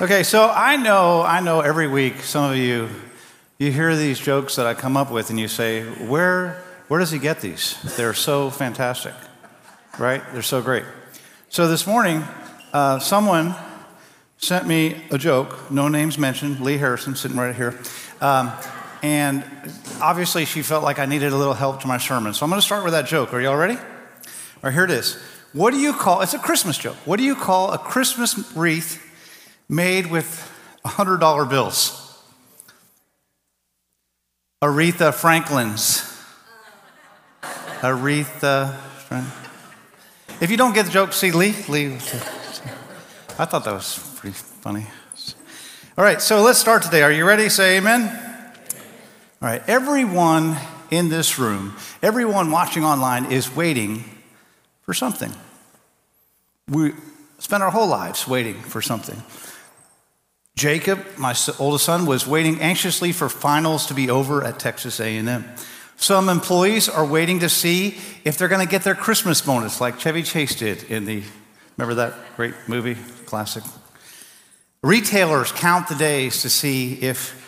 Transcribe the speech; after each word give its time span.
Okay, 0.00 0.24
so 0.24 0.50
I 0.52 0.74
know, 0.74 1.22
I 1.22 1.38
know 1.38 1.60
every 1.60 1.86
week 1.86 2.22
some 2.22 2.50
of 2.50 2.56
you, 2.56 2.88
you 3.58 3.70
hear 3.70 3.94
these 3.94 4.18
jokes 4.18 4.56
that 4.56 4.66
I 4.66 4.74
come 4.74 4.96
up 4.96 5.08
with 5.08 5.30
and 5.30 5.38
you 5.38 5.46
say, 5.46 5.84
where, 5.84 6.64
where 6.88 6.98
does 6.98 7.12
he 7.12 7.20
get 7.20 7.40
these? 7.40 7.80
They're 7.96 8.12
so 8.12 8.50
fantastic, 8.50 9.14
right? 9.96 10.20
They're 10.32 10.42
so 10.42 10.60
great. 10.62 10.82
So 11.48 11.68
this 11.68 11.86
morning, 11.86 12.24
uh, 12.72 12.98
someone 12.98 13.54
sent 14.38 14.66
me 14.66 15.00
a 15.12 15.16
joke, 15.16 15.70
no 15.70 15.86
names 15.86 16.18
mentioned, 16.18 16.58
Lee 16.58 16.76
Harrison 16.76 17.14
sitting 17.14 17.36
right 17.36 17.54
here. 17.54 17.78
Um, 18.20 18.50
and 19.00 19.44
obviously 20.02 20.44
she 20.44 20.62
felt 20.62 20.82
like 20.82 20.98
I 20.98 21.06
needed 21.06 21.32
a 21.32 21.36
little 21.36 21.54
help 21.54 21.82
to 21.82 21.86
my 21.86 21.98
sermon. 21.98 22.34
So 22.34 22.44
I'm 22.44 22.50
going 22.50 22.60
to 22.60 22.66
start 22.66 22.82
with 22.82 22.94
that 22.94 23.06
joke. 23.06 23.32
Are 23.32 23.40
y'all 23.40 23.54
ready? 23.54 23.76
All 23.76 23.84
right, 24.64 24.74
here 24.74 24.84
it 24.84 24.90
is. 24.90 25.22
What 25.52 25.70
do 25.70 25.78
you 25.78 25.92
call, 25.92 26.20
it's 26.22 26.34
a 26.34 26.40
Christmas 26.40 26.76
joke. 26.76 26.96
What 27.04 27.18
do 27.18 27.22
you 27.22 27.36
call 27.36 27.70
a 27.72 27.78
Christmas 27.78 28.56
wreath 28.56 29.02
made 29.74 30.06
with 30.10 30.50
$100 30.84 31.50
bills? 31.50 32.22
Aretha 34.62 35.12
Franklin's. 35.12 36.10
Aretha. 37.80 38.80
If 40.40 40.50
you 40.50 40.56
don't 40.56 40.74
get 40.74 40.86
the 40.86 40.92
joke, 40.92 41.12
see 41.12 41.32
Lee. 41.32 41.54
Lee. 41.68 41.94
I 41.94 43.44
thought 43.44 43.64
that 43.64 43.74
was 43.74 43.98
pretty 44.16 44.34
funny. 44.34 44.86
All 45.96 46.04
right, 46.04 46.20
so 46.20 46.42
let's 46.42 46.58
start 46.58 46.82
today. 46.82 47.02
Are 47.02 47.12
you 47.12 47.24
ready? 47.24 47.48
Say 47.48 47.76
amen. 47.76 48.08
All 49.42 49.48
right, 49.48 49.62
everyone 49.68 50.56
in 50.90 51.08
this 51.08 51.38
room, 51.38 51.76
everyone 52.02 52.50
watching 52.50 52.84
online 52.84 53.30
is 53.30 53.54
waiting 53.54 54.04
for 54.82 54.94
something. 54.94 55.32
We 56.68 56.94
spend 57.38 57.62
our 57.62 57.70
whole 57.70 57.86
lives 57.86 58.26
waiting 58.26 58.54
for 58.54 58.80
something. 58.80 59.22
Jacob, 60.56 61.04
my 61.18 61.34
oldest 61.58 61.84
son, 61.84 62.06
was 62.06 62.26
waiting 62.26 62.60
anxiously 62.60 63.10
for 63.10 63.28
finals 63.28 63.86
to 63.86 63.94
be 63.94 64.08
over 64.08 64.44
at 64.44 64.58
Texas 64.58 65.00
A&M. 65.00 65.44
Some 65.96 66.28
employees 66.28 66.88
are 66.88 67.04
waiting 67.04 67.40
to 67.40 67.48
see 67.48 67.98
if 68.24 68.38
they're 68.38 68.48
going 68.48 68.64
to 68.64 68.70
get 68.70 68.82
their 68.82 68.94
Christmas 68.94 69.40
bonus, 69.40 69.80
like 69.80 69.98
Chevy 69.98 70.22
Chase 70.22 70.54
did 70.54 70.84
in 70.84 71.06
the. 71.06 71.22
Remember 71.76 71.94
that 71.96 72.14
great 72.36 72.54
movie, 72.68 72.96
classic. 73.26 73.64
Retailers 74.82 75.50
count 75.50 75.88
the 75.88 75.96
days 75.96 76.42
to 76.42 76.50
see 76.50 76.94
if 76.94 77.40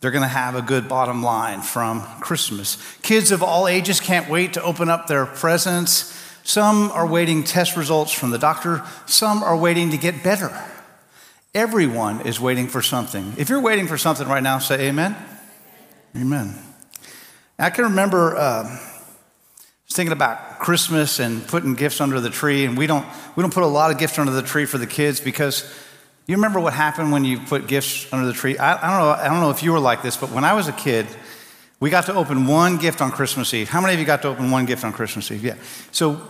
they're 0.00 0.12
going 0.12 0.22
to 0.22 0.28
have 0.28 0.54
a 0.54 0.62
good 0.62 0.88
bottom 0.88 1.22
line 1.22 1.60
from 1.60 2.02
Christmas. 2.20 2.76
Kids 3.02 3.32
of 3.32 3.42
all 3.42 3.66
ages 3.66 4.00
can't 4.00 4.28
wait 4.28 4.52
to 4.52 4.62
open 4.62 4.88
up 4.88 5.08
their 5.08 5.26
presents. 5.26 6.12
Some 6.44 6.92
are 6.92 7.06
waiting 7.06 7.42
test 7.42 7.76
results 7.76 8.12
from 8.12 8.30
the 8.30 8.38
doctor. 8.38 8.84
Some 9.06 9.42
are 9.42 9.56
waiting 9.56 9.90
to 9.90 9.96
get 9.96 10.22
better. 10.22 10.52
Everyone 11.54 12.22
is 12.22 12.40
waiting 12.40 12.66
for 12.66 12.82
something. 12.82 13.34
If 13.36 13.48
you're 13.48 13.60
waiting 13.60 13.86
for 13.86 13.96
something 13.96 14.26
right 14.26 14.42
now, 14.42 14.58
say 14.58 14.88
amen. 14.88 15.14
Amen. 16.16 16.58
I 17.58 17.70
can 17.70 17.84
remember 17.84 18.36
uh, 18.36 18.78
thinking 19.88 20.12
about 20.12 20.58
Christmas 20.58 21.20
and 21.20 21.46
putting 21.46 21.74
gifts 21.74 22.00
under 22.00 22.20
the 22.20 22.30
tree, 22.30 22.64
and 22.64 22.76
we 22.76 22.88
don't, 22.88 23.06
we 23.36 23.42
don't 23.42 23.54
put 23.54 23.62
a 23.62 23.68
lot 23.68 23.92
of 23.92 23.98
gifts 23.98 24.18
under 24.18 24.32
the 24.32 24.42
tree 24.42 24.64
for 24.64 24.78
the 24.78 24.86
kids 24.86 25.20
because 25.20 25.72
you 26.26 26.34
remember 26.34 26.58
what 26.58 26.72
happened 26.72 27.12
when 27.12 27.24
you 27.24 27.38
put 27.38 27.68
gifts 27.68 28.12
under 28.12 28.26
the 28.26 28.32
tree? 28.32 28.58
I, 28.58 28.72
I, 28.74 28.90
don't 28.90 29.00
know, 29.00 29.24
I 29.24 29.28
don't 29.28 29.40
know 29.40 29.50
if 29.50 29.62
you 29.62 29.72
were 29.72 29.78
like 29.78 30.02
this, 30.02 30.16
but 30.16 30.30
when 30.30 30.42
I 30.42 30.54
was 30.54 30.66
a 30.66 30.72
kid, 30.72 31.06
we 31.78 31.90
got 31.90 32.06
to 32.06 32.14
open 32.14 32.46
one 32.46 32.78
gift 32.78 33.00
on 33.00 33.12
Christmas 33.12 33.54
Eve. 33.54 33.68
How 33.68 33.80
many 33.80 33.94
of 33.94 34.00
you 34.00 34.06
got 34.06 34.22
to 34.22 34.28
open 34.28 34.50
one 34.50 34.64
gift 34.64 34.84
on 34.84 34.92
Christmas 34.92 35.30
Eve? 35.30 35.44
Yeah. 35.44 35.56
So 35.92 36.20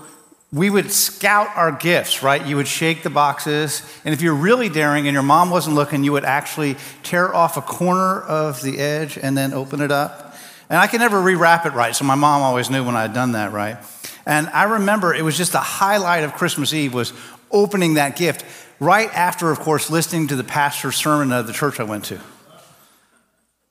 we 0.54 0.70
would 0.70 0.92
scout 0.92 1.48
our 1.56 1.72
gifts, 1.72 2.22
right? 2.22 2.46
You 2.46 2.54
would 2.56 2.68
shake 2.68 3.02
the 3.02 3.10
boxes, 3.10 3.82
and 4.04 4.14
if 4.14 4.22
you're 4.22 4.36
really 4.36 4.68
daring 4.68 5.08
and 5.08 5.12
your 5.12 5.24
mom 5.24 5.50
wasn't 5.50 5.74
looking, 5.74 6.04
you 6.04 6.12
would 6.12 6.24
actually 6.24 6.76
tear 7.02 7.34
off 7.34 7.56
a 7.56 7.60
corner 7.60 8.20
of 8.20 8.62
the 8.62 8.78
edge 8.78 9.18
and 9.18 9.36
then 9.36 9.52
open 9.52 9.80
it 9.80 9.90
up. 9.90 10.36
And 10.70 10.78
I 10.78 10.86
could 10.86 11.00
never 11.00 11.20
rewrap 11.20 11.66
it 11.66 11.72
right, 11.72 11.94
so 11.94 12.04
my 12.04 12.14
mom 12.14 12.40
always 12.40 12.70
knew 12.70 12.84
when 12.84 12.94
I 12.94 13.02
had 13.02 13.12
done 13.12 13.32
that 13.32 13.50
right. 13.50 13.78
And 14.26 14.48
I 14.50 14.62
remember 14.62 15.12
it 15.12 15.22
was 15.22 15.36
just 15.36 15.50
the 15.50 15.58
highlight 15.58 16.22
of 16.22 16.34
Christmas 16.34 16.72
Eve 16.72 16.94
was 16.94 17.12
opening 17.50 17.94
that 17.94 18.14
gift 18.16 18.44
right 18.78 19.12
after, 19.12 19.50
of 19.50 19.58
course, 19.58 19.90
listening 19.90 20.28
to 20.28 20.36
the 20.36 20.44
pastor's 20.44 20.94
sermon 20.94 21.32
of 21.32 21.48
the 21.48 21.52
church 21.52 21.80
I 21.80 21.84
went 21.84 22.04
to. 22.06 22.20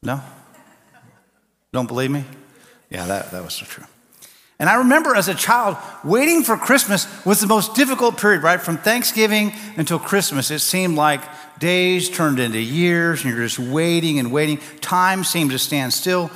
No? 0.02 0.22
Don't 1.72 1.88
believe 1.88 2.12
me? 2.12 2.26
Yeah, 2.90 3.06
that, 3.06 3.32
that 3.32 3.42
was 3.42 3.54
so 3.54 3.66
true. 3.66 3.86
And 4.60 4.70
I 4.70 4.76
remember 4.76 5.16
as 5.16 5.28
a 5.28 5.34
child, 5.34 5.78
waiting 6.04 6.44
for 6.44 6.56
Christmas 6.58 7.08
was 7.26 7.42
the 7.42 7.48
most 7.48 7.76
difficult 7.76 8.18
period, 8.18 8.44
right? 8.44 8.62
From 8.62 8.78
Thanksgiving 8.78 9.52
until 9.78 10.00
Christmas, 10.00 10.52
it 10.52 10.60
seemed 10.60 10.96
like 10.96 11.22
days 11.60 12.10
turned 12.10 12.40
into 12.40 12.60
years, 12.60 13.24
and 13.24 13.34
you're 13.34 13.48
just 13.48 13.60
waiting 13.60 14.20
and 14.20 14.32
waiting. 14.32 14.60
Time 14.80 15.24
seemed 15.24 15.52
to 15.52 15.60
stand 15.60 15.94
still. 15.94 16.30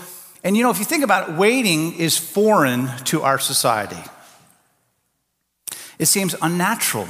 And 0.44 0.58
you 0.58 0.64
know, 0.64 0.72
if 0.72 0.80
you 0.80 0.86
think 0.86 1.04
about 1.04 1.30
it, 1.30 1.36
waiting 1.36 1.96
is 1.96 2.18
foreign 2.18 2.88
to 3.06 3.22
our 3.22 3.40
society. 3.40 4.02
It 6.00 6.06
seems 6.06 6.36
unnatural. 6.42 7.08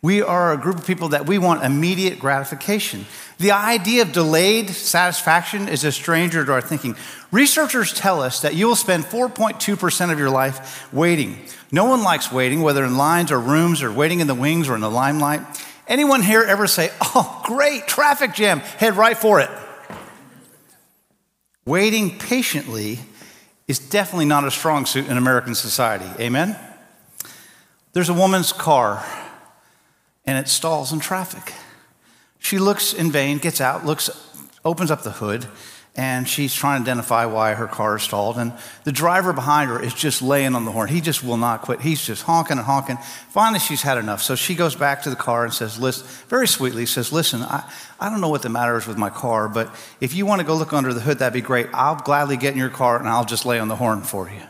We 0.00 0.22
are 0.22 0.52
a 0.52 0.56
group 0.56 0.76
of 0.76 0.86
people 0.86 1.08
that 1.08 1.26
we 1.26 1.38
want 1.38 1.64
immediate 1.64 2.20
gratification. 2.20 3.04
The 3.38 3.50
idea 3.50 4.02
of 4.02 4.12
delayed 4.12 4.70
satisfaction 4.70 5.68
is 5.68 5.82
a 5.82 5.90
stranger 5.90 6.44
to 6.44 6.52
our 6.52 6.60
thinking. 6.60 6.94
Researchers 7.32 7.92
tell 7.92 8.22
us 8.22 8.40
that 8.42 8.54
you 8.54 8.68
will 8.68 8.76
spend 8.76 9.04
4.2% 9.04 10.12
of 10.12 10.18
your 10.18 10.30
life 10.30 10.92
waiting. 10.92 11.44
No 11.72 11.84
one 11.84 12.04
likes 12.04 12.30
waiting, 12.30 12.62
whether 12.62 12.84
in 12.84 12.96
lines 12.96 13.32
or 13.32 13.40
rooms 13.40 13.82
or 13.82 13.92
waiting 13.92 14.20
in 14.20 14.28
the 14.28 14.36
wings 14.36 14.68
or 14.68 14.76
in 14.76 14.80
the 14.80 14.90
limelight. 14.90 15.40
Anyone 15.88 16.22
here 16.22 16.42
ever 16.42 16.68
say, 16.68 16.90
Oh, 17.00 17.42
great, 17.44 17.88
traffic 17.88 18.34
jam, 18.34 18.60
head 18.60 18.96
right 18.96 19.16
for 19.16 19.40
it? 19.40 19.50
Waiting 21.64 22.18
patiently 22.18 23.00
is 23.66 23.80
definitely 23.80 24.26
not 24.26 24.44
a 24.44 24.50
strong 24.50 24.86
suit 24.86 25.08
in 25.08 25.16
American 25.16 25.56
society. 25.56 26.08
Amen? 26.22 26.56
There's 27.94 28.08
a 28.08 28.14
woman's 28.14 28.52
car 28.52 29.04
and 30.28 30.36
it 30.36 30.46
stalls 30.46 30.92
in 30.92 31.00
traffic. 31.00 31.54
She 32.38 32.58
looks 32.58 32.92
in 32.92 33.10
vain, 33.10 33.38
gets 33.38 33.62
out, 33.62 33.86
looks, 33.86 34.10
opens 34.62 34.90
up 34.90 35.02
the 35.02 35.10
hood, 35.10 35.46
and 35.96 36.28
she's 36.28 36.54
trying 36.54 36.84
to 36.84 36.90
identify 36.90 37.24
why 37.24 37.54
her 37.54 37.66
car 37.66 37.96
is 37.96 38.02
stalled. 38.02 38.36
And 38.36 38.52
the 38.84 38.92
driver 38.92 39.32
behind 39.32 39.70
her 39.70 39.82
is 39.82 39.94
just 39.94 40.20
laying 40.20 40.54
on 40.54 40.66
the 40.66 40.70
horn. 40.70 40.90
He 40.90 41.00
just 41.00 41.24
will 41.24 41.38
not 41.38 41.62
quit. 41.62 41.80
He's 41.80 42.04
just 42.04 42.24
honking 42.24 42.58
and 42.58 42.66
honking. 42.66 42.98
Finally, 43.30 43.60
she's 43.60 43.80
had 43.80 43.96
enough. 43.96 44.20
So 44.20 44.34
she 44.34 44.54
goes 44.54 44.76
back 44.76 45.02
to 45.04 45.10
the 45.10 45.16
car 45.16 45.44
and 45.44 45.52
says, 45.52 45.80
Listen, 45.80 46.06
very 46.28 46.46
sweetly, 46.46 46.84
says, 46.84 47.10
Listen, 47.10 47.40
I, 47.40 47.64
I 47.98 48.10
don't 48.10 48.20
know 48.20 48.28
what 48.28 48.42
the 48.42 48.50
matter 48.50 48.76
is 48.76 48.86
with 48.86 48.98
my 48.98 49.10
car, 49.10 49.48
but 49.48 49.74
if 49.98 50.14
you 50.14 50.26
want 50.26 50.42
to 50.42 50.46
go 50.46 50.56
look 50.56 50.74
under 50.74 50.92
the 50.92 51.00
hood, 51.00 51.20
that'd 51.20 51.32
be 51.32 51.40
great. 51.40 51.68
I'll 51.72 51.96
gladly 51.96 52.36
get 52.36 52.52
in 52.52 52.58
your 52.58 52.68
car 52.68 52.98
and 52.98 53.08
I'll 53.08 53.24
just 53.24 53.46
lay 53.46 53.58
on 53.58 53.68
the 53.68 53.76
horn 53.76 54.02
for 54.02 54.28
you. 54.28 54.42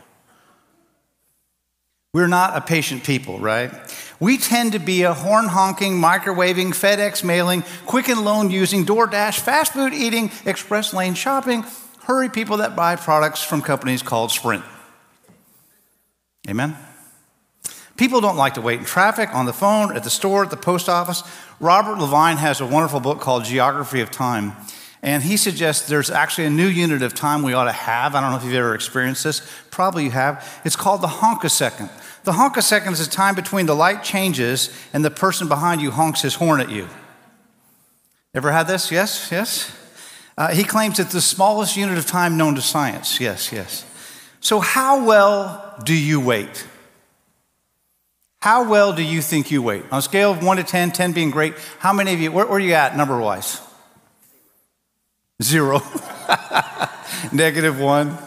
We're 2.11 2.27
not 2.27 2.57
a 2.57 2.61
patient 2.61 3.03
people, 3.03 3.37
right? 3.37 3.71
We 4.19 4.39
tend 4.39 4.71
to 4.71 4.79
be 4.79 5.03
a 5.03 5.13
horn 5.13 5.45
honking, 5.45 5.93
microwaving, 5.93 6.69
FedEx 6.69 7.23
mailing, 7.23 7.63
Quicken 7.85 8.23
Loan 8.23 8.49
using, 8.49 8.83
DoorDash, 8.83 9.39
fast 9.39 9.73
food 9.73 9.93
eating, 9.93 10.31
express 10.43 10.91
lane 10.91 11.13
shopping, 11.13 11.63
hurry 12.05 12.29
people 12.29 12.57
that 12.57 12.75
buy 12.75 12.95
products 12.95 13.43
from 13.43 13.61
companies 13.61 14.01
called 14.01 14.31
Sprint. 14.31 14.63
Amen? 16.49 16.75
People 17.95 18.21
don't 18.21 18.37
like 18.37 18.55
to 18.55 18.61
wait 18.61 18.79
in 18.79 18.85
traffic, 18.85 19.29
on 19.35 19.45
the 19.45 19.53
phone, 19.53 19.95
at 19.95 20.03
the 20.03 20.09
store, 20.09 20.43
at 20.43 20.49
the 20.49 20.57
post 20.57 20.89
office. 20.89 21.21
Robert 21.59 21.99
Levine 21.99 22.37
has 22.37 22.59
a 22.59 22.65
wonderful 22.65 23.01
book 23.01 23.19
called 23.19 23.43
Geography 23.45 24.01
of 24.01 24.09
Time. 24.09 24.53
And 25.01 25.23
he 25.23 25.37
suggests 25.37 25.87
there's 25.87 26.11
actually 26.11 26.45
a 26.45 26.49
new 26.49 26.67
unit 26.67 27.01
of 27.03 27.13
time 27.13 27.41
we 27.41 27.53
ought 27.53 27.65
to 27.65 27.71
have. 27.71 28.15
I 28.15 28.21
don't 28.21 28.31
know 28.31 28.37
if 28.37 28.43
you've 28.43 28.53
ever 28.53 28.75
experienced 28.75 29.23
this. 29.23 29.41
Probably 29.71 30.05
you 30.05 30.11
have. 30.11 30.61
It's 30.65 30.75
called 30.75 31.01
the 31.01 31.07
honkosecond. 31.07 31.89
The 32.25 32.33
honkosecond 32.33 32.91
is 32.91 33.07
the 33.07 33.11
time 33.11 33.33
between 33.33 33.65
the 33.65 33.75
light 33.75 34.03
changes 34.03 34.69
and 34.91 35.05
the 35.05 35.11
person 35.11 35.47
behind 35.47 35.81
you 35.81 35.91
honks 35.91 36.21
his 36.21 36.35
horn 36.35 36.59
at 36.59 36.69
you. 36.69 36.89
Ever 38.33 38.51
had 38.51 38.67
this? 38.67 38.91
Yes? 38.91 39.29
Yes? 39.31 39.75
Uh, 40.37 40.49
he 40.49 40.63
claims 40.63 40.99
it's 40.99 41.13
the 41.13 41.21
smallest 41.21 41.77
unit 41.77 41.97
of 41.97 42.05
time 42.05 42.37
known 42.37 42.55
to 42.55 42.61
science. 42.61 43.19
Yes, 43.19 43.51
yes. 43.51 43.85
So, 44.41 44.59
how 44.59 45.03
well 45.03 45.75
do 45.83 45.93
you 45.93 46.19
wait? 46.19 46.65
How 48.41 48.69
well 48.69 48.93
do 48.93 49.03
you 49.03 49.21
think 49.21 49.51
you 49.51 49.61
wait? 49.61 49.83
On 49.91 49.99
a 49.99 50.01
scale 50.01 50.31
of 50.31 50.43
1 50.43 50.57
to 50.57 50.63
10, 50.63 50.91
10 50.91 51.11
being 51.11 51.29
great, 51.29 51.55
how 51.79 51.91
many 51.91 52.13
of 52.13 52.21
you, 52.21 52.31
where, 52.31 52.45
where 52.45 52.55
are 52.55 52.59
you 52.59 52.73
at 52.73 52.95
number 52.95 53.19
wise? 53.19 53.59
Zero. 55.41 55.81
Negative 57.31 57.79
one. 57.79 58.17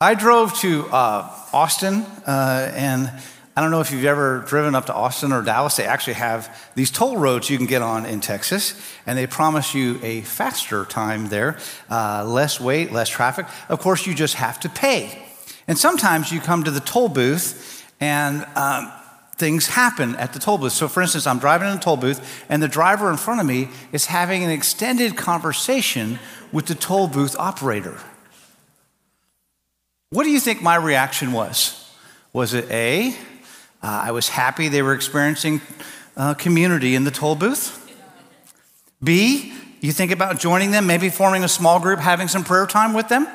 I 0.00 0.14
drove 0.14 0.54
to 0.60 0.86
uh, 0.86 1.30
Austin, 1.52 2.06
uh, 2.26 2.72
and 2.74 3.12
I 3.54 3.60
don't 3.60 3.70
know 3.70 3.80
if 3.80 3.90
you've 3.90 4.06
ever 4.06 4.44
driven 4.46 4.74
up 4.74 4.86
to 4.86 4.94
Austin 4.94 5.30
or 5.30 5.42
Dallas. 5.42 5.76
They 5.76 5.84
actually 5.84 6.14
have 6.14 6.56
these 6.74 6.90
toll 6.90 7.18
roads 7.18 7.50
you 7.50 7.58
can 7.58 7.66
get 7.66 7.82
on 7.82 8.06
in 8.06 8.20
Texas, 8.20 8.80
and 9.04 9.18
they 9.18 9.26
promise 9.26 9.74
you 9.74 10.00
a 10.02 10.22
faster 10.22 10.86
time 10.86 11.28
there, 11.28 11.58
uh, 11.90 12.24
less 12.24 12.58
wait, 12.58 12.90
less 12.90 13.10
traffic. 13.10 13.44
Of 13.68 13.80
course, 13.80 14.06
you 14.06 14.14
just 14.14 14.36
have 14.36 14.58
to 14.60 14.70
pay. 14.70 15.22
And 15.66 15.76
sometimes 15.76 16.32
you 16.32 16.40
come 16.40 16.64
to 16.64 16.70
the 16.70 16.80
toll 16.80 17.10
booth, 17.10 17.84
and 18.00 18.46
um, 18.56 18.90
things 19.38 19.68
happen 19.68 20.16
at 20.16 20.32
the 20.32 20.38
toll 20.38 20.58
booth. 20.58 20.72
So, 20.72 20.88
for 20.88 21.00
instance, 21.00 21.26
I'm 21.26 21.38
driving 21.38 21.68
in 21.68 21.76
a 21.76 21.80
toll 21.80 21.96
booth, 21.96 22.44
and 22.48 22.62
the 22.62 22.68
driver 22.68 23.10
in 23.10 23.16
front 23.16 23.40
of 23.40 23.46
me 23.46 23.68
is 23.92 24.06
having 24.06 24.44
an 24.44 24.50
extended 24.50 25.16
conversation 25.16 26.18
with 26.52 26.66
the 26.66 26.74
toll 26.74 27.08
booth 27.08 27.36
operator. 27.38 27.98
What 30.10 30.24
do 30.24 30.30
you 30.30 30.40
think 30.40 30.62
my 30.62 30.76
reaction 30.76 31.32
was? 31.32 31.92
Was 32.32 32.54
it 32.54 32.70
A, 32.70 33.10
uh, 33.82 34.02
I 34.06 34.12
was 34.12 34.28
happy 34.28 34.68
they 34.68 34.82
were 34.82 34.94
experiencing 34.94 35.60
uh, 36.16 36.34
community 36.34 36.94
in 36.94 37.04
the 37.04 37.10
toll 37.10 37.34
booth? 37.34 37.74
B, 39.02 39.54
you 39.80 39.92
think 39.92 40.10
about 40.10 40.40
joining 40.40 40.72
them, 40.72 40.86
maybe 40.86 41.08
forming 41.08 41.44
a 41.44 41.48
small 41.48 41.78
group, 41.78 42.00
having 42.00 42.26
some 42.26 42.42
prayer 42.42 42.66
time 42.66 42.94
with 42.94 43.08
them? 43.08 43.28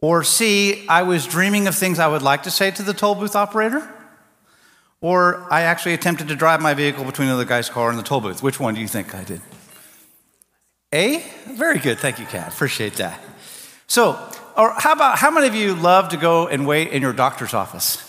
Or 0.00 0.22
C, 0.22 0.86
I 0.86 1.02
was 1.02 1.26
dreaming 1.26 1.66
of 1.66 1.74
things 1.74 1.98
I 1.98 2.08
would 2.08 2.20
like 2.20 2.42
to 2.42 2.50
say 2.50 2.70
to 2.72 2.82
the 2.82 2.92
toll 2.92 3.14
booth 3.14 3.34
operator? 3.34 3.88
Or 5.04 5.46
I 5.52 5.64
actually 5.64 5.92
attempted 5.92 6.28
to 6.28 6.34
drive 6.34 6.62
my 6.62 6.72
vehicle 6.72 7.04
between 7.04 7.28
the 7.28 7.34
other 7.34 7.44
guy's 7.44 7.68
car 7.68 7.90
and 7.90 7.98
the 7.98 8.02
toll 8.02 8.22
booth. 8.22 8.42
Which 8.42 8.58
one 8.58 8.72
do 8.74 8.80
you 8.80 8.88
think 8.88 9.14
I 9.14 9.22
did? 9.22 9.42
A? 10.94 11.22
Very 11.46 11.78
good. 11.78 11.98
Thank 11.98 12.18
you, 12.18 12.24
Kat. 12.24 12.54
Appreciate 12.54 12.94
that. 12.94 13.20
So, 13.86 14.18
or 14.56 14.70
how 14.70 14.92
about 14.92 15.18
how 15.18 15.30
many 15.30 15.46
of 15.46 15.54
you 15.54 15.74
love 15.74 16.08
to 16.08 16.16
go 16.16 16.46
and 16.46 16.66
wait 16.66 16.88
in 16.88 17.02
your 17.02 17.12
doctor's 17.12 17.52
office? 17.52 18.00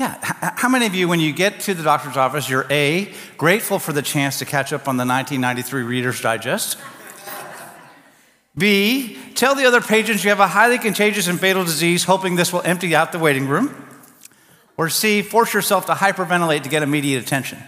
Yeah, 0.00 0.16
how 0.56 0.70
many 0.70 0.86
of 0.86 0.94
you, 0.94 1.08
when 1.08 1.20
you 1.20 1.30
get 1.30 1.60
to 1.60 1.74
the 1.74 1.82
doctor's 1.82 2.16
office, 2.16 2.48
you're 2.48 2.66
A, 2.70 3.12
grateful 3.36 3.78
for 3.78 3.92
the 3.92 4.00
chance 4.00 4.38
to 4.38 4.46
catch 4.46 4.72
up 4.72 4.88
on 4.88 4.96
the 4.96 5.04
1993 5.04 5.82
Reader's 5.82 6.22
Digest? 6.22 6.78
B, 8.56 9.18
tell 9.34 9.54
the 9.54 9.66
other 9.66 9.82
patients 9.82 10.24
you 10.24 10.30
have 10.30 10.40
a 10.40 10.48
highly 10.48 10.78
contagious 10.78 11.28
and 11.28 11.38
fatal 11.38 11.64
disease, 11.64 12.04
hoping 12.04 12.36
this 12.36 12.50
will 12.50 12.62
empty 12.62 12.94
out 12.94 13.12
the 13.12 13.18
waiting 13.18 13.46
room? 13.46 13.91
Or 14.76 14.88
C, 14.88 15.22
force 15.22 15.52
yourself 15.52 15.86
to 15.86 15.92
hyperventilate 15.92 16.62
to 16.62 16.68
get 16.68 16.82
immediate 16.82 17.22
attention. 17.22 17.58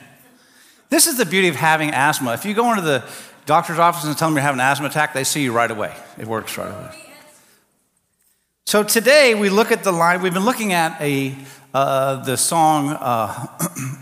This 0.89 1.07
is 1.07 1.17
the 1.17 1.27
beauty 1.27 1.49
of 1.49 1.57
having 1.57 1.91
asthma. 1.91 2.35
If 2.35 2.45
you 2.45 2.55
go 2.55 2.71
into 2.71 2.83
the 2.83 3.05
doctor's 3.47 3.79
office 3.79 4.05
and 4.05 4.17
tell 4.17 4.29
them 4.29 4.37
you're 4.37 4.43
having 4.43 4.61
an 4.61 4.67
asthma 4.67 4.87
attack, 4.87 5.13
they 5.13 5.25
see 5.25 5.43
you 5.43 5.53
right 5.53 5.71
away. 5.71 5.95
It 6.19 6.27
works 6.27 6.57
right 6.57 6.71
away. 6.71 6.91
So 8.67 8.83
today 8.83 9.35
we 9.35 9.51
look 9.51 9.73
at 9.73 9.85
the 9.85 9.93
line, 9.93 10.23
we've 10.23 10.33
been 10.33 10.45
looking 10.45 10.73
at 10.73 11.01
a, 11.01 11.37
uh, 11.75 12.25
the 12.25 12.37
song, 12.37 12.91
uh, 12.91 13.47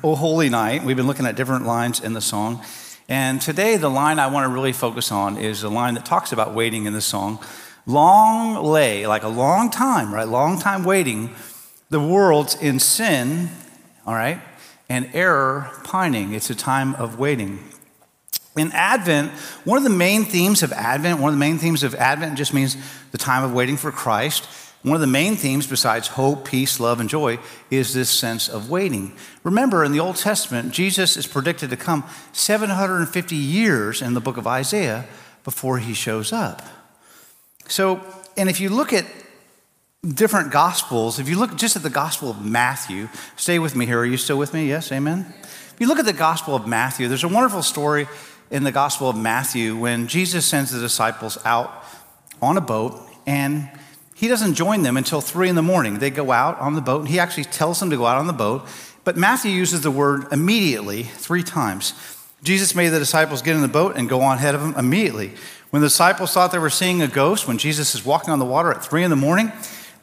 O 0.05 0.15
Holy 0.17 0.49
Night. 0.49 0.85
We've 0.85 0.97
been 0.97 1.07
looking 1.07 1.27
at 1.27 1.35
different 1.35 1.67
lines 1.67 2.01
in 2.01 2.13
the 2.13 2.21
song. 2.21 2.63
And 3.09 3.41
today 3.41 3.77
the 3.77 3.91
line 3.91 4.19
I 4.19 4.29
want 4.29 4.45
to 4.45 4.55
really 4.55 4.73
focus 4.73 5.11
on 5.11 5.37
is 5.37 5.63
the 5.63 5.71
line 5.71 5.95
that 5.95 6.07
talks 6.07 6.33
about 6.33 6.55
waiting 6.55 6.87
in 6.87 6.93
the 6.93 7.01
song. 7.01 7.45
Long 7.85 8.63
lay, 8.63 9.07
like 9.07 9.25
a 9.25 9.29
long 9.29 9.71
time, 9.71 10.15
right? 10.15 10.29
Long 10.29 10.59
time 10.59 10.85
waiting 10.85 11.35
the 11.93 12.01
world's 12.01 12.55
in 12.55 12.79
sin, 12.79 13.51
all 14.07 14.15
right, 14.15 14.41
and 14.89 15.11
error 15.13 15.71
pining. 15.85 16.33
It's 16.33 16.49
a 16.49 16.55
time 16.55 16.95
of 16.95 17.19
waiting. 17.19 17.59
In 18.57 18.73
Advent, 18.73 19.31
one 19.65 19.77
of 19.77 19.85
the 19.85 19.91
main 19.91 20.25
themes 20.25 20.63
of 20.63 20.73
Advent, 20.73 21.21
one 21.21 21.29
of 21.29 21.35
the 21.35 21.41
main 21.41 21.59
themes 21.59 21.83
of 21.83 21.95
Advent 21.95 22.39
just 22.39 22.55
means 22.55 22.79
the 23.11 23.19
time 23.19 23.45
of 23.45 23.53
waiting 23.53 23.77
for 23.77 23.93
Christ. 23.93 24.47
One 24.83 24.95
of 24.95 25.03
the 25.03 25.07
main 25.07 25.37
themes, 25.37 25.67
besides 25.67 26.09
hope, 26.09 26.47
peace, 26.47 26.81
love, 26.81 26.99
and 26.99 27.11
joy, 27.11 27.39
is 27.71 27.93
this 27.93 28.09
sense 28.09 28.49
of 28.49 28.71
waiting. 28.71 29.15
Remember, 29.45 29.85
in 29.85 29.93
the 29.93 30.01
Old 30.01 30.17
Testament, 30.17 30.73
Jesus 30.73 31.19
is 31.19 31.27
predicted 31.27 31.69
to 31.71 31.77
come 31.77 32.05
750 32.33 33.37
years 33.37 34.01
in 34.01 34.15
the 34.15 34.21
book 34.21 34.39
of 34.39 34.47
Isaiah 34.47 35.05
before 35.45 35.79
he 35.79 35.93
shows 35.93 36.33
up. 36.33 36.63
So, 37.69 38.01
and 38.39 38.49
if 38.49 38.61
you 38.61 38.71
look 38.71 38.95
at 38.95 39.05
different 40.09 40.51
gospels, 40.51 41.21
if 41.21 41.29
you 41.29 41.39
look 41.39 41.55
just 41.55 41.77
at 41.77 41.85
the 41.85 41.91
gospel 41.91 42.29
of 42.29 42.45
Matthew, 42.45 43.09
stay 43.37 43.61
with 43.61 43.77
me 43.77 43.87
here. 43.87 44.01
Are 44.01 44.05
you 44.05 44.17
still 44.17 44.37
with 44.37 44.53
me? 44.53 44.67
Yes, 44.67 44.91
amen. 44.91 45.33
If 45.43 45.77
you 45.79 45.87
look 45.87 46.01
at 46.01 46.05
the 46.05 46.13
gospel 46.13 46.57
of 46.57 46.67
Matthew, 46.67 47.07
there's 47.07 47.23
a 47.23 47.29
wonderful 47.29 47.63
story 47.63 48.09
in 48.51 48.65
the 48.65 48.73
gospel 48.73 49.09
of 49.09 49.17
Matthew 49.17 49.77
when 49.77 50.09
Jesus 50.09 50.45
sends 50.45 50.73
the 50.73 50.81
disciples 50.81 51.39
out 51.45 51.85
on 52.41 52.57
a 52.57 52.61
boat 52.61 53.01
and 53.29 53.71
he 54.17 54.27
doesn't 54.27 54.55
join 54.55 54.83
them 54.83 54.97
until 54.97 55.21
three 55.21 55.49
in 55.49 55.55
the 55.55 55.63
morning. 55.63 56.01
They 56.01 56.11
go 56.11 56.33
out 56.33 56.59
on 56.59 56.75
the 56.75 56.81
boat, 56.81 57.03
and 57.03 57.09
he 57.09 57.21
actually 57.21 57.45
tells 57.45 57.79
them 57.79 57.91
to 57.91 57.97
go 57.97 58.07
out 58.07 58.19
on 58.19 58.27
the 58.27 58.33
boat. 58.33 58.67
But 59.05 59.17
Matthew 59.17 59.53
uses 59.53 59.83
the 59.83 59.91
word 59.93 60.33
immediately 60.33 61.05
three 61.05 61.45
times. 61.45 61.95
Jesus 62.43 62.75
made 62.75 62.89
the 62.89 62.99
disciples 62.99 63.41
get 63.41 63.55
in 63.55 63.63
the 63.63 63.69
boat 63.69 63.97
and 63.97 64.09
go 64.09 64.21
on 64.21 64.39
ahead 64.39 64.57
of 64.57 64.63
them 64.63 64.75
immediately. 64.77 65.33
When 65.71 65.81
the 65.81 65.87
disciples 65.87 66.33
thought 66.33 66.51
they 66.51 66.59
were 66.59 66.71
seeing 66.71 67.03
a 67.03 67.09
ghost, 67.09 67.47
when 67.47 67.59
Jesus 67.59 67.95
is 67.95 68.05
walking 68.05 68.31
on 68.31 68.41
the 68.41 68.45
water 68.45 68.73
at 68.73 68.85
three 68.85 69.05
in 69.05 69.11
the 69.11 69.17
morning, 69.17 69.53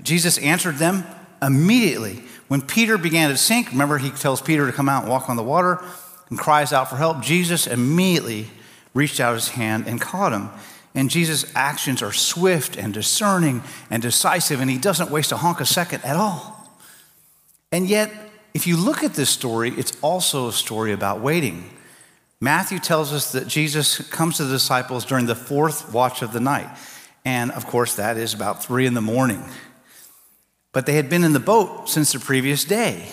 Jesus 0.02 0.38
answered 0.38 0.78
them 0.78 1.06
immediately. 1.42 2.24
When 2.48 2.62
Peter 2.62 2.98
began 2.98 3.30
to 3.30 3.38
sink, 3.38 3.72
remember 3.72 3.98
he 3.98 4.10
tells 4.10 4.42
Peter 4.42 4.66
to 4.66 4.72
come 4.72 4.90
out 4.90 5.04
and 5.04 5.12
walk 5.12 5.30
on 5.30 5.36
the 5.36 5.44
water 5.44 5.84
and 6.30 6.38
cries 6.38 6.74
out 6.74 6.90
for 6.90 6.96
help. 6.96 7.22
Jesus 7.22 7.68
immediately 7.68 8.48
reached 8.94 9.20
out 9.20 9.36
his 9.36 9.50
hand 9.50 9.88
and 9.88 10.02
caught 10.02 10.34
him. 10.34 10.50
And 10.96 11.10
Jesus' 11.10 11.46
actions 11.56 12.02
are 12.02 12.12
swift 12.12 12.76
and 12.76 12.94
discerning 12.94 13.62
and 13.90 14.02
decisive, 14.02 14.60
and 14.60 14.70
he 14.70 14.78
doesn't 14.78 15.12
waste 15.12 15.32
a 15.32 15.36
honkosecond 15.36 16.04
at 16.04 16.16
all. 16.16 16.56
And 17.72 17.88
yet, 17.88 18.12
if 18.54 18.66
you 18.66 18.76
look 18.76 19.04
at 19.04 19.14
this 19.14 19.30
story, 19.30 19.70
it's 19.78 19.96
also 20.02 20.48
a 20.48 20.52
story 20.52 20.92
about 20.92 21.22
waiting. 21.22 21.70
Matthew 22.42 22.80
tells 22.80 23.14
us 23.14 23.34
that 23.34 23.48
Jesus 23.48 24.00
comes 24.10 24.38
to 24.38 24.46
the 24.46 24.54
disciples 24.54 25.06
during 25.06 25.28
the 25.28 25.36
fourth 25.36 25.94
watch 25.94 26.22
of 26.22 26.34
the 26.34 26.40
night. 26.40 26.70
And 27.26 27.52
of 27.52 27.68
course, 27.68 27.96
that 27.96 28.18
is 28.18 28.34
about 28.34 28.64
three 28.64 28.86
in 28.86 28.94
the 28.94 29.02
morning. 29.02 29.44
But 30.72 30.86
they 30.86 30.94
had 30.94 31.10
been 31.10 31.24
in 31.24 31.34
the 31.34 31.40
boat 31.40 31.90
since 31.90 32.12
the 32.12 32.20
previous 32.20 32.64
day. 32.64 33.08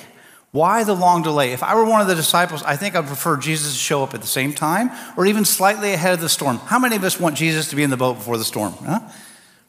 Why 0.52 0.84
the 0.84 0.94
long 0.94 1.22
delay? 1.22 1.52
If 1.52 1.62
I 1.62 1.74
were 1.74 1.84
one 1.84 2.00
of 2.00 2.06
the 2.06 2.14
disciples, 2.14 2.62
I 2.62 2.76
think 2.76 2.94
I'd 2.94 3.06
prefer 3.06 3.36
Jesus 3.36 3.72
to 3.72 3.78
show 3.78 4.02
up 4.02 4.14
at 4.14 4.22
the 4.22 4.26
same 4.26 4.54
time 4.54 4.90
or 5.16 5.26
even 5.26 5.44
slightly 5.44 5.92
ahead 5.92 6.14
of 6.14 6.20
the 6.20 6.28
storm. 6.28 6.58
How 6.58 6.78
many 6.78 6.96
of 6.96 7.04
us 7.04 7.20
want 7.20 7.36
Jesus 7.36 7.68
to 7.70 7.76
be 7.76 7.82
in 7.82 7.90
the 7.90 7.96
boat 7.96 8.14
before 8.14 8.38
the 8.38 8.44
storm? 8.44 8.72
Huh? 8.72 9.00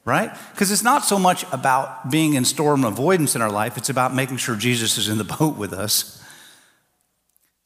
Right? 0.05 0.31
Because 0.51 0.71
it's 0.71 0.83
not 0.83 1.03
so 1.03 1.19
much 1.19 1.43
about 1.51 2.09
being 2.09 2.35
in 2.35 2.45
storm 2.45 2.85
avoidance 2.85 3.35
in 3.35 3.41
our 3.41 3.51
life, 3.51 3.77
it's 3.77 3.89
about 3.89 4.15
making 4.15 4.37
sure 4.37 4.55
Jesus 4.55 4.97
is 4.97 5.09
in 5.09 5.17
the 5.17 5.23
boat 5.39 5.57
with 5.57 5.73
us. 5.73 6.23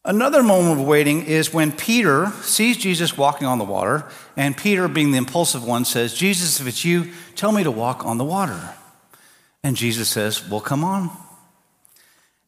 Another 0.03 0.41
moment 0.41 0.79
of 0.79 0.88
waiting 0.88 1.24
is 1.24 1.53
when 1.53 1.71
Peter 1.71 2.31
sees 2.41 2.75
Jesus 2.75 3.15
walking 3.15 3.45
on 3.45 3.59
the 3.59 3.63
water, 3.63 4.09
and 4.35 4.57
Peter, 4.57 4.88
being 4.88 5.12
the 5.12 5.19
impulsive 5.19 5.63
one, 5.63 5.85
says, 5.85 6.15
Jesus, 6.15 6.59
if 6.59 6.65
it's 6.65 6.83
you, 6.83 7.12
tell 7.35 7.51
me 7.51 7.63
to 7.63 7.69
walk 7.69 8.03
on 8.03 8.17
the 8.17 8.25
water. 8.25 8.74
And 9.63 9.75
Jesus 9.75 10.09
says, 10.09 10.47
Well, 10.47 10.61
come 10.61 10.83
on. 10.83 11.09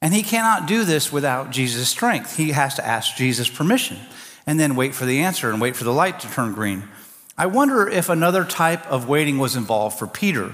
And 0.02 0.14
he 0.14 0.24
cannot 0.24 0.68
do 0.68 0.84
this 0.84 1.12
without 1.12 1.52
Jesus' 1.52 1.88
strength. 1.88 2.36
He 2.36 2.52
has 2.52 2.76
to 2.76 2.86
ask 2.86 3.16
Jesus' 3.16 3.50
permission 3.50 3.98
and 4.46 4.60
then 4.60 4.76
wait 4.76 4.94
for 4.94 5.06
the 5.06 5.20
answer 5.22 5.50
and 5.50 5.62
wait 5.62 5.76
for 5.76 5.86
the 5.86 5.94
light 5.94 6.20
to 6.20 6.28
turn 6.30 6.54
green. 6.54 6.84
I 7.38 7.46
wonder 7.46 7.88
if 7.88 8.10
another 8.10 8.44
type 8.44 8.86
of 8.88 9.08
waiting 9.08 9.38
was 9.38 9.56
involved 9.56 9.98
for 9.98 10.08
Peter. 10.08 10.52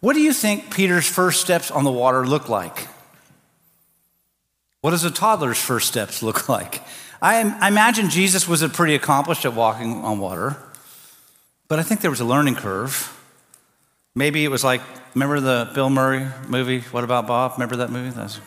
What 0.00 0.14
do 0.14 0.20
you 0.20 0.32
think 0.32 0.72
Peter's 0.72 1.08
first 1.08 1.40
steps 1.40 1.70
on 1.70 1.84
the 1.84 1.90
water 1.90 2.26
look 2.26 2.48
like? 2.48 2.86
What 4.80 4.92
does 4.92 5.04
a 5.04 5.10
toddler's 5.10 5.60
first 5.60 5.88
steps 5.88 6.22
look 6.22 6.48
like? 6.48 6.80
I, 7.20 7.40
I 7.60 7.68
imagine 7.68 8.08
Jesus 8.08 8.46
was 8.46 8.66
pretty 8.68 8.94
accomplished 8.94 9.44
at 9.44 9.54
walking 9.54 10.04
on 10.04 10.18
water, 10.18 10.56
but 11.66 11.78
I 11.78 11.82
think 11.82 12.02
there 12.02 12.10
was 12.10 12.20
a 12.20 12.24
learning 12.24 12.54
curve. 12.54 13.12
Maybe 14.16 14.46
it 14.46 14.48
was 14.48 14.64
like, 14.64 14.80
remember 15.14 15.40
the 15.40 15.70
Bill 15.74 15.90
Murray 15.90 16.26
movie, 16.48 16.80
What 16.80 17.04
About 17.04 17.26
Bob? 17.26 17.52
Remember 17.52 17.76
that 17.76 17.90
movie? 17.90 18.08
That 18.10 18.40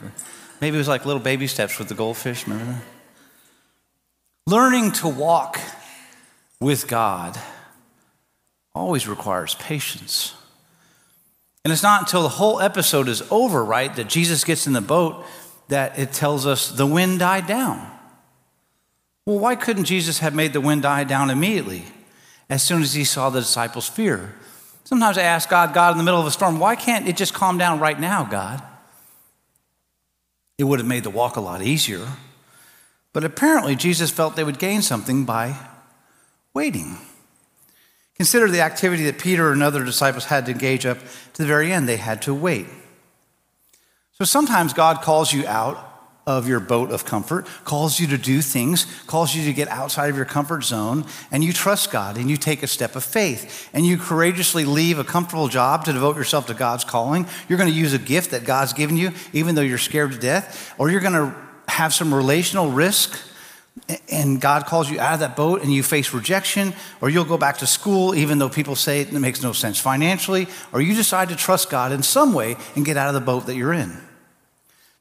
Maybe 0.60 0.76
it 0.76 0.80
was 0.80 0.88
like 0.88 1.06
little 1.06 1.22
baby 1.22 1.46
steps 1.46 1.78
with 1.78 1.88
the 1.88 1.94
goldfish, 1.94 2.48
remember 2.48 2.74
that? 2.74 2.82
Learning 4.48 4.92
to 4.94 5.08
walk 5.08 5.60
with 6.60 6.88
God 6.88 7.40
always 8.74 9.08
requires 9.08 9.54
patience. 9.56 10.34
And 11.64 11.72
it's 11.72 11.84
not 11.84 12.02
until 12.02 12.24
the 12.24 12.30
whole 12.30 12.60
episode 12.60 13.08
is 13.08 13.22
over, 13.30 13.64
right, 13.64 13.96
that 13.96 14.10
Jesus 14.10 14.44
gets 14.44 14.66
in 14.66 14.74
the 14.74 14.82
boat 14.82 15.24
that 15.68 16.00
it 16.00 16.12
tells 16.12 16.48
us 16.48 16.72
the 16.72 16.88
wind 16.88 17.20
died 17.20 17.46
down. 17.46 17.92
Well, 19.28 19.38
why 19.38 19.56
couldn't 19.56 19.84
Jesus 19.84 20.18
have 20.18 20.34
made 20.34 20.54
the 20.54 20.62
wind 20.62 20.82
die 20.82 21.04
down 21.04 21.30
immediately 21.30 21.84
as 22.50 22.64
soon 22.64 22.82
as 22.82 22.96
he 22.96 23.04
saw 23.04 23.30
the 23.30 23.42
disciples' 23.42 23.88
fear? 23.88 24.34
Sometimes 24.90 25.20
I 25.20 25.22
ask 25.22 25.48
God, 25.48 25.72
God, 25.72 25.92
in 25.92 26.00
the 26.00 26.04
middle 26.04 26.20
of 26.20 26.26
a 26.26 26.32
storm, 26.32 26.58
why 26.58 26.76
can't 26.76 27.08
it 27.08 27.16
just 27.16 27.32
calm 27.32 27.60
down 27.60 27.80
right 27.80 28.00
now, 28.00 28.24
God? 28.24 28.60
It 30.58 30.64
would 30.64 30.80
have 30.80 30.88
made 30.88 31.04
the 31.04 31.12
walk 31.12 31.36
a 31.36 31.42
lot 31.42 31.62
easier. 31.62 32.08
But 33.14 33.24
apparently, 33.24 33.76
Jesus 33.76 34.10
felt 34.10 34.36
they 34.36 34.44
would 34.44 34.58
gain 34.58 34.82
something 34.82 35.26
by 35.26 35.56
waiting. 36.56 36.98
Consider 38.16 38.50
the 38.50 38.62
activity 38.62 39.04
that 39.04 39.20
Peter 39.20 39.52
and 39.52 39.62
other 39.62 39.84
disciples 39.86 40.26
had 40.26 40.48
to 40.48 40.54
engage 40.54 40.88
up 40.88 40.98
to 41.34 41.44
the 41.44 41.48
very 41.48 41.72
end. 41.72 41.88
They 41.88 41.98
had 41.98 42.24
to 42.24 42.34
wait. 42.34 42.66
So 44.14 44.26
sometimes 44.26 44.74
God 44.74 45.04
calls 45.04 45.32
you 45.32 45.46
out 45.46 45.78
of 46.30 46.48
your 46.48 46.60
boat 46.60 46.92
of 46.92 47.04
comfort, 47.06 47.48
calls 47.66 48.00
you 48.00 48.08
to 48.08 48.18
do 48.18 48.42
things, 48.42 48.86
calls 49.08 49.36
you 49.36 49.44
to 49.46 49.54
get 49.54 49.68
outside 49.68 50.10
of 50.10 50.16
your 50.16 50.26
comfort 50.26 50.64
zone, 50.64 51.06
and 51.32 51.44
you 51.44 51.52
trust 51.52 51.92
God 51.92 52.18
and 52.18 52.30
you 52.30 52.38
take 52.38 52.64
a 52.64 52.68
step 52.68 52.96
of 52.96 53.04
faith 53.04 53.70
and 53.74 53.86
you 53.86 53.98
courageously 53.98 54.64
leave 54.64 55.00
a 55.00 55.04
comfortable 55.04 55.48
job 55.48 55.86
to 55.86 55.94
devote 55.94 56.16
yourself 56.16 56.48
to 56.48 56.54
God's 56.54 56.84
calling. 56.84 57.26
You're 57.48 57.58
going 57.58 57.70
to 57.70 57.76
use 57.76 57.94
a 57.94 58.00
gift 58.00 58.32
that 58.32 58.44
God's 58.46 58.74
given 58.74 58.96
you, 58.96 59.12
even 59.34 59.56
though 59.56 59.62
you're 59.62 59.78
scared 59.78 60.12
to 60.12 60.20
death, 60.20 60.74
or 60.78 60.90
you're 60.90 61.02
going 61.02 61.14
to 61.14 61.36
have 61.68 61.94
some 61.94 62.14
relational 62.14 62.72
risk 62.72 63.20
and 64.10 64.42
God 64.42 64.66
calls 64.66 64.90
you 64.90 65.00
out 65.00 65.14
of 65.14 65.20
that 65.22 65.36
boat 65.36 65.62
and 65.62 65.74
you 65.74 65.84
face 65.84 66.14
rejection, 66.14 66.74
or 67.02 67.10
you'll 67.10 67.26
go 67.26 67.38
back 67.38 67.60
to 67.60 67.68
school 67.68 68.14
even 68.14 68.38
though 68.38 68.50
people 68.50 68.76
say 68.76 69.02
it 69.02 69.12
makes 69.14 69.42
no 69.42 69.54
sense 69.54 69.80
financially, 69.80 70.48
or 70.74 70.82
you 70.82 70.94
decide 70.94 71.30
to 71.30 71.36
trust 71.36 71.70
God 71.70 71.92
in 71.92 72.04
some 72.04 72.34
way 72.34 72.58
and 72.76 72.86
get 72.86 72.98
out 72.98 73.08
of 73.08 73.14
the 73.14 73.22
boat 73.22 73.46
that 73.48 73.56
you're 73.56 73.74
in. 73.74 73.98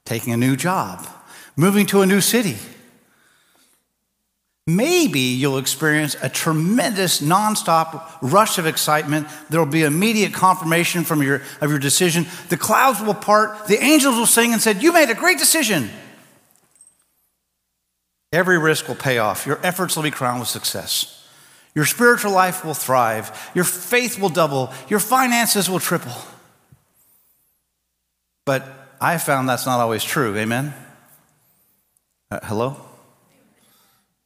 Taking 0.05 0.33
a 0.33 0.37
new 0.37 0.55
job, 0.55 1.07
moving 1.55 1.85
to 1.87 2.01
a 2.01 2.05
new 2.05 2.21
city. 2.21 2.57
Maybe 4.69 5.19
you'll 5.19 5.57
experience 5.57 6.15
a 6.21 6.29
tremendous 6.29 7.21
nonstop 7.21 8.07
rush 8.21 8.59
of 8.59 8.67
excitement. 8.67 9.27
There 9.49 9.59
will 9.59 9.71
be 9.71 9.81
immediate 9.81 10.31
confirmation 10.31 11.03
from 11.03 11.23
your, 11.23 11.41
of 11.59 11.71
your 11.71 11.79
decision. 11.79 12.27
The 12.49 12.57
clouds 12.57 13.01
will 13.01 13.15
part, 13.15 13.65
the 13.67 13.83
angels 13.83 14.15
will 14.15 14.27
sing 14.27 14.53
and 14.53 14.61
said, 14.61 14.83
You 14.83 14.93
made 14.93 15.09
a 15.09 15.15
great 15.15 15.39
decision. 15.39 15.89
Every 18.31 18.59
risk 18.59 18.87
will 18.87 18.95
pay 18.95 19.17
off. 19.17 19.47
Your 19.47 19.59
efforts 19.63 19.95
will 19.95 20.03
be 20.03 20.11
crowned 20.11 20.39
with 20.39 20.49
success. 20.49 21.27
Your 21.73 21.85
spiritual 21.85 22.31
life 22.31 22.63
will 22.63 22.75
thrive. 22.75 23.51
Your 23.55 23.63
faith 23.63 24.19
will 24.19 24.29
double. 24.29 24.71
Your 24.87 24.99
finances 24.99 25.67
will 25.67 25.79
triple. 25.79 26.13
But 28.45 28.67
I 29.01 29.17
found 29.17 29.49
that's 29.49 29.65
not 29.65 29.79
always 29.79 30.03
true. 30.03 30.37
Amen? 30.37 30.73
Uh, 32.31 32.39
hello? 32.43 32.77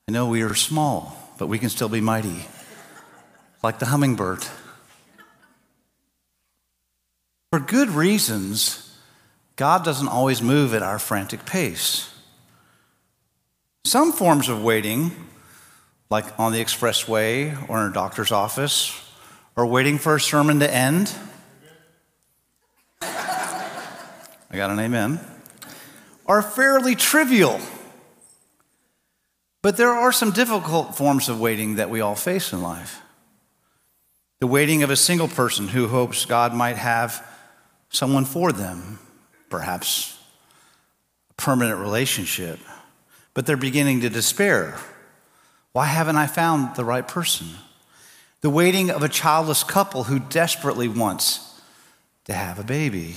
I 0.10 0.12
know 0.12 0.28
we 0.28 0.42
are 0.42 0.54
small, 0.56 1.18
but 1.40 1.48
we 1.48 1.58
can 1.58 1.70
still 1.70 1.88
be 1.88 2.02
mighty, 2.02 2.48
like 3.64 3.80
the 3.80 3.86
hummingbird. 3.86 4.46
For 7.50 7.62
good 7.62 7.88
reasons, 7.88 8.94
God 9.56 9.86
doesn't 9.86 10.10
always 10.10 10.42
move 10.42 10.74
at 10.74 10.84
our 10.84 11.00
frantic 11.00 11.46
pace. 11.46 12.14
Some 13.86 14.12
forms 14.12 14.50
of 14.50 14.62
waiting, 14.62 15.12
like 16.10 16.38
on 16.38 16.52
the 16.52 16.62
expressway 16.62 17.58
or 17.70 17.86
in 17.86 17.92
a 17.92 17.94
doctor's 17.94 18.34
office, 18.34 19.00
or 19.56 19.66
waiting 19.66 19.98
for 19.98 20.18
a 20.18 20.20
sermon 20.20 20.60
to 20.60 20.70
end. 20.70 21.16
I 23.02 24.52
got 24.52 24.72
an 24.72 24.80
amen. 24.82 25.22
Are 26.26 26.42
fairly 26.42 26.96
trivial. 26.96 27.62
But 29.64 29.78
there 29.78 29.94
are 29.94 30.12
some 30.12 30.30
difficult 30.30 30.96
forms 30.96 31.28
of 31.28 31.40
waiting 31.40 31.78
that 31.78 31.90
we 31.90 32.02
all 32.02 32.16
face 32.16 32.54
in 32.54 32.62
life. 32.62 33.02
The 34.40 34.48
waiting 34.48 34.84
of 34.84 34.92
a 34.92 34.96
single 34.96 35.28
person 35.28 35.70
who 35.70 35.88
hopes 35.88 36.26
God 36.26 36.54
might 36.54 36.78
have 36.78 37.26
someone 37.90 38.26
for 38.26 38.52
them, 38.52 39.00
perhaps 39.50 40.20
a 41.32 41.34
permanent 41.34 41.80
relationship 41.80 42.60
but 43.34 43.46
they're 43.46 43.58
beginning 43.58 44.02
to 44.02 44.10
despair. 44.10 44.78
Why 45.72 45.86
haven't 45.86 46.18
I 46.18 46.28
found 46.28 46.76
the 46.76 46.86
right 46.86 47.08
person? 47.08 47.48
The 48.42 48.50
waiting 48.50 48.92
of 48.92 49.04
a 49.04 49.10
childless 49.10 49.64
couple 49.64 50.04
who 50.04 50.20
desperately 50.20 50.88
wants 50.88 51.62
to 52.26 52.34
have 52.34 52.60
a 52.60 52.64
baby. 52.64 53.16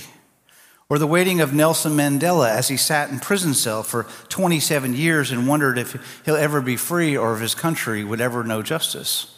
Or 0.89 0.97
the 0.97 1.07
waiting 1.07 1.41
of 1.41 1.53
Nelson 1.53 1.93
Mandela 1.93 2.49
as 2.49 2.69
he 2.69 2.77
sat 2.77 3.09
in 3.09 3.19
prison 3.19 3.53
cell 3.53 3.83
for 3.83 4.03
27 4.29 4.93
years 4.93 5.31
and 5.31 5.47
wondered 5.47 5.77
if 5.77 6.21
he'll 6.25 6.35
ever 6.35 6.61
be 6.61 6.77
free 6.77 7.17
or 7.17 7.33
if 7.33 7.41
his 7.41 7.55
country 7.55 8.03
would 8.03 8.21
ever 8.21 8.43
know 8.43 8.61
justice. 8.61 9.37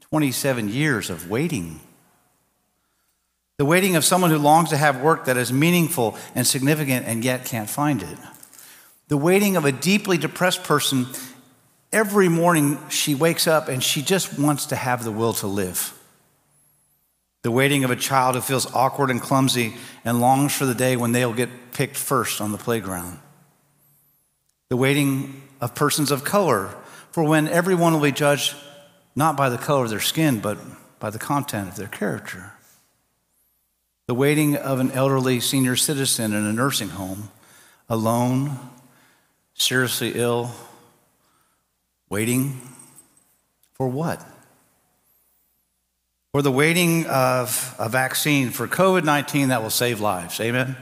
27 0.00 0.70
years 0.70 1.10
of 1.10 1.28
waiting. 1.28 1.80
The 3.58 3.64
waiting 3.64 3.96
of 3.96 4.04
someone 4.04 4.30
who 4.30 4.38
longs 4.38 4.70
to 4.70 4.76
have 4.76 5.00
work 5.00 5.26
that 5.26 5.36
is 5.36 5.52
meaningful 5.52 6.16
and 6.34 6.46
significant 6.46 7.06
and 7.06 7.24
yet 7.24 7.44
can't 7.44 7.68
find 7.68 8.02
it. 8.02 8.18
The 9.08 9.16
waiting 9.16 9.56
of 9.56 9.64
a 9.64 9.72
deeply 9.72 10.18
depressed 10.18 10.64
person, 10.64 11.06
every 11.92 12.28
morning 12.28 12.78
she 12.88 13.14
wakes 13.14 13.46
up 13.46 13.68
and 13.68 13.82
she 13.82 14.02
just 14.02 14.38
wants 14.38 14.66
to 14.66 14.76
have 14.76 15.04
the 15.04 15.12
will 15.12 15.32
to 15.34 15.46
live. 15.46 15.95
The 17.46 17.52
waiting 17.52 17.84
of 17.84 17.92
a 17.92 17.96
child 17.96 18.34
who 18.34 18.40
feels 18.40 18.66
awkward 18.74 19.08
and 19.08 19.22
clumsy 19.22 19.76
and 20.04 20.20
longs 20.20 20.52
for 20.52 20.66
the 20.66 20.74
day 20.74 20.96
when 20.96 21.12
they'll 21.12 21.32
get 21.32 21.70
picked 21.72 21.94
first 21.94 22.40
on 22.40 22.50
the 22.50 22.58
playground. 22.58 23.20
The 24.68 24.76
waiting 24.76 25.42
of 25.60 25.72
persons 25.72 26.10
of 26.10 26.24
color 26.24 26.74
for 27.12 27.22
when 27.22 27.46
everyone 27.46 27.92
will 27.92 28.00
be 28.00 28.10
judged 28.10 28.56
not 29.14 29.36
by 29.36 29.48
the 29.48 29.58
color 29.58 29.84
of 29.84 29.90
their 29.90 30.00
skin, 30.00 30.40
but 30.40 30.58
by 30.98 31.10
the 31.10 31.20
content 31.20 31.68
of 31.68 31.76
their 31.76 31.86
character. 31.86 32.52
The 34.08 34.14
waiting 34.14 34.56
of 34.56 34.80
an 34.80 34.90
elderly 34.90 35.38
senior 35.38 35.76
citizen 35.76 36.34
in 36.34 36.44
a 36.44 36.52
nursing 36.52 36.88
home, 36.88 37.28
alone, 37.88 38.58
seriously 39.54 40.14
ill, 40.16 40.50
waiting 42.08 42.60
for 43.74 43.86
what? 43.86 44.35
For 46.36 46.42
the 46.42 46.52
waiting 46.52 47.06
of 47.06 47.74
a 47.78 47.88
vaccine 47.88 48.50
for 48.50 48.68
COVID 48.68 49.04
19 49.04 49.48
that 49.48 49.62
will 49.62 49.70
save 49.70 50.02
lives. 50.02 50.38
Amen? 50.38 50.76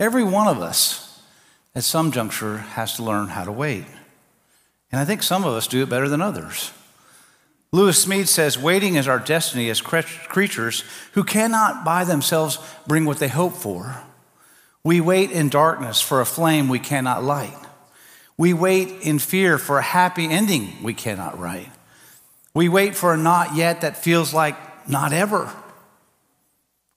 Every 0.00 0.24
one 0.24 0.48
of 0.48 0.60
us 0.60 1.22
at 1.72 1.84
some 1.84 2.10
juncture 2.10 2.56
has 2.56 2.96
to 2.96 3.04
learn 3.04 3.28
how 3.28 3.44
to 3.44 3.52
wait. 3.52 3.84
And 4.90 5.00
I 5.00 5.04
think 5.04 5.22
some 5.22 5.44
of 5.44 5.52
us 5.52 5.68
do 5.68 5.84
it 5.84 5.88
better 5.88 6.08
than 6.08 6.20
others. 6.20 6.72
Lewis 7.70 8.04
Smedes 8.04 8.26
says, 8.26 8.58
Waiting 8.58 8.96
is 8.96 9.06
our 9.06 9.20
destiny 9.20 9.70
as 9.70 9.80
creatures 9.80 10.82
who 11.12 11.22
cannot 11.22 11.84
by 11.84 12.02
themselves 12.02 12.58
bring 12.88 13.04
what 13.04 13.20
they 13.20 13.28
hope 13.28 13.54
for. 13.54 14.02
We 14.82 15.00
wait 15.00 15.30
in 15.30 15.48
darkness 15.48 16.00
for 16.00 16.20
a 16.20 16.26
flame 16.26 16.68
we 16.68 16.80
cannot 16.80 17.22
light. 17.22 17.56
We 18.36 18.52
wait 18.52 19.02
in 19.02 19.20
fear 19.20 19.58
for 19.58 19.78
a 19.78 19.82
happy 19.82 20.26
ending 20.26 20.82
we 20.82 20.92
cannot 20.92 21.38
write. 21.38 21.68
We 22.54 22.68
wait 22.68 22.94
for 22.94 23.12
a 23.12 23.16
not 23.16 23.56
yet 23.56 23.80
that 23.80 23.96
feels 23.96 24.32
like 24.32 24.56
not 24.88 25.12
ever. 25.12 25.52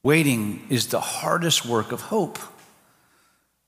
Waiting 0.03 0.65
is 0.69 0.87
the 0.87 1.01
hardest 1.01 1.65
work 1.65 1.91
of 1.91 2.01
hope. 2.01 2.37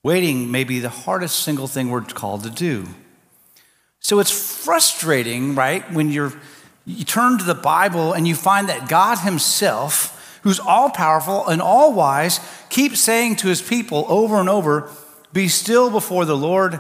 Waiting 0.04 0.52
may 0.52 0.64
be 0.64 0.80
the 0.80 0.90
hardest 0.90 1.40
single 1.40 1.68
thing 1.68 1.90
we're 1.90 2.02
called 2.02 2.44
to 2.44 2.50
do. 2.50 2.86
So 4.00 4.20
it's 4.20 4.32
frustrating, 4.32 5.56
right, 5.56 5.92
when 5.92 6.10
you're, 6.10 6.34
you 6.86 7.04
turn 7.04 7.38
to 7.40 7.44
the 7.44 7.56
Bible 7.56 8.14
and 8.14 8.28
you 8.28 8.36
find 8.36 8.70
that 8.70 8.88
God 8.88 9.18
Himself 9.18 10.16
who's 10.44 10.60
all 10.60 10.90
powerful 10.90 11.48
and 11.48 11.62
all 11.62 11.94
wise, 11.94 12.40
keeps 12.70 13.00
saying 13.00 13.38
to 13.38 13.48
his 13.48 13.62
people 13.62 14.06
over 14.08 14.38
and 14.38 14.50
over, 14.50 14.90
Be 15.34 15.48
still 15.48 15.90
before 15.90 16.26
the 16.26 16.38
Lord 16.38 16.80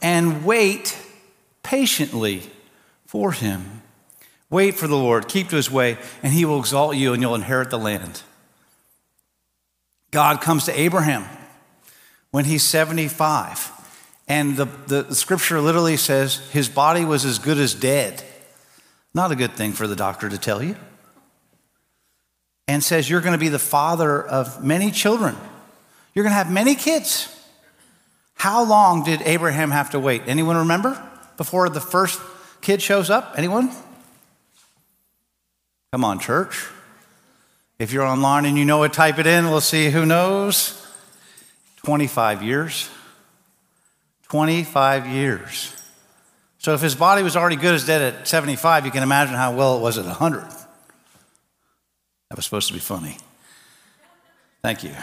and 0.00 0.44
wait 0.44 0.98
patiently 1.62 2.42
for 3.06 3.32
him. 3.32 3.82
Wait 4.50 4.74
for 4.74 4.86
the 4.86 4.96
Lord, 4.96 5.28
keep 5.28 5.48
to 5.48 5.56
his 5.56 5.70
way, 5.70 5.98
and 6.22 6.32
he 6.32 6.44
will 6.44 6.60
exalt 6.60 6.96
you 6.96 7.12
and 7.12 7.22
you'll 7.22 7.34
inherit 7.34 7.70
the 7.70 7.78
land. 7.78 8.22
God 10.10 10.40
comes 10.40 10.64
to 10.66 10.80
Abraham 10.80 11.24
when 12.30 12.44
he's 12.44 12.62
75. 12.62 13.70
And 14.28 14.56
the, 14.56 14.64
the, 14.86 15.14
scripture 15.14 15.60
literally 15.60 15.96
says 15.96 16.36
his 16.50 16.68
body 16.68 17.04
was 17.04 17.24
as 17.24 17.38
good 17.38 17.58
as 17.58 17.74
dead. 17.74 18.22
Not 19.12 19.32
a 19.32 19.36
good 19.36 19.52
thing 19.52 19.72
for 19.72 19.86
the 19.86 19.96
doctor 19.96 20.28
to 20.28 20.38
tell 20.38 20.62
you 20.62 20.76
and 22.66 22.82
says, 22.82 23.08
You're 23.10 23.20
going 23.20 23.32
to 23.34 23.38
be 23.38 23.48
the 23.48 23.58
father 23.58 24.22
of 24.22 24.64
many 24.64 24.90
children. 24.90 25.36
You're 26.14 26.22
going 26.22 26.32
to 26.32 26.36
have 26.36 26.50
many 26.50 26.74
kids. 26.74 27.28
How 28.34 28.64
long 28.64 29.04
did 29.04 29.22
Abraham 29.22 29.70
have 29.70 29.90
to 29.90 30.00
wait? 30.00 30.22
Anyone 30.26 30.56
remember 30.56 31.00
before 31.36 31.68
the 31.68 31.80
first 31.80 32.20
kid 32.60 32.82
shows 32.82 33.10
up? 33.10 33.34
Anyone? 33.36 33.70
Come 35.94 36.02
on, 36.02 36.18
church. 36.18 36.66
If 37.78 37.92
you're 37.92 38.02
online 38.02 38.46
and 38.46 38.58
you 38.58 38.64
know 38.64 38.82
it, 38.82 38.92
type 38.92 39.20
it 39.20 39.28
in. 39.28 39.44
We'll 39.44 39.60
see 39.60 39.90
who 39.90 40.04
knows. 40.04 40.84
25 41.84 42.42
years. 42.42 42.90
25 44.24 45.06
years. 45.06 45.72
So 46.58 46.74
if 46.74 46.80
his 46.80 46.96
body 46.96 47.22
was 47.22 47.36
already 47.36 47.54
good 47.54 47.76
as 47.76 47.86
dead 47.86 48.02
at 48.02 48.26
75, 48.26 48.86
you 48.86 48.90
can 48.90 49.04
imagine 49.04 49.36
how 49.36 49.54
well 49.54 49.76
it 49.76 49.82
was 49.82 49.96
at 49.96 50.04
100. 50.04 50.42
That 50.42 52.34
was 52.34 52.44
supposed 52.44 52.66
to 52.66 52.74
be 52.74 52.80
funny. 52.80 53.16
Thank 54.62 54.82
you. 54.82 54.96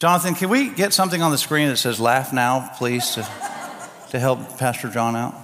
Jonathan, 0.00 0.34
can 0.34 0.48
we 0.48 0.70
get 0.70 0.92
something 0.92 1.22
on 1.22 1.30
the 1.30 1.38
screen 1.38 1.68
that 1.68 1.76
says 1.76 2.00
laugh 2.00 2.32
now, 2.32 2.68
please, 2.78 3.12
to, 3.12 3.28
to 4.10 4.18
help 4.18 4.58
Pastor 4.58 4.90
John 4.90 5.14
out? 5.14 5.43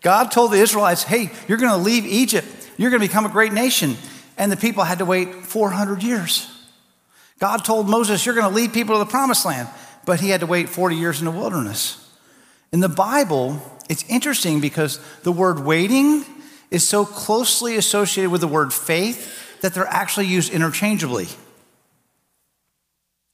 God 0.00 0.30
told 0.30 0.52
the 0.52 0.58
Israelites, 0.58 1.02
hey, 1.02 1.30
you're 1.48 1.58
going 1.58 1.72
to 1.72 1.76
leave 1.76 2.06
Egypt. 2.06 2.46
You're 2.76 2.90
going 2.90 3.02
to 3.02 3.08
become 3.08 3.26
a 3.26 3.30
great 3.30 3.52
nation. 3.52 3.96
and 4.36 4.52
the 4.52 4.56
people 4.56 4.84
had 4.84 4.98
to 4.98 5.04
wait 5.04 5.34
400 5.34 6.02
years. 6.02 6.48
God 7.38 7.64
told 7.64 7.88
Moses, 7.88 8.24
You're 8.24 8.34
going 8.34 8.48
to 8.48 8.54
lead 8.54 8.72
people 8.72 8.94
to 8.94 8.98
the 9.00 9.10
promised 9.10 9.44
land, 9.44 9.68
but 10.04 10.20
he 10.20 10.30
had 10.30 10.40
to 10.40 10.46
wait 10.46 10.68
40 10.68 10.96
years 10.96 11.20
in 11.20 11.24
the 11.24 11.30
wilderness. 11.30 12.04
In 12.72 12.80
the 12.80 12.88
Bible, 12.88 13.60
it's 13.88 14.04
interesting 14.08 14.60
because 14.60 15.00
the 15.22 15.32
word 15.32 15.60
waiting 15.60 16.24
is 16.70 16.86
so 16.86 17.04
closely 17.04 17.76
associated 17.76 18.30
with 18.30 18.40
the 18.40 18.48
word 18.48 18.72
faith 18.72 19.60
that 19.60 19.74
they're 19.74 19.86
actually 19.86 20.26
used 20.26 20.52
interchangeably 20.52 21.28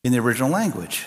in 0.05 0.13
the 0.13 0.19
original 0.19 0.51
language. 0.51 1.07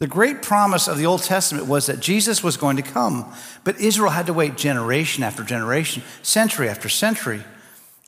The 0.00 0.06
great 0.06 0.40
promise 0.40 0.88
of 0.88 0.96
the 0.96 1.04
Old 1.04 1.22
Testament 1.22 1.66
was 1.66 1.86
that 1.86 2.00
Jesus 2.00 2.42
was 2.42 2.56
going 2.56 2.76
to 2.76 2.82
come, 2.82 3.32
but 3.64 3.78
Israel 3.78 4.10
had 4.10 4.26
to 4.26 4.32
wait 4.32 4.56
generation 4.56 5.22
after 5.22 5.44
generation, 5.44 6.02
century 6.22 6.70
after 6.70 6.88
century. 6.88 7.44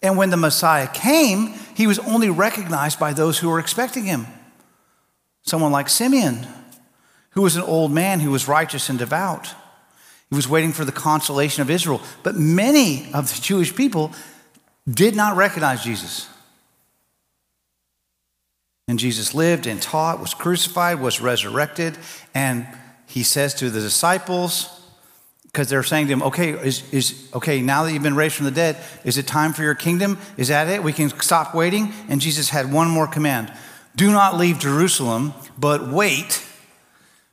And 0.03 0.17
when 0.17 0.31
the 0.31 0.39
Messiah 0.39 0.89
came, 0.89 1.55
he 1.77 1.87
was 1.87 1.99
only 2.01 2.31
recognized 2.31 2.99
by 2.99 3.13
those 3.13 3.39
who 3.39 3.51
were 3.51 3.61
expecting 3.61 4.05
him. 4.05 4.27
Someone 5.43 5.71
like 5.71 5.91
Simeon, 5.91 6.47
who 7.31 7.43
was 7.43 7.57
an 7.57 7.63
old 7.63 7.93
man 7.93 8.21
who 8.21 8.31
was 8.31 8.49
righteous 8.49 8.89
and 8.89 8.99
devout. 8.99 9.49
He 10.31 10.37
was 10.37 10.49
waiting 10.49 10.73
for 10.73 10.87
the 10.87 10.93
consolation 10.93 11.61
of 11.61 11.69
Israel. 11.69 12.01
But 12.23 12.37
many 12.37 13.13
of 13.13 13.29
the 13.29 13.41
Jewish 13.43 13.77
people 13.77 14.13
did 14.91 15.15
not 15.15 15.37
recognize 15.37 15.85
Jesus. 15.85 16.27
And 18.89 18.99
Jesus 18.99 19.35
lived 19.35 19.67
and 19.67 19.81
taught, 19.81 20.21
was 20.21 20.35
crucified, 20.35 21.01
was 21.01 21.21
resurrected, 21.21 21.97
and 22.35 22.67
he 23.07 23.23
says 23.23 23.55
to 23.55 23.71
the 23.71 23.81
disciples, 23.81 24.69
because 25.45 25.69
they're 25.69 25.83
saying 25.83 26.07
to 26.07 26.13
him, 26.15 26.23
okay, 26.23 26.51
is, 26.51 26.91
is, 26.93 27.29
okay, 27.35 27.61
now 27.61 27.85
that 27.85 27.93
you've 27.93 28.03
been 28.03 28.17
raised 28.17 28.35
from 28.35 28.47
the 28.47 28.51
dead, 28.51 28.77
is 29.05 29.19
it 29.19 29.27
time 29.27 29.53
for 29.53 29.63
your 29.63 29.75
kingdom? 29.75 30.19
Is 30.39 30.49
that 30.49 30.69
it? 30.69 30.83
We 30.83 30.95
can 30.95 31.11
stop 31.21 31.55
waiting? 31.55 31.93
And 32.09 32.21
Jesus 32.21 32.49
had 32.49 32.73
one 32.73 32.89
more 32.89 33.07
command 33.07 33.53
do 33.95 34.11
not 34.11 34.39
leave 34.39 34.59
Jerusalem, 34.59 35.35
but 35.59 35.87
wait 35.89 36.43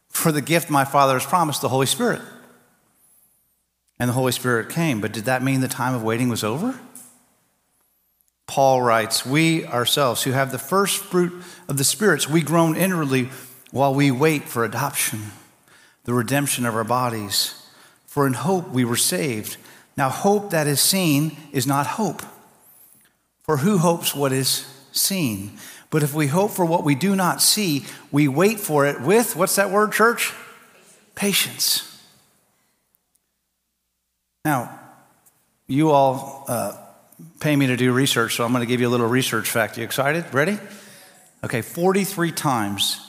for 0.10 0.32
the 0.32 0.42
gift 0.42 0.70
my 0.70 0.84
Father 0.84 1.14
has 1.14 1.26
promised, 1.26 1.62
the 1.62 1.70
Holy 1.70 1.86
Spirit. 1.86 2.22
And 3.98 4.10
the 4.10 4.14
Holy 4.14 4.34
Spirit 4.34 4.70
came. 4.70 5.00
But 5.00 5.14
did 5.14 5.24
that 5.26 5.42
mean 5.42 5.62
the 5.62 5.70
time 5.70 5.96
of 5.96 6.04
waiting 6.04 6.28
was 6.28 6.44
over? 6.44 6.78
Paul 8.50 8.82
writes, 8.82 9.28
We 9.28 9.64
ourselves, 9.68 10.24
who 10.24 10.32
have 10.32 10.52
the 10.52 10.58
first 10.58 11.04
fruit 11.04 11.44
of 11.68 11.78
the 11.78 11.84
spirits, 11.84 12.28
we 12.28 12.42
groan 12.42 12.76
inwardly 12.76 13.30
while 13.70 13.94
we 13.94 14.10
wait 14.10 14.46
for 14.46 14.66
adoption, 14.66 15.20
the 16.06 16.16
redemption 16.16 16.66
of 16.66 16.76
our 16.76 16.84
bodies. 16.84 17.54
For 18.08 18.26
in 18.26 18.34
hope 18.34 18.70
we 18.70 18.84
were 18.84 18.96
saved. 18.96 19.58
Now, 19.96 20.10
hope 20.10 20.50
that 20.50 20.66
is 20.66 20.82
seen 20.82 21.38
is 21.52 21.68
not 21.68 21.86
hope. 21.86 22.24
For 23.44 23.58
who 23.58 23.78
hopes 23.78 24.16
what 24.16 24.32
is 24.32 24.66
seen? 24.92 25.60
But 25.92 26.02
if 26.02 26.16
we 26.16 26.26
hope 26.26 26.50
for 26.50 26.66
what 26.66 26.84
we 26.84 26.96
do 26.96 27.16
not 27.16 27.44
see, 27.44 27.86
we 28.12 28.28
wait 28.28 28.60
for 28.60 28.88
it 28.88 29.00
with, 29.00 29.36
what's 29.36 29.58
that 29.58 29.70
word, 29.70 29.92
church? 29.92 30.34
Patience. 31.14 32.04
Now, 34.44 34.80
you 35.68 35.92
all 35.92 36.46
uh, 36.48 36.74
pay 37.40 37.56
me 37.56 37.68
to 37.68 37.78
do 37.78 37.92
research, 37.92 38.36
so 38.36 38.46
I'm 38.46 38.52
going 38.52 38.62
to 38.62 38.68
give 38.68 38.82
you 38.82 38.88
a 38.88 38.90
little 38.90 39.08
research 39.08 39.50
fact. 39.50 39.78
You 39.78 39.84
excited? 39.84 40.26
Ready? 40.34 40.58
Okay, 41.44 41.62
43 41.62 42.32
times 42.32 43.00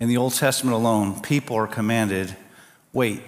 in 0.00 0.08
the 0.08 0.16
Old 0.16 0.34
Testament 0.34 0.74
alone, 0.74 1.20
people 1.20 1.56
are 1.56 1.66
commanded 1.66 2.34
wait, 2.92 3.22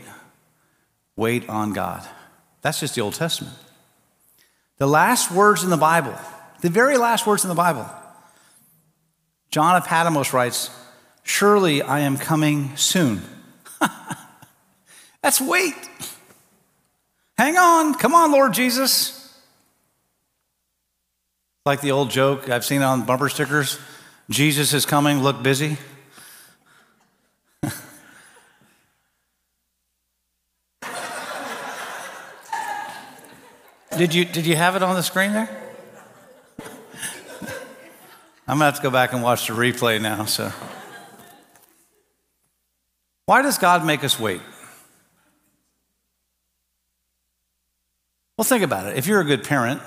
wait 1.17 1.49
on 1.49 1.73
God. 1.73 2.07
That's 2.63 2.81
just 2.81 2.95
the 2.95 3.01
Old 3.01 3.15
Testament. 3.15 3.55
The 4.79 4.87
last 4.87 5.31
words 5.31 5.65
in 5.65 5.71
the 5.71 5.77
Bible, 5.77 6.15
the 6.61 6.71
very 6.71 6.97
last 6.97 7.27
words 7.27 7.45
in 7.45 7.49
the 7.49 7.55
Bible, 7.55 7.89
John 9.51 9.77
of 9.77 9.85
Patmos 9.85 10.33
writes, 10.33 10.71
Surely 11.23 11.83
I 11.83 12.01
am 12.01 12.17
coming 12.17 12.77
soon. 12.77 13.23
That's 15.23 15.41
wait. 15.41 15.75
Hang 17.37 17.57
on. 17.57 17.95
Come 17.95 18.15
on, 18.15 18.33
Lord 18.33 18.55
Jesus. 18.55 19.26
Like 21.67 21.81
the 21.81 21.91
old 21.91 22.11
joke, 22.11 22.49
I've 22.49 22.65
seen 22.65 22.81
on 22.83 23.03
bumper 23.03 23.29
stickers 23.29 23.81
Jesus 24.31 24.73
is 24.73 24.87
coming, 24.87 25.21
look 25.21 25.43
busy. 25.43 25.79
did, 33.97 34.15
you, 34.15 34.25
did 34.25 34.47
you 34.47 34.55
have 34.55 34.77
it 34.77 34.85
on 34.85 34.95
the 34.95 35.03
screen 35.03 35.33
there? 35.33 35.49
I'm 38.47 38.59
going 38.59 38.61
to 38.61 38.65
have 38.67 38.77
to 38.77 38.83
go 38.83 38.91
back 38.91 39.13
and 39.13 39.21
watch 39.23 39.49
the 39.49 39.55
replay 39.55 40.01
now. 40.01 40.25
So, 40.25 40.53
why 43.27 43.43
does 43.43 43.59
God 43.59 43.85
make 43.85 44.05
us 44.05 44.21
wait? 44.21 44.41
Well, 48.37 48.45
think 48.45 48.63
about 48.63 48.87
it. 48.87 48.97
If 48.97 49.09
you're 49.09 49.21
a 49.21 49.25
good 49.25 49.43
parent, 49.43 49.83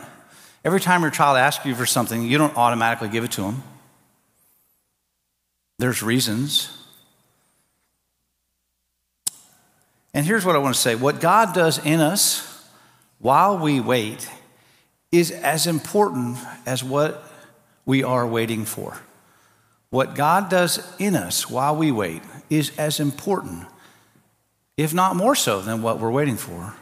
every 0.69 0.79
time 0.79 1.01
your 1.01 1.09
child 1.09 1.35
asks 1.35 1.65
you 1.65 1.73
for 1.73 1.87
something, 1.87 2.21
you 2.21 2.37
don't 2.37 2.55
automatically 2.55 3.09
give 3.09 3.23
it 3.23 3.31
to 3.31 3.41
them. 3.41 3.63
There's 5.79 6.03
reasons. 6.03 6.69
And 10.13 10.27
here's 10.27 10.45
what 10.45 10.55
I 10.55 10.59
want 10.59 10.75
to 10.75 10.79
say 10.79 10.93
what 10.93 11.21
God 11.21 11.55
does 11.55 11.83
in 11.83 11.99
us 11.99 12.63
while 13.17 13.57
we 13.57 13.79
wait 13.79 14.29
is 15.11 15.31
as 15.31 15.65
important 15.65 16.37
as 16.67 16.83
what 16.83 17.23
we 17.87 18.03
are 18.03 18.27
waiting 18.27 18.63
for. 18.63 18.95
What 19.89 20.13
God 20.13 20.51
does 20.51 20.87
in 20.99 21.15
us 21.15 21.49
while 21.49 21.75
we 21.75 21.91
wait 21.91 22.21
is 22.51 22.77
as 22.77 22.99
important, 22.99 23.65
if 24.77 24.93
not 24.93 25.15
more 25.15 25.33
so, 25.33 25.61
than 25.61 25.81
what 25.81 25.97
we're 25.97 26.11
waiting 26.11 26.37
for. 26.37 26.75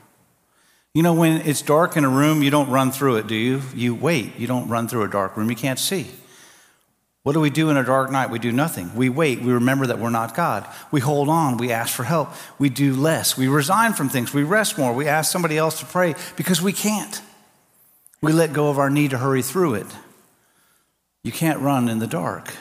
You 0.97 1.03
know, 1.03 1.13
when 1.13 1.41
it's 1.41 1.62
dark 1.62 1.95
in 1.95 2.03
a 2.05 2.10
room, 2.10 2.41
you 2.41 2.49
don't 2.49 2.71
run 2.71 2.89
through 2.91 3.17
it, 3.17 3.27
do 3.27 3.36
you? 3.36 3.62
You 3.75 3.93
wait. 3.93 4.36
You 4.39 4.47
don't 4.47 4.67
run 4.67 4.88
through 4.88 5.03
a 5.03 5.07
dark 5.07 5.38
room. 5.38 5.47
You 5.47 5.55
can't 5.55 5.77
see. 5.77 6.07
What 7.21 7.33
do 7.33 7.39
we 7.39 7.51
do 7.51 7.69
in 7.69 7.77
a 7.77 7.83
dark 7.83 8.12
night? 8.12 8.31
We 8.31 8.39
do 8.39 8.51
nothing. 8.51 8.95
We 8.95 9.07
wait. 9.07 9.39
We 9.43 9.51
remember 9.53 9.86
that 9.86 9.99
we're 9.99 10.10
not 10.10 10.33
God. 10.33 10.67
We 10.89 10.99
hold 10.99 11.29
on. 11.29 11.57
We 11.57 11.71
ask 11.71 11.93
for 11.93 12.03
help. 12.03 12.29
We 12.57 12.69
do 12.69 12.95
less. 12.95 13.38
We 13.38 13.47
resign 13.47 13.93
from 13.93 14.10
things. 14.10 14.33
We 14.33 14.41
rest 14.41 14.79
more. 14.79 14.91
We 14.91 15.07
ask 15.07 15.31
somebody 15.31 15.55
else 15.55 15.81
to 15.81 15.86
pray 15.86 16.15
because 16.36 16.63
we 16.63 16.73
can't. 16.73 17.21
We 18.19 18.33
let 18.33 18.51
go 18.51 18.71
of 18.71 18.79
our 18.79 18.89
need 18.89 19.12
to 19.12 19.19
hurry 19.19 19.43
through 19.43 19.75
it. 19.75 19.88
You 21.21 21.31
can't 21.31 21.60
run 21.60 21.89
in 21.89 21.99
the 21.99 22.07
dark. 22.07 22.55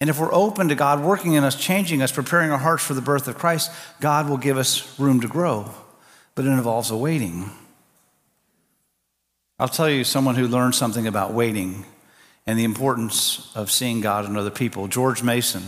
And 0.00 0.08
if 0.08 0.18
we're 0.18 0.32
open 0.32 0.68
to 0.68 0.74
God 0.74 1.04
working 1.04 1.34
in 1.34 1.44
us, 1.44 1.56
changing 1.56 2.00
us, 2.00 2.10
preparing 2.10 2.50
our 2.50 2.56
hearts 2.56 2.84
for 2.84 2.94
the 2.94 3.02
birth 3.02 3.28
of 3.28 3.36
Christ, 3.36 3.70
God 4.00 4.30
will 4.30 4.38
give 4.38 4.56
us 4.56 4.98
room 4.98 5.20
to 5.20 5.28
grow. 5.28 5.74
But 6.36 6.44
it 6.44 6.50
involves 6.50 6.92
a 6.92 6.96
waiting. 6.96 7.50
I'll 9.58 9.68
tell 9.68 9.88
you 9.88 10.04
someone 10.04 10.36
who 10.36 10.46
learned 10.46 10.74
something 10.74 11.06
about 11.06 11.32
waiting 11.32 11.86
and 12.46 12.58
the 12.58 12.64
importance 12.64 13.50
of 13.56 13.72
seeing 13.72 14.02
God 14.02 14.26
in 14.26 14.36
other 14.36 14.50
people 14.50 14.86
George 14.86 15.22
Mason. 15.22 15.62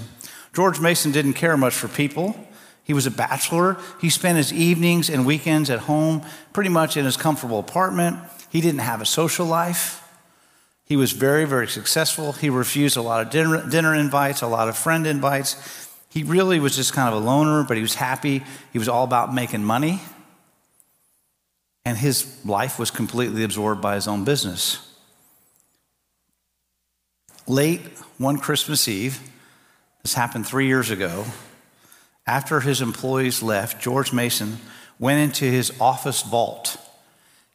George 0.55 0.79
Mason 0.79 1.11
didn't 1.11 1.33
care 1.33 1.57
much 1.57 1.75
for 1.75 1.89
people. 1.89 2.37
He 2.85 2.93
was 2.93 3.07
a 3.07 3.11
bachelor. 3.11 3.77
He 4.01 4.11
spent 4.11 4.37
his 4.37 4.53
evenings 4.53 5.11
and 5.11 5.27
weekends 5.27 5.71
at 5.71 5.81
home, 5.81 6.23
pretty 6.53 6.71
much 6.71 6.97
in 6.97 7.05
his 7.05 7.17
comfortable 7.17 7.59
apartment. 7.59 8.19
He 8.51 8.61
didn't 8.61 8.81
have 8.81 9.01
a 9.01 9.07
social 9.07 9.47
life. 9.47 10.05
He 10.85 10.97
was 10.97 11.13
very, 11.13 11.45
very 11.45 11.69
successful. 11.69 12.33
He 12.33 12.49
refused 12.49 12.97
a 12.97 13.03
lot 13.03 13.21
of 13.21 13.31
dinner, 13.31 13.69
dinner 13.69 13.95
invites, 13.95 14.41
a 14.41 14.47
lot 14.47 14.69
of 14.69 14.77
friend 14.77 15.07
invites. 15.07 15.89
He 16.11 16.25
really 16.25 16.61
was 16.61 16.77
just 16.77 16.93
kind 16.93 17.15
of 17.15 17.23
a 17.23 17.25
loner, 17.25 17.65
but 17.65 17.77
he 17.77 17.83
was 17.83 17.95
happy. 17.95 18.43
He 18.73 18.79
was 18.79 18.89
all 18.89 19.05
about 19.05 19.35
making 19.35 19.65
money. 19.65 20.01
And 21.99 22.05
his 22.05 22.33
life 22.45 22.79
was 22.79 22.93
completely 22.93 23.43
absorbed 23.43 23.83
by 23.83 23.97
his 23.97 24.07
own 24.07 24.23
business. 24.23 24.79
Late 27.49 27.81
one 28.19 28.39
Christmas 28.39 28.87
Eve, 28.87 29.19
this 30.05 30.15
happened 30.15 30.47
three 30.47 30.69
years 30.69 30.93
ago, 30.93 31.25
after 32.25 32.61
his 32.61 32.81
employees 32.81 33.43
left, 33.43 33.83
George 33.83 34.13
Mason 34.13 34.59
went 35.01 35.19
into 35.19 35.45
his 35.47 35.73
office 35.81 36.23
vault 36.23 36.77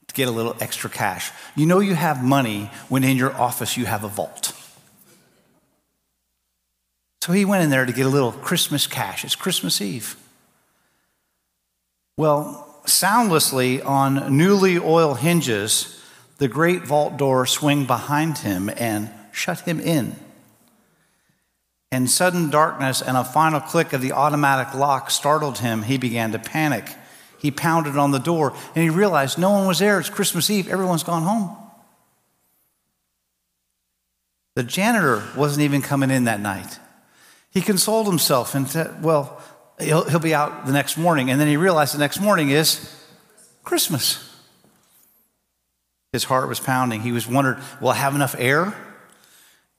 to 0.08 0.14
get 0.14 0.28
a 0.28 0.32
little 0.32 0.58
extra 0.60 0.90
cash. 0.90 1.32
You 1.56 1.66
know, 1.66 1.80
you 1.80 1.96
have 1.96 2.22
money 2.22 2.70
when 2.90 3.06
in 3.06 3.16
your 3.16 3.34
office 3.34 3.78
you 3.78 3.86
have 3.86 4.04
a 4.04 4.10
vault. 4.10 4.52
So 7.22 7.32
he 7.32 7.46
went 7.46 7.64
in 7.64 7.70
there 7.70 7.86
to 7.86 7.94
get 7.94 8.06
a 8.06 8.10
little 8.10 8.34
Christmas 8.34 8.88
cash. 8.88 9.24
It's 9.24 9.38
Christmas 9.38 9.80
Eve. 9.80 10.18
Well, 12.18 12.63
soundlessly 12.86 13.82
on 13.82 14.38
newly 14.38 14.78
oiled 14.78 15.20
hinges, 15.20 16.00
the 16.38 16.48
great 16.48 16.84
vault 16.84 17.18
door 17.18 17.46
swung 17.46 17.86
behind 17.86 18.40
him 18.40 18.70
and 18.78 19.10
shut 19.32 19.62
him 19.62 19.80
in. 19.80 20.16
In 21.92 22.08
sudden 22.08 22.50
darkness 22.50 23.02
and 23.02 23.16
a 23.16 23.24
final 23.24 23.60
click 23.60 23.94
of 23.94 24.02
the 24.02 24.14
automatic 24.14 24.74
lock 24.74 25.12
startled 25.12 25.60
him. 25.60 25.84
He 25.84 25.98
began 25.98 26.32
to 26.32 26.40
panic. 26.40 26.90
He 27.38 27.52
pounded 27.52 27.98
on 27.98 28.12
the 28.12 28.20
door 28.20 28.56
and 28.74 28.84
he 28.84 28.90
realized 28.90 29.38
no 29.38 29.52
one 29.52 29.68
was 29.68 29.80
there. 29.80 30.00
It's 30.00 30.10
Christmas 30.10 30.50
Eve. 30.50 30.68
Everyone's 30.68 31.04
gone 31.04 31.24
home. 31.24 31.56
The 34.56 34.64
janitor 34.64 35.24
wasn't 35.36 35.64
even 35.64 35.82
coming 35.82 36.12
in 36.12 36.26
that 36.26 36.40
night. 36.40 36.80
He 37.52 37.62
consoled 37.62 38.08
himself 38.08 38.56
and 38.56 38.68
said, 38.68 39.04
Well, 39.04 39.42
he'll, 39.80 40.04
he'll 40.10 40.20
be 40.20 40.34
out 40.34 40.66
the 40.66 40.72
next 40.72 40.98
morning. 40.98 41.30
And 41.30 41.40
then 41.40 41.48
he 41.48 41.58
realized 41.58 41.94
the 41.94 42.00
next 42.00 42.20
morning 42.20 42.50
is 42.50 42.94
Christmas. 43.64 44.30
His 46.12 46.26
heart 46.26 46.48
was 46.48 46.60
pounding. 46.60 47.02
He 47.02 47.12
was 47.12 47.28
wondering, 47.28 47.62
Will 47.82 47.90
I 47.90 47.96
have 47.96 48.16
enough 48.16 48.36
air? 48.38 48.74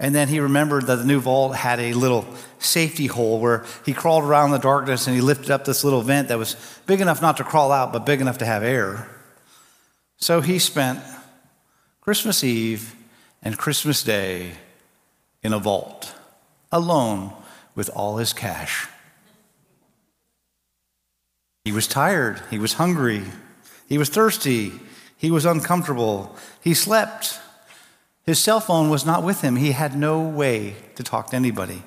And 0.00 0.14
then 0.14 0.28
he 0.28 0.40
remembered 0.40 0.86
that 0.86 0.96
the 0.96 1.04
new 1.04 1.20
vault 1.20 1.54
had 1.54 1.78
a 1.78 1.92
little 1.92 2.26
safety 2.58 3.06
hole 3.06 3.38
where 3.38 3.64
he 3.86 3.92
crawled 3.92 4.24
around 4.24 4.46
in 4.46 4.52
the 4.52 4.58
darkness 4.58 5.06
and 5.06 5.14
he 5.14 5.22
lifted 5.22 5.50
up 5.50 5.64
this 5.64 5.84
little 5.84 6.02
vent 6.02 6.28
that 6.28 6.38
was 6.38 6.56
big 6.86 7.00
enough 7.00 7.22
not 7.22 7.36
to 7.36 7.44
crawl 7.44 7.70
out, 7.70 7.92
but 7.92 8.04
big 8.04 8.20
enough 8.20 8.38
to 8.38 8.44
have 8.44 8.64
air. 8.64 9.08
So 10.16 10.40
he 10.40 10.58
spent 10.58 11.00
Christmas 12.00 12.42
Eve 12.42 12.94
and 13.42 13.56
Christmas 13.56 14.02
Day 14.02 14.52
in 15.42 15.52
a 15.52 15.58
vault, 15.58 16.12
alone 16.72 17.32
with 17.76 17.88
all 17.94 18.16
his 18.16 18.32
cash. 18.32 18.88
He 21.64 21.72
was 21.72 21.88
tired, 21.88 22.42
he 22.50 22.58
was 22.58 22.74
hungry, 22.74 23.24
he 23.88 23.96
was 23.96 24.10
thirsty, 24.10 24.72
he 25.16 25.30
was 25.30 25.46
uncomfortable, 25.46 26.36
he 26.60 26.74
slept. 26.74 27.40
His 28.24 28.38
cell 28.38 28.60
phone 28.60 28.90
was 28.90 29.04
not 29.04 29.22
with 29.22 29.42
him. 29.42 29.56
He 29.56 29.72
had 29.72 29.96
no 29.96 30.20
way 30.20 30.76
to 30.96 31.02
talk 31.02 31.30
to 31.30 31.36
anybody. 31.36 31.82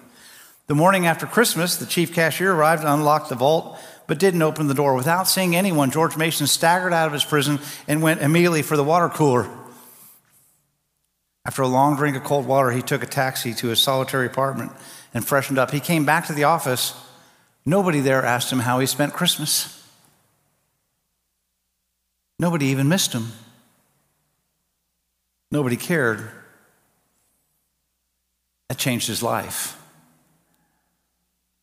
The 0.67 0.75
morning 0.75 1.07
after 1.07 1.25
Christmas, 1.25 1.77
the 1.77 1.85
chief 1.85 2.13
cashier 2.13 2.53
arrived 2.53 2.83
and 2.83 2.91
unlocked 2.91 3.29
the 3.29 3.35
vault, 3.35 3.79
but 4.05 4.19
didn't 4.19 4.41
open 4.41 4.67
the 4.67 4.73
door. 4.73 4.93
Without 4.93 5.27
seeing 5.27 5.55
anyone, 5.55 5.91
George 5.91 6.17
Mason 6.17 6.45
staggered 6.45 6.93
out 6.93 7.07
of 7.07 7.13
his 7.13 7.25
prison 7.25 7.59
and 7.87 8.01
went 8.01 8.21
immediately 8.21 8.61
for 8.61 8.77
the 8.77 8.83
water 8.83 9.09
cooler. 9.09 9.49
After 11.45 11.61
a 11.61 11.67
long 11.67 11.95
drink 11.95 12.17
of 12.17 12.23
cold 12.23 12.45
water, 12.45 12.71
he 12.71 12.81
took 12.81 13.01
a 13.01 13.07
taxi 13.07 13.53
to 13.55 13.67
his 13.67 13.81
solitary 13.81 14.27
apartment 14.27 14.71
and 15.13 15.25
freshened 15.25 15.57
up. 15.57 15.71
He 15.71 15.79
came 15.79 16.05
back 16.05 16.27
to 16.27 16.33
the 16.33 16.43
office. 16.43 16.93
Nobody 17.67 17.99
there 17.99 18.23
asked 18.23 18.49
him 18.49 18.59
how 18.59 18.79
he 18.79 18.85
spent 18.85 19.11
Christmas. 19.11 19.85
Nobody 22.39 22.67
even 22.67 22.87
missed 22.87 23.11
him. 23.11 23.33
Nobody 25.51 25.75
cared. 25.75 26.31
That 28.69 28.77
changed 28.77 29.09
his 29.09 29.21
life. 29.21 29.77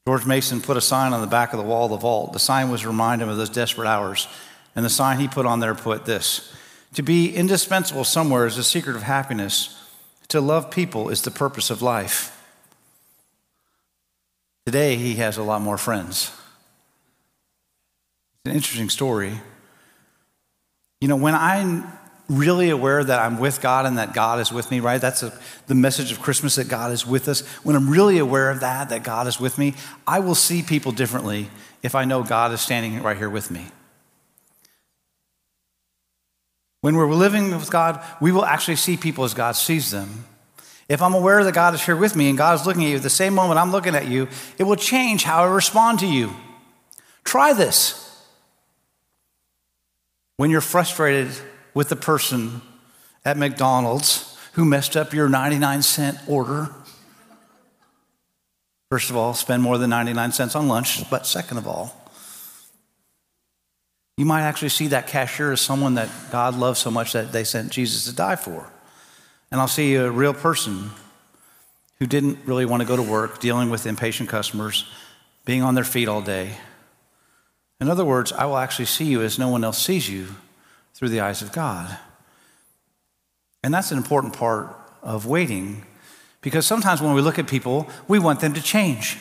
George 0.06 0.26
Mason 0.26 0.60
put 0.60 0.76
a 0.76 0.82
sign 0.82 1.14
on 1.14 1.22
the 1.22 1.26
back 1.26 1.54
of 1.54 1.58
the 1.58 1.64
wall 1.64 1.86
of 1.86 1.92
the 1.92 1.96
vault. 1.96 2.34
The 2.34 2.38
sign 2.38 2.70
was 2.70 2.82
to 2.82 2.88
remind 2.88 3.22
him 3.22 3.30
of 3.30 3.38
those 3.38 3.48
desperate 3.48 3.88
hours. 3.88 4.28
And 4.76 4.84
the 4.84 4.90
sign 4.90 5.18
he 5.18 5.26
put 5.26 5.46
on 5.46 5.60
there 5.60 5.74
put 5.74 6.04
this 6.04 6.52
To 6.94 7.02
be 7.02 7.34
indispensable 7.34 8.04
somewhere 8.04 8.44
is 8.44 8.56
the 8.56 8.62
secret 8.62 8.94
of 8.94 9.04
happiness. 9.04 9.82
To 10.28 10.42
love 10.42 10.70
people 10.70 11.08
is 11.08 11.22
the 11.22 11.30
purpose 11.30 11.70
of 11.70 11.80
life. 11.80 12.33
Today, 14.66 14.96
he 14.96 15.16
has 15.16 15.36
a 15.36 15.42
lot 15.42 15.60
more 15.60 15.76
friends. 15.76 16.30
It's 18.44 18.50
an 18.50 18.52
interesting 18.52 18.88
story. 18.88 19.40
You 21.00 21.08
know, 21.08 21.16
when 21.16 21.34
I'm 21.34 21.86
really 22.28 22.70
aware 22.70 23.04
that 23.04 23.20
I'm 23.20 23.38
with 23.38 23.60
God 23.60 23.84
and 23.84 23.98
that 23.98 24.14
God 24.14 24.40
is 24.40 24.50
with 24.50 24.70
me, 24.70 24.80
right? 24.80 25.00
That's 25.00 25.22
a, 25.22 25.38
the 25.66 25.74
message 25.74 26.10
of 26.10 26.20
Christmas 26.20 26.54
that 26.54 26.68
God 26.68 26.92
is 26.92 27.06
with 27.06 27.28
us. 27.28 27.42
When 27.62 27.76
I'm 27.76 27.90
really 27.90 28.18
aware 28.18 28.50
of 28.50 28.60
that, 28.60 28.88
that 28.88 29.04
God 29.04 29.26
is 29.26 29.38
with 29.38 29.58
me, 29.58 29.74
I 30.06 30.20
will 30.20 30.34
see 30.34 30.62
people 30.62 30.92
differently 30.92 31.50
if 31.82 31.94
I 31.94 32.04
know 32.04 32.22
God 32.22 32.52
is 32.52 32.62
standing 32.62 33.02
right 33.02 33.16
here 33.16 33.28
with 33.28 33.50
me. 33.50 33.66
When 36.80 36.96
we're 36.96 37.12
living 37.12 37.50
with 37.50 37.70
God, 37.70 38.02
we 38.20 38.32
will 38.32 38.44
actually 38.44 38.76
see 38.76 38.96
people 38.96 39.24
as 39.24 39.34
God 39.34 39.52
sees 39.52 39.90
them. 39.90 40.24
If 40.88 41.00
I'm 41.00 41.14
aware 41.14 41.42
that 41.44 41.54
God 41.54 41.74
is 41.74 41.84
here 41.84 41.96
with 41.96 42.14
me 42.14 42.28
and 42.28 42.36
God 42.36 42.60
is 42.60 42.66
looking 42.66 42.84
at 42.84 42.90
you 42.90 42.96
at 42.96 43.02
the 43.02 43.10
same 43.10 43.34
moment 43.34 43.58
I'm 43.58 43.72
looking 43.72 43.94
at 43.94 44.06
you, 44.06 44.28
it 44.58 44.64
will 44.64 44.76
change 44.76 45.24
how 45.24 45.42
I 45.42 45.46
respond 45.46 46.00
to 46.00 46.06
you. 46.06 46.34
Try 47.24 47.52
this. 47.54 48.00
When 50.36 50.50
you're 50.50 50.60
frustrated 50.60 51.32
with 51.72 51.88
the 51.88 51.96
person 51.96 52.60
at 53.24 53.36
McDonald's 53.38 54.36
who 54.52 54.64
messed 54.64 54.96
up 54.96 55.14
your 55.14 55.28
99 55.28 55.82
cent 55.82 56.18
order, 56.28 56.68
first 58.90 59.10
of 59.10 59.16
all, 59.16 59.32
spend 59.32 59.62
more 59.62 59.78
than 59.78 59.90
99 59.90 60.32
cents 60.32 60.54
on 60.54 60.68
lunch, 60.68 61.08
but 61.08 61.26
second 61.26 61.58
of 61.58 61.66
all, 61.66 62.00
you 64.16 64.24
might 64.24 64.42
actually 64.42 64.68
see 64.68 64.88
that 64.88 65.06
cashier 65.06 65.50
as 65.50 65.60
someone 65.60 65.94
that 65.94 66.08
God 66.30 66.56
loves 66.56 66.78
so 66.78 66.90
much 66.90 67.12
that 67.14 67.32
they 67.32 67.42
sent 67.42 67.72
Jesus 67.72 68.04
to 68.04 68.14
die 68.14 68.36
for. 68.36 68.70
And 69.54 69.60
I'll 69.60 69.68
see 69.68 69.94
a 69.94 70.10
real 70.10 70.34
person 70.34 70.90
who 72.00 72.08
didn't 72.08 72.40
really 72.44 72.66
want 72.66 72.80
to 72.80 72.88
go 72.88 72.96
to 72.96 73.02
work, 73.02 73.38
dealing 73.38 73.70
with 73.70 73.86
impatient 73.86 74.28
customers, 74.28 74.84
being 75.44 75.62
on 75.62 75.76
their 75.76 75.84
feet 75.84 76.08
all 76.08 76.20
day. 76.20 76.56
In 77.80 77.88
other 77.88 78.04
words, 78.04 78.32
I 78.32 78.46
will 78.46 78.56
actually 78.56 78.86
see 78.86 79.04
you 79.04 79.22
as 79.22 79.38
no 79.38 79.48
one 79.48 79.62
else 79.62 79.80
sees 79.80 80.10
you 80.10 80.26
through 80.92 81.10
the 81.10 81.20
eyes 81.20 81.40
of 81.40 81.52
God. 81.52 81.96
And 83.62 83.72
that's 83.72 83.92
an 83.92 83.96
important 83.96 84.32
part 84.32 84.76
of 85.04 85.24
waiting 85.24 85.86
because 86.40 86.66
sometimes 86.66 87.00
when 87.00 87.14
we 87.14 87.20
look 87.20 87.38
at 87.38 87.46
people, 87.46 87.88
we 88.08 88.18
want 88.18 88.40
them 88.40 88.54
to 88.54 88.60
change. 88.60 89.18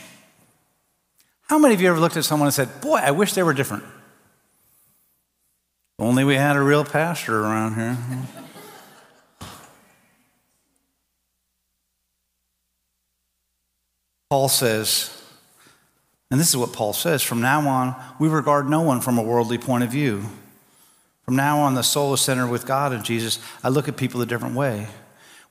How 1.43 1.60
many 1.60 1.76
of 1.76 1.82
you 1.82 1.89
ever 1.89 2.00
looked 2.00 2.17
at 2.17 2.26
someone 2.26 2.48
and 2.48 2.56
said, 2.56 2.82
Boy, 2.82 2.98
I 2.98 3.12
wish 3.12 3.34
they 3.34 3.43
were 3.43 3.54
different? 3.54 3.84
Only 6.00 6.24
we 6.24 6.34
had 6.34 6.56
a 6.56 6.62
real 6.63 6.84
pastor 6.84 7.39
around 7.39 7.76
here. 7.76 7.98
Paul 14.34 14.50
says, 14.50 15.15
and 16.32 16.39
this 16.39 16.50
is 16.50 16.58
what 16.58 16.74
Paul 16.74 16.91
says 16.93 17.22
from 17.22 17.39
now 17.39 17.69
on, 17.69 17.96
we 18.17 18.28
regard 18.28 18.67
no 18.67 18.82
one 18.82 19.00
from 19.00 19.19
a 19.19 19.22
worldly 19.22 19.60
point 19.60 19.84
of 19.84 19.91
view. 19.91 20.24
From 21.24 21.36
now 21.36 21.60
on, 21.60 21.76
the 21.76 21.84
soul 21.84 22.15
is 22.15 22.22
centered 22.22 22.48
with 22.48 22.65
God 22.65 22.93
and 22.93 23.06
Jesus. 23.06 23.38
I 23.63 23.69
look 23.69 23.88
at 23.88 23.96
people 23.96 24.24
a 24.24 24.26
different 24.26 24.56
way. 24.56 24.88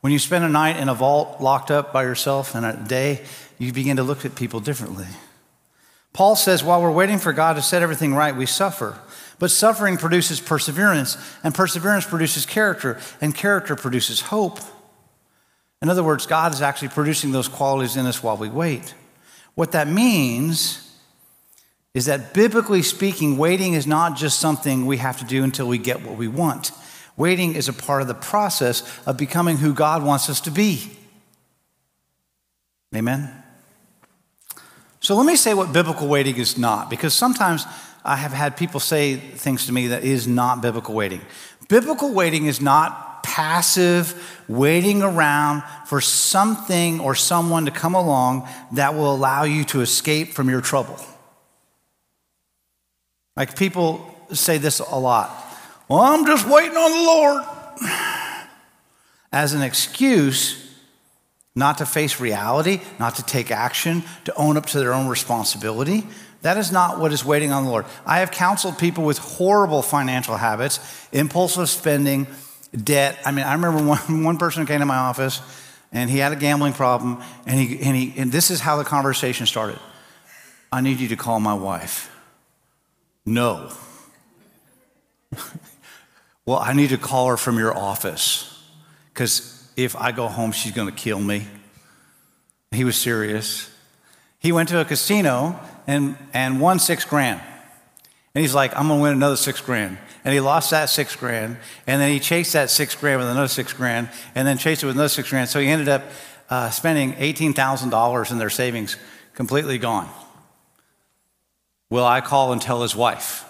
When 0.00 0.12
you 0.12 0.18
spend 0.18 0.44
a 0.44 0.48
night 0.48 0.78
in 0.78 0.88
a 0.88 0.94
vault 0.94 1.40
locked 1.40 1.70
up 1.70 1.92
by 1.92 2.02
yourself 2.02 2.56
and 2.56 2.66
a 2.66 2.72
day, 2.76 3.24
you 3.56 3.72
begin 3.72 3.98
to 3.98 4.02
look 4.02 4.24
at 4.24 4.34
people 4.34 4.58
differently. 4.58 5.06
Paul 6.12 6.34
says, 6.34 6.64
while 6.64 6.82
we're 6.82 6.90
waiting 6.90 7.18
for 7.18 7.32
God 7.32 7.54
to 7.54 7.62
set 7.62 7.82
everything 7.82 8.16
right, 8.16 8.34
we 8.34 8.46
suffer. 8.46 8.98
But 9.38 9.52
suffering 9.52 9.96
produces 9.96 10.40
perseverance, 10.40 11.16
and 11.44 11.54
perseverance 11.54 12.04
produces 12.04 12.46
character, 12.46 12.98
and 13.20 13.32
character 13.32 13.76
produces 13.76 14.22
hope. 14.22 14.58
In 15.82 15.88
other 15.88 16.04
words, 16.04 16.26
God 16.26 16.54
is 16.54 16.62
actually 16.62 16.88
producing 16.88 17.32
those 17.32 17.48
qualities 17.48 17.96
in 17.96 18.06
us 18.06 18.22
while 18.22 18.36
we 18.36 18.48
wait. 18.48 18.94
What 19.56 19.72
that 19.72 19.88
means 19.88 20.96
is 21.92 22.06
that 22.06 22.32
biblically 22.32 22.82
speaking, 22.82 23.36
waiting 23.36 23.74
is 23.74 23.86
not 23.86 24.16
just 24.16 24.38
something 24.38 24.86
we 24.86 24.98
have 24.98 25.18
to 25.18 25.24
do 25.24 25.42
until 25.42 25.66
we 25.66 25.78
get 25.78 26.02
what 26.02 26.16
we 26.16 26.28
want. 26.28 26.70
Waiting 27.16 27.54
is 27.54 27.68
a 27.68 27.72
part 27.72 28.00
of 28.00 28.08
the 28.08 28.14
process 28.14 28.82
of 29.06 29.18
becoming 29.18 29.58
who 29.58 29.74
God 29.74 30.02
wants 30.02 30.30
us 30.30 30.40
to 30.42 30.50
be. 30.50 30.96
Amen? 32.94 33.30
So 35.00 35.16
let 35.16 35.26
me 35.26 35.36
say 35.36 35.52
what 35.52 35.72
biblical 35.72 36.06
waiting 36.06 36.36
is 36.36 36.56
not, 36.56 36.88
because 36.90 37.12
sometimes 37.12 37.66
I 38.04 38.16
have 38.16 38.32
had 38.32 38.56
people 38.56 38.80
say 38.80 39.16
things 39.16 39.66
to 39.66 39.72
me 39.72 39.88
that 39.88 40.04
is 40.04 40.28
not 40.28 40.62
biblical 40.62 40.94
waiting. 40.94 41.20
Biblical 41.68 42.14
waiting 42.14 42.46
is 42.46 42.60
not 42.60 43.11
passive, 43.22 44.40
waiting 44.48 45.02
around 45.02 45.62
for 45.86 46.00
something 46.00 47.00
or 47.00 47.14
someone 47.14 47.64
to 47.66 47.70
come 47.70 47.94
along 47.94 48.48
that 48.72 48.94
will 48.94 49.14
allow 49.14 49.44
you 49.44 49.64
to 49.64 49.80
escape 49.80 50.32
from 50.32 50.48
your 50.48 50.60
trouble. 50.60 50.98
Like 53.36 53.56
people 53.56 54.14
say 54.32 54.58
this 54.58 54.78
a 54.78 54.96
lot. 54.96 55.30
Well, 55.88 56.00
I'm 56.00 56.26
just 56.26 56.48
waiting 56.48 56.76
on 56.76 56.90
the 56.90 57.06
Lord. 57.06 57.44
As 59.32 59.54
an 59.54 59.62
excuse 59.62 60.62
not 61.54 61.78
to 61.78 61.86
face 61.86 62.20
reality, 62.20 62.80
not 62.98 63.16
to 63.16 63.22
take 63.22 63.50
action, 63.50 64.02
to 64.24 64.34
own 64.36 64.56
up 64.56 64.66
to 64.66 64.78
their 64.78 64.94
own 64.94 65.08
responsibility. 65.08 66.06
That 66.42 66.56
is 66.56 66.72
not 66.72 66.98
what 66.98 67.12
is 67.12 67.24
waiting 67.24 67.52
on 67.52 67.64
the 67.64 67.70
Lord. 67.70 67.84
I 68.06 68.20
have 68.20 68.30
counseled 68.30 68.78
people 68.78 69.04
with 69.04 69.18
horrible 69.18 69.82
financial 69.82 70.36
habits, 70.36 70.80
impulsive 71.12 71.68
spending, 71.68 72.26
debt. 72.72 73.18
I 73.24 73.30
mean, 73.30 73.44
I 73.44 73.54
remember 73.54 73.82
one, 73.86 74.24
one 74.24 74.38
person 74.38 74.66
came 74.66 74.80
to 74.80 74.86
my 74.86 74.96
office 74.96 75.40
and 75.92 76.08
he 76.08 76.18
had 76.18 76.32
a 76.32 76.36
gambling 76.36 76.72
problem, 76.72 77.22
and, 77.46 77.60
he, 77.60 77.78
and, 77.82 77.94
he, 77.94 78.14
and 78.16 78.32
this 78.32 78.50
is 78.50 78.60
how 78.60 78.78
the 78.78 78.84
conversation 78.84 79.46
started 79.46 79.78
I 80.72 80.80
need 80.80 81.00
you 81.00 81.08
to 81.08 81.16
call 81.16 81.38
my 81.38 81.52
wife. 81.52 82.10
No. 83.26 83.70
well, 86.46 86.58
I 86.58 86.72
need 86.72 86.88
to 86.88 86.98
call 86.98 87.28
her 87.28 87.36
from 87.36 87.58
your 87.58 87.76
office 87.76 88.48
because 89.12 89.70
if 89.76 89.94
I 89.94 90.12
go 90.12 90.28
home, 90.28 90.50
she's 90.50 90.72
going 90.72 90.88
to 90.88 90.94
kill 90.94 91.20
me. 91.20 91.46
He 92.70 92.84
was 92.84 92.96
serious. 92.96 93.70
He 94.38 94.50
went 94.50 94.70
to 94.70 94.80
a 94.80 94.84
casino 94.86 95.60
and, 95.86 96.16
and 96.32 96.58
won 96.58 96.78
six 96.78 97.04
grand. 97.04 97.42
And 98.34 98.40
he's 98.40 98.54
like, 98.54 98.76
I'm 98.76 98.88
going 98.88 98.98
to 98.98 99.02
win 99.02 99.12
another 99.12 99.36
six 99.36 99.60
grand 99.60 99.98
and 100.24 100.32
he 100.32 100.40
lost 100.40 100.70
that 100.70 100.88
six 100.88 101.16
grand, 101.16 101.56
and 101.86 102.00
then 102.00 102.10
he 102.10 102.20
chased 102.20 102.52
that 102.52 102.70
six 102.70 102.94
grand 102.94 103.18
with 103.20 103.28
another 103.28 103.48
six 103.48 103.72
grand, 103.72 104.08
and 104.34 104.46
then 104.46 104.56
chased 104.56 104.82
it 104.82 104.86
with 104.86 104.94
another 104.94 105.08
six 105.08 105.30
grand. 105.30 105.48
So 105.48 105.60
he 105.60 105.66
ended 105.66 105.88
up 105.88 106.04
uh, 106.48 106.70
spending 106.70 107.14
$18,000 107.14 108.30
in 108.30 108.38
their 108.38 108.50
savings 108.50 108.96
completely 109.34 109.78
gone. 109.78 110.08
Will 111.90 112.06
I 112.06 112.20
call 112.20 112.52
and 112.52 112.62
tell 112.62 112.82
his 112.82 112.94
wife? 112.94 113.44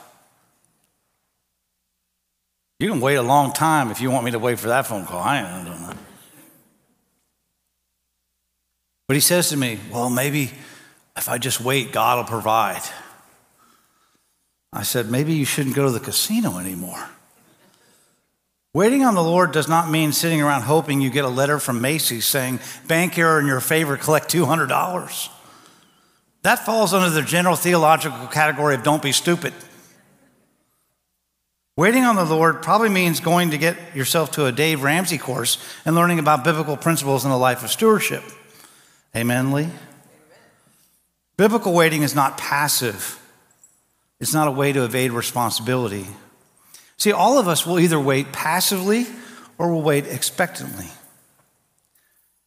You 2.78 2.88
can 2.88 3.00
wait 3.00 3.16
a 3.16 3.22
long 3.22 3.52
time 3.52 3.90
if 3.90 4.00
you 4.00 4.10
want 4.10 4.24
me 4.24 4.30
to 4.32 4.38
wait 4.38 4.58
for 4.58 4.68
that 4.68 4.86
phone 4.86 5.04
call. 5.04 5.20
I 5.20 5.42
don't 5.42 5.64
know. 5.64 5.94
But 9.06 9.14
he 9.14 9.20
says 9.20 9.50
to 9.50 9.56
me, 9.56 9.78
Well, 9.92 10.10
maybe 10.10 10.50
if 11.16 11.28
I 11.28 11.38
just 11.38 11.60
wait, 11.60 11.92
God 11.92 12.18
will 12.18 12.24
provide. 12.24 12.82
I 14.72 14.82
said, 14.82 15.10
Maybe 15.10 15.34
you 15.34 15.44
shouldn't 15.44 15.76
go 15.76 15.86
to 15.86 15.92
the 15.92 16.00
casino 16.00 16.58
anymore. 16.58 17.08
Waiting 18.74 19.04
on 19.04 19.14
the 19.14 19.22
Lord 19.22 19.52
does 19.52 19.68
not 19.68 19.90
mean 19.90 20.12
sitting 20.12 20.40
around 20.40 20.62
hoping 20.62 21.02
you 21.02 21.10
get 21.10 21.26
a 21.26 21.28
letter 21.28 21.58
from 21.58 21.82
Macy's 21.82 22.24
saying, 22.24 22.58
bank 22.88 23.18
error 23.18 23.38
in 23.38 23.46
your 23.46 23.60
favor, 23.60 23.98
collect 23.98 24.32
$200. 24.32 25.28
That 26.40 26.64
falls 26.64 26.94
under 26.94 27.10
the 27.10 27.20
general 27.20 27.54
theological 27.54 28.26
category 28.28 28.74
of 28.74 28.82
don't 28.82 29.02
be 29.02 29.12
stupid. 29.12 29.52
Waiting 31.76 32.04
on 32.04 32.16
the 32.16 32.24
Lord 32.24 32.62
probably 32.62 32.88
means 32.88 33.20
going 33.20 33.50
to 33.50 33.58
get 33.58 33.76
yourself 33.94 34.30
to 34.32 34.46
a 34.46 34.52
Dave 34.52 34.82
Ramsey 34.82 35.18
course 35.18 35.58
and 35.84 35.94
learning 35.94 36.18
about 36.18 36.42
biblical 36.42 36.78
principles 36.78 37.24
in 37.24 37.30
the 37.30 37.36
life 37.36 37.62
of 37.62 37.70
stewardship. 37.70 38.24
Amen, 39.14 39.52
Lee? 39.52 39.68
Biblical 41.36 41.74
waiting 41.74 42.02
is 42.02 42.14
not 42.14 42.38
passive, 42.38 43.21
it's 44.22 44.32
not 44.32 44.46
a 44.46 44.52
way 44.52 44.72
to 44.72 44.84
evade 44.84 45.10
responsibility. 45.10 46.06
See, 46.96 47.10
all 47.10 47.40
of 47.40 47.48
us 47.48 47.66
will 47.66 47.80
either 47.80 47.98
wait 47.98 48.30
passively 48.30 49.04
or 49.58 49.72
we'll 49.72 49.82
wait 49.82 50.06
expectantly. 50.06 50.86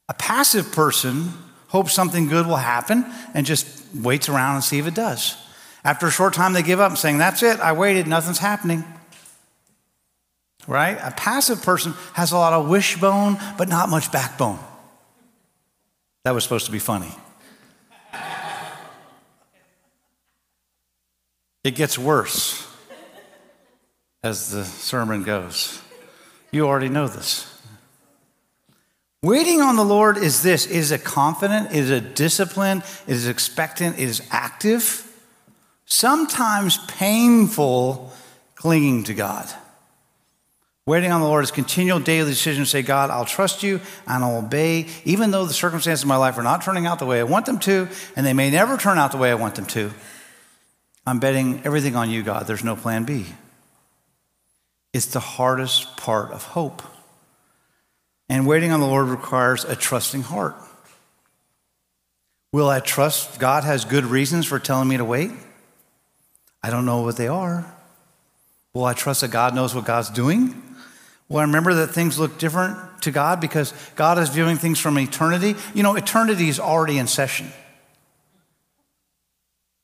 A 0.07 0.13
passive 0.13 0.71
person 0.71 1.33
hopes 1.67 1.91
something 1.91 2.27
good 2.29 2.47
will 2.47 2.55
happen 2.55 3.05
and 3.33 3.45
just 3.45 3.93
waits 3.93 4.29
around 4.29 4.55
and 4.55 4.63
see 4.63 4.79
if 4.79 4.88
it 4.88 4.95
does. 4.95 5.35
After 5.83 6.07
a 6.07 6.11
short 6.11 6.33
time, 6.33 6.53
they 6.53 6.63
give 6.63 6.79
up, 6.79 6.97
saying, 6.97 7.17
That's 7.17 7.43
it, 7.43 7.59
I 7.59 7.73
waited, 7.73 8.07
nothing's 8.07 8.39
happening. 8.39 8.85
Right? 10.67 10.97
A 11.01 11.11
passive 11.11 11.61
person 11.61 11.93
has 12.13 12.31
a 12.31 12.38
lot 12.38 12.53
of 12.53 12.69
wishbone, 12.69 13.38
but 13.57 13.67
not 13.67 13.89
much 13.89 14.13
backbone. 14.13 14.59
That 16.23 16.33
was 16.33 16.43
supposed 16.43 16.67
to 16.67 16.71
be 16.71 16.79
funny. 16.79 17.11
It 21.65 21.73
gets 21.73 21.97
worse 21.97 22.71
as 24.23 24.51
the 24.51 24.63
sermon 24.63 25.23
goes. 25.23 25.82
You 26.51 26.67
already 26.67 26.89
know 26.89 27.08
this. 27.08 27.51
Waiting 29.23 29.62
on 29.62 29.75
the 29.75 29.84
Lord 29.84 30.17
is 30.17 30.43
this 30.43 30.67
is 30.67 30.91
a 30.91 30.99
confident, 30.99 31.71
it 31.71 31.78
is 31.78 31.89
a 31.89 31.99
discipline, 31.99 32.84
it 33.08 33.13
is 33.13 33.28
expectant, 33.28 33.97
it 33.97 34.04
is 34.04 34.21
active, 34.30 35.12
sometimes 35.86 36.78
painful 36.86 38.13
clinging 38.54 39.04
to 39.06 39.15
God. 39.15 39.49
Waiting 40.86 41.12
on 41.12 41.19
the 41.19 41.28
Lord 41.28 41.43
is 41.43 41.49
continual 41.49 41.99
daily 41.99 42.30
decision 42.30 42.63
to 42.65 42.69
say, 42.69 42.84
God, 42.84 43.10
I'll 43.10 43.25
trust 43.25 43.63
you 43.63 43.82
and 44.06 44.23
I'll 44.23 44.38
obey, 44.38 44.86
even 45.04 45.32
though 45.32 45.45
the 45.45 45.54
circumstances 45.54 46.04
of 46.04 46.10
my 46.10 46.17
life 46.17 46.38
are 46.38 46.43
not 46.43 46.62
turning 46.62 46.86
out 46.86 46.99
the 46.99 47.08
way 47.08 47.19
I 47.19 47.23
want 47.23 47.47
them 47.47 47.58
to, 47.62 47.88
and 48.15 48.23
they 48.23 48.34
may 48.34 48.51
never 48.51 48.78
turn 48.78 48.99
out 48.99 49.12
the 49.12 49.17
way 49.17 49.32
I 49.32 49.36
want 49.36 49.56
them 49.56 49.65
to. 49.65 49.91
I'm 51.05 51.19
betting 51.19 51.61
everything 51.65 51.95
on 51.95 52.09
you, 52.09 52.23
God. 52.23 52.47
There's 52.47 52.63
no 52.63 52.75
plan 52.75 53.03
B. 53.03 53.25
It's 54.93 55.07
the 55.07 55.19
hardest 55.19 55.97
part 55.97 56.31
of 56.31 56.43
hope. 56.43 56.81
And 58.27 58.47
waiting 58.47 58.71
on 58.71 58.79
the 58.79 58.87
Lord 58.87 59.07
requires 59.07 59.65
a 59.65 59.75
trusting 59.75 60.23
heart. 60.23 60.55
Will 62.51 62.69
I 62.69 62.79
trust 62.79 63.39
God 63.39 63.63
has 63.65 63.85
good 63.85 64.05
reasons 64.05 64.45
for 64.45 64.57
telling 64.57 64.87
me 64.87 64.97
to 64.97 65.05
wait? 65.05 65.31
I 66.63 66.69
don't 66.69 66.85
know 66.85 67.01
what 67.01 67.17
they 67.17 67.27
are. 67.27 67.71
Will 68.73 68.85
I 68.85 68.93
trust 68.93 69.21
that 69.21 69.29
God 69.29 69.53
knows 69.53 69.75
what 69.75 69.85
God's 69.85 70.09
doing? 70.09 70.63
Will 71.29 71.37
I 71.37 71.43
remember 71.43 71.73
that 71.75 71.87
things 71.87 72.17
look 72.17 72.37
different 72.39 72.77
to 73.01 73.11
God 73.11 73.41
because 73.41 73.73
God 73.95 74.17
is 74.17 74.29
viewing 74.29 74.57
things 74.57 74.79
from 74.79 74.97
eternity? 74.97 75.55
You 75.73 75.83
know, 75.83 75.95
eternity 75.95 76.49
is 76.49 76.59
already 76.59 76.97
in 76.97 77.07
session. 77.07 77.51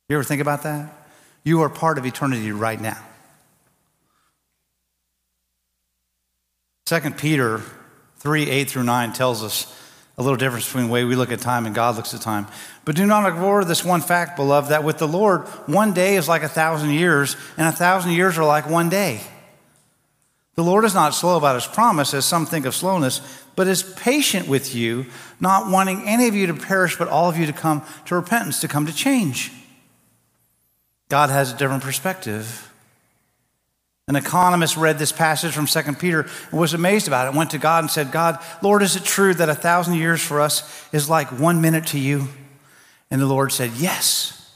You 0.09 0.15
ever 0.15 0.23
think 0.23 0.41
about 0.41 0.63
that? 0.63 1.00
You 1.43 1.61
are 1.61 1.69
part 1.69 1.97
of 1.97 2.05
eternity 2.05 2.51
right 2.51 2.79
now. 2.79 2.97
2 6.85 6.99
Peter 7.11 7.61
3 8.17 8.49
8 8.49 8.69
through 8.69 8.83
9 8.83 9.13
tells 9.13 9.43
us 9.43 9.77
a 10.17 10.21
little 10.21 10.37
difference 10.37 10.65
between 10.65 10.87
the 10.87 10.91
way 10.91 11.03
we 11.03 11.15
look 11.15 11.31
at 11.31 11.39
time 11.39 11.65
and 11.65 11.73
God 11.73 11.95
looks 11.95 12.13
at 12.13 12.21
time. 12.21 12.47
But 12.85 12.95
do 12.95 13.05
not 13.05 13.27
ignore 13.27 13.63
this 13.63 13.85
one 13.85 14.01
fact, 14.01 14.35
beloved, 14.35 14.69
that 14.69 14.83
with 14.83 14.97
the 14.97 15.07
Lord, 15.07 15.47
one 15.67 15.93
day 15.93 16.15
is 16.15 16.27
like 16.27 16.43
a 16.43 16.49
thousand 16.49 16.91
years, 16.91 17.35
and 17.57 17.67
a 17.67 17.71
thousand 17.71 18.11
years 18.11 18.37
are 18.37 18.43
like 18.43 18.69
one 18.69 18.89
day. 18.89 19.21
The 20.55 20.63
Lord 20.63 20.83
is 20.83 20.93
not 20.93 21.15
slow 21.15 21.37
about 21.37 21.55
his 21.55 21.65
promise, 21.65 22.13
as 22.13 22.25
some 22.25 22.45
think 22.45 22.65
of 22.65 22.75
slowness, 22.75 23.21
but 23.55 23.67
is 23.67 23.83
patient 23.83 24.47
with 24.47 24.75
you, 24.75 25.05
not 25.39 25.71
wanting 25.71 26.07
any 26.07 26.27
of 26.27 26.35
you 26.35 26.47
to 26.47 26.53
perish, 26.53 26.97
but 26.97 27.07
all 27.07 27.29
of 27.29 27.37
you 27.37 27.45
to 27.45 27.53
come 27.53 27.83
to 28.05 28.15
repentance, 28.15 28.59
to 28.61 28.67
come 28.67 28.85
to 28.85 28.93
change. 28.93 29.51
God 31.11 31.29
has 31.29 31.51
a 31.51 31.57
different 31.57 31.83
perspective. 31.83 32.71
An 34.07 34.15
economist 34.15 34.77
read 34.77 34.97
this 34.97 35.11
passage 35.11 35.51
from 35.51 35.65
2 35.65 35.95
Peter 35.95 36.21
and 36.21 36.57
was 36.57 36.73
amazed 36.73 37.09
about 37.09 37.27
it, 37.27 37.37
went 37.37 37.51
to 37.51 37.57
God 37.57 37.83
and 37.83 37.91
said, 37.91 38.13
God, 38.13 38.41
Lord, 38.61 38.81
is 38.81 38.95
it 38.95 39.03
true 39.03 39.33
that 39.33 39.49
a 39.49 39.53
thousand 39.53 39.95
years 39.95 40.21
for 40.21 40.39
us 40.39 40.87
is 40.93 41.09
like 41.09 41.27
one 41.37 41.59
minute 41.59 41.87
to 41.87 41.99
you? 41.99 42.29
And 43.09 43.19
the 43.19 43.25
Lord 43.25 43.51
said, 43.51 43.71
Yes. 43.75 44.55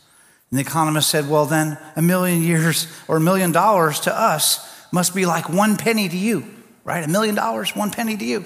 And 0.50 0.58
the 0.58 0.62
economist 0.62 1.10
said, 1.10 1.30
Well, 1.30 1.46
then 1.46 1.78
a 1.98 2.02
million 2.02 2.42
years 2.42 2.88
or 3.10 3.18
a 3.18 3.22
million 3.22 3.52
dollars 3.52 4.00
to 4.02 4.18
us 4.18 4.88
must 4.94 5.14
be 5.14 5.26
like 5.26 5.50
one 5.50 5.76
penny 5.76 6.08
to 6.08 6.18
you, 6.18 6.46
right? 6.86 7.04
A 7.04 7.10
million 7.10 7.36
dollars, 7.36 7.76
one 7.76 7.92
penny 7.92 8.16
to 8.16 8.26
you. 8.26 8.46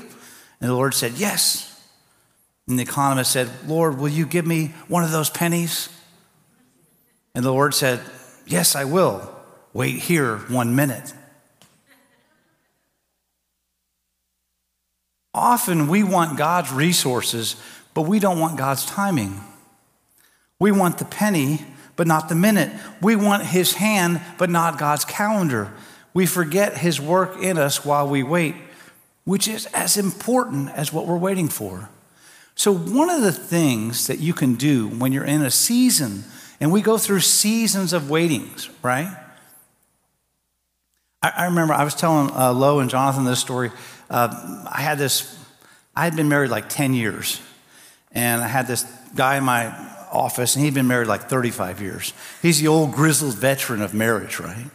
And 0.59 0.67
the 0.67 0.73
Lord 0.73 0.95
said, 0.95 1.11
Yes. 1.13 1.79
And 2.67 2.79
the 2.79 2.83
economist 2.83 3.31
said, 3.31 3.51
Lord, 3.67 3.99
will 3.99 4.09
you 4.09 4.25
give 4.25 4.47
me 4.47 4.73
one 4.87 5.03
of 5.03 5.11
those 5.11 5.29
pennies? 5.29 5.89
And 7.35 7.43
the 7.45 7.51
Lord 7.51 7.73
said, 7.73 8.01
Yes, 8.45 8.75
I 8.75 8.85
will. 8.85 9.35
Wait 9.73 9.95
here 9.95 10.37
one 10.47 10.75
minute. 10.75 11.13
Often 15.33 15.87
we 15.87 16.03
want 16.03 16.37
God's 16.37 16.71
resources, 16.71 17.55
but 17.93 18.01
we 18.03 18.19
don't 18.19 18.39
want 18.39 18.57
God's 18.57 18.85
timing. 18.85 19.41
We 20.59 20.71
want 20.71 20.97
the 20.97 21.05
penny, 21.05 21.65
but 21.95 22.07
not 22.07 22.29
the 22.29 22.35
minute. 22.35 22.71
We 23.01 23.15
want 23.15 23.45
His 23.45 23.75
hand, 23.75 24.21
but 24.37 24.49
not 24.49 24.79
God's 24.79 25.05
calendar. 25.05 25.71
We 26.13 26.25
forget 26.25 26.77
His 26.77 26.99
work 26.99 27.41
in 27.41 27.57
us 27.57 27.85
while 27.85 28.07
we 28.07 28.23
wait, 28.23 28.55
which 29.23 29.47
is 29.47 29.67
as 29.67 29.97
important 29.97 30.69
as 30.71 30.91
what 30.91 31.05
we're 31.05 31.17
waiting 31.17 31.47
for. 31.47 31.89
So, 32.55 32.73
one 32.73 33.09
of 33.09 33.21
the 33.21 33.31
things 33.31 34.07
that 34.07 34.19
you 34.19 34.33
can 34.33 34.55
do 34.55 34.87
when 34.87 35.13
you're 35.13 35.23
in 35.23 35.43
a 35.43 35.51
season, 35.51 36.25
and 36.59 36.71
we 36.71 36.81
go 36.81 36.97
through 36.97 37.21
seasons 37.21 37.93
of 37.93 38.09
waitings, 38.09 38.69
right? 38.83 39.15
I, 41.21 41.31
I 41.37 41.45
remember 41.45 41.73
I 41.73 41.83
was 41.83 41.95
telling 41.95 42.31
uh, 42.31 42.53
Lo 42.53 42.79
and 42.79 42.89
Jonathan 42.89 43.25
this 43.25 43.39
story. 43.39 43.71
Uh, 44.09 44.65
I 44.69 44.81
had 44.81 44.97
this, 44.97 45.37
I 45.95 46.03
had 46.03 46.15
been 46.15 46.29
married 46.29 46.49
like 46.49 46.69
10 46.69 46.93
years, 46.93 47.41
and 48.11 48.41
I 48.41 48.47
had 48.47 48.67
this 48.67 48.83
guy 49.15 49.37
in 49.37 49.43
my 49.43 49.67
office, 50.11 50.55
and 50.55 50.65
he'd 50.65 50.73
been 50.73 50.87
married 50.87 51.07
like 51.07 51.23
35 51.23 51.81
years. 51.81 52.13
He's 52.41 52.59
the 52.59 52.67
old 52.67 52.91
grizzled 52.91 53.35
veteran 53.35 53.81
of 53.81 53.93
marriage, 53.93 54.39
right? 54.39 54.65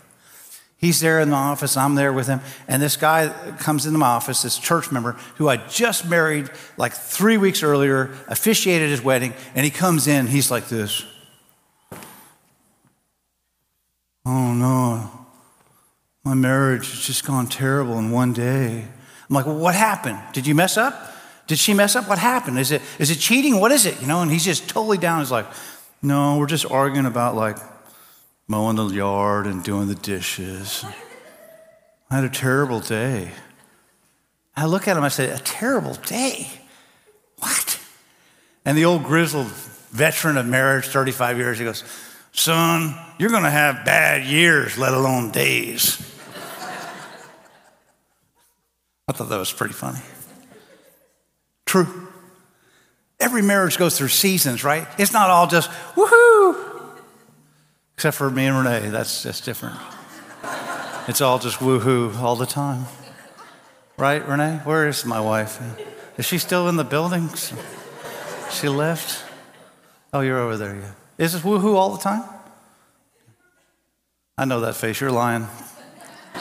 He's 0.77 1.01
there 1.01 1.21
in 1.21 1.31
the 1.31 1.37
office, 1.37 1.77
I'm 1.77 1.95
there 1.95 2.13
with 2.13 2.27
him, 2.27 2.41
and 2.69 2.83
this 2.83 2.97
guy 2.97 3.33
comes 3.59 3.87
into 3.87 3.99
my 3.99 4.09
office, 4.09 4.43
this 4.43 4.59
church 4.59 4.93
member 4.93 5.13
who 5.37 5.49
I 5.49 5.57
just 5.57 6.07
married 6.07 6.51
like 6.77 6.93
three 6.93 7.39
weeks 7.39 7.63
earlier, 7.63 8.11
officiated 8.29 8.91
his 8.91 9.03
wedding, 9.03 9.33
and 9.55 9.65
he 9.65 9.71
comes 9.71 10.07
in, 10.07 10.27
he's 10.27 10.51
like 10.51 10.69
this. 10.69 11.07
Oh 14.27 14.55
no, 14.55 15.11
my 16.25 16.35
marriage 16.35 16.91
has 16.91 17.01
just 17.01 17.27
gone 17.27 17.47
terrible 17.47 17.99
in 17.99 18.11
one 18.11 18.33
day. 18.33 18.87
I'm 19.29 19.35
like, 19.35 19.47
well, 19.47 19.59
what 19.59 19.75
happened? 19.75 20.19
Did 20.33 20.47
you 20.47 20.55
mess 20.55 20.77
up? 20.77 21.13
Did 21.47 21.59
she 21.59 21.75
mess 21.75 21.95
up? 21.95 22.09
What 22.09 22.19
happened? 22.19 22.59
Is 22.59 22.71
it, 22.71 22.81
is 22.99 23.11
it 23.11 23.17
cheating? 23.17 23.61
What 23.61 23.71
is 23.73 23.85
it? 23.85 24.01
You 24.01 24.07
know, 24.07 24.23
and 24.23 24.31
he's 24.31 24.45
just 24.45 24.69
totally 24.69 24.97
down. 24.97 25.21
He's 25.21 25.31
like, 25.31 25.47
no, 26.01 26.39
we're 26.39 26.47
just 26.47 26.71
arguing 26.71 27.07
about 27.07 27.35
like 27.35 27.59
mowing 28.49 28.77
the 28.77 28.87
yard 28.87 29.47
and 29.47 29.63
doing 29.63 29.89
the 29.89 29.95
dishes. 29.95 30.85
I 32.11 32.17
had 32.17 32.25
a 32.25 32.31
terrible 32.31 32.81
day. 32.81 33.31
I 34.57 34.67
look 34.67 34.87
at 34.89 34.97
him, 34.97 35.03
I 35.03 35.09
say, 35.09 35.31
a 35.31 35.39
terrible 35.39 35.95
day? 35.95 36.49
What? 37.39 37.81
And 38.65 38.79
the 38.79 38.85
old 38.85 39.05
grizzled 39.05 39.49
veteran 39.49 40.37
of 40.37 40.47
marriage, 40.47 40.87
35 40.87 41.39
years, 41.39 41.59
he 41.59 41.65
goes, 41.65 41.83
son, 42.35 42.95
you're 43.19 43.31
going 43.31 43.45
to 43.45 43.51
have 43.51 43.85
bad 43.85 44.27
years, 44.27 44.77
let 44.77 44.93
alone 44.93 45.31
days. 45.31 46.01
I 49.09 49.13
thought 49.13 49.29
that 49.29 49.39
was 49.39 49.53
pretty 49.53 49.75
funny. 49.75 50.01
True. 51.67 52.09
every 53.21 53.43
marriage 53.43 53.79
goes 53.79 53.97
through 53.97 54.09
seasons, 54.09 54.63
right? 54.63 54.87
It's 54.99 55.13
not 55.13 55.31
all 55.31 55.47
just 55.47 55.71
woohoo. 55.95 56.99
Except 57.95 58.17
for 58.17 58.31
me 58.31 58.47
and 58.47 58.57
Renee, 58.57 58.91
that's 58.91 59.23
just 59.23 59.45
different. 59.45 59.77
It's 61.09 61.21
all 61.21 61.39
just 61.39 61.59
woohoo 61.59 62.17
all 62.19 62.37
the 62.37 62.47
time. 62.47 62.87
Right, 63.97 64.27
Renee? 64.27 64.61
Where 64.65 64.89
is 64.89 65.05
my 65.05 65.21
wife? 65.21 65.61
Is 66.19 66.27
she 66.27 66.39
still 66.39 66.69
in 66.69 66.77
the 66.77 66.85
building? 66.85 67.31
She 68.51 68.69
left? 68.69 69.25
Oh, 70.13 70.21
you're 70.21 70.39
over 70.39 70.57
there, 70.57 70.77
yeah. 70.77 70.93
Is 71.19 71.33
this 71.33 71.43
woohoo 71.43 71.75
all 71.75 71.91
the 71.91 72.03
time? 72.03 72.25
I 74.37 74.45
know 74.45 74.61
that 74.61 74.75
face. 74.75 75.01
You're 75.01 75.13
lying. 75.13 75.47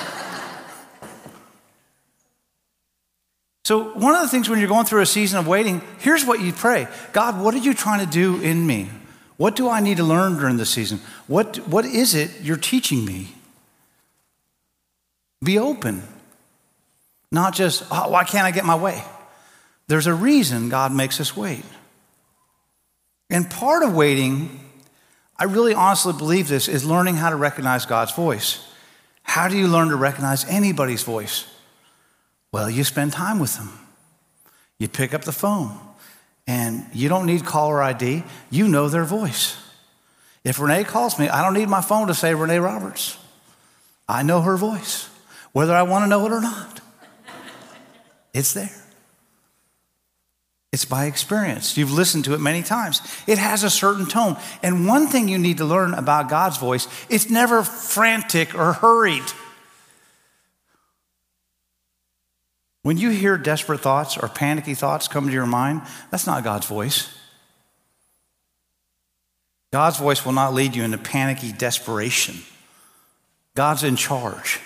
so, 3.63 3.93
one 3.93 4.15
of 4.15 4.21
the 4.21 4.29
things 4.29 4.49
when 4.49 4.59
you're 4.59 4.67
going 4.67 4.85
through 4.85 5.01
a 5.01 5.05
season 5.05 5.37
of 5.39 5.47
waiting, 5.47 5.81
here's 5.99 6.25
what 6.25 6.39
you 6.41 6.51
pray 6.53 6.87
God, 7.11 7.39
what 7.39 7.53
are 7.53 7.59
you 7.59 7.73
trying 7.75 8.03
to 8.03 8.11
do 8.11 8.41
in 8.41 8.65
me? 8.65 8.89
What 9.37 9.55
do 9.55 9.69
I 9.69 9.79
need 9.79 9.97
to 9.97 10.03
learn 10.03 10.37
during 10.37 10.57
this 10.57 10.69
season? 10.69 10.99
What, 11.27 11.57
what 11.67 11.85
is 11.85 12.15
it 12.15 12.41
you're 12.41 12.57
teaching 12.57 13.05
me? 13.05 13.35
Be 15.43 15.59
open. 15.59 16.03
Not 17.31 17.53
just, 17.53 17.83
oh, 17.91 18.09
why 18.09 18.23
can't 18.23 18.45
I 18.45 18.51
get 18.51 18.63
my 18.63 18.75
way? 18.75 19.03
There's 19.87 20.07
a 20.07 20.13
reason 20.13 20.69
God 20.69 20.93
makes 20.93 21.19
us 21.19 21.35
wait. 21.35 21.65
And 23.29 23.49
part 23.49 23.83
of 23.83 23.95
waiting, 23.95 24.62
I 25.37 25.45
really 25.45 25.73
honestly 25.73 26.13
believe 26.13 26.47
this, 26.47 26.67
is 26.67 26.85
learning 26.85 27.15
how 27.15 27.29
to 27.29 27.35
recognize 27.35 27.85
God's 27.85 28.11
voice. 28.11 28.65
How 29.23 29.47
do 29.47 29.57
you 29.57 29.67
learn 29.67 29.89
to 29.89 29.95
recognize 29.95 30.45
anybody's 30.45 31.03
voice? 31.03 31.47
Well, 32.51 32.69
you 32.69 32.83
spend 32.83 33.13
time 33.13 33.39
with 33.39 33.57
them. 33.57 33.79
You 34.77 34.87
pick 34.87 35.13
up 35.13 35.23
the 35.23 35.31
phone, 35.31 35.79
and 36.45 36.85
you 36.93 37.09
don't 37.09 37.25
need 37.25 37.45
caller 37.45 37.81
ID, 37.81 38.23
you 38.51 38.67
know 38.67 38.89
their 38.89 39.05
voice. 39.05 39.57
If 40.43 40.59
Renee 40.59 40.83
calls 40.83 41.17
me, 41.17 41.29
I 41.29 41.41
don't 41.41 41.53
need 41.53 41.69
my 41.69 41.81
phone 41.81 42.07
to 42.07 42.13
say 42.13 42.35
Renee 42.35 42.59
Roberts. 42.59 43.17
I 44.07 44.23
know 44.23 44.41
her 44.41 44.57
voice, 44.57 45.09
whether 45.53 45.73
I 45.73 45.83
want 45.83 46.03
to 46.03 46.09
know 46.09 46.25
it 46.25 46.31
or 46.31 46.41
not. 46.41 46.81
It's 48.33 48.53
there. 48.53 48.82
It's 50.73 50.85
by 50.85 51.05
experience. 51.05 51.77
You've 51.77 51.91
listened 51.91 52.25
to 52.25 52.33
it 52.33 52.41
many 52.41 52.63
times. 52.63 52.99
It 53.27 53.37
has 53.37 53.63
a 53.63 53.69
certain 53.69 54.07
tone. 54.07 54.37
And 54.63 54.87
one 54.87 55.05
thing 55.05 55.27
you 55.27 55.37
need 55.37 55.59
to 55.59 55.65
learn 55.65 55.93
about 55.93 56.29
God's 56.29 56.57
voice, 56.57 56.87
it's 57.11 57.29
never 57.29 57.61
frantic 57.61 58.55
or 58.55 58.73
hurried. 58.73 59.23
When 62.81 62.97
you 62.97 63.11
hear 63.11 63.37
desperate 63.37 63.81
thoughts 63.81 64.17
or 64.17 64.27
panicky 64.27 64.73
thoughts 64.73 65.07
come 65.07 65.27
to 65.27 65.31
your 65.31 65.45
mind, 65.45 65.83
that's 66.09 66.25
not 66.25 66.43
God's 66.43 66.65
voice. 66.65 67.15
God's 69.71 69.97
voice 69.97 70.25
will 70.25 70.33
not 70.33 70.55
lead 70.55 70.75
you 70.75 70.83
into 70.83 70.97
panicky 70.97 71.51
desperation. 71.51 72.37
God's 73.53 73.83
in 73.83 73.95
charge. 73.95 74.59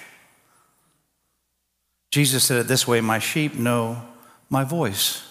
Jesus 2.11 2.45
said 2.45 2.59
it 2.59 2.69
this 2.69 2.87
way 2.87 3.01
My 3.01 3.19
sheep 3.19 3.55
know 3.55 4.01
my 4.49 4.63
voice. 4.63 5.25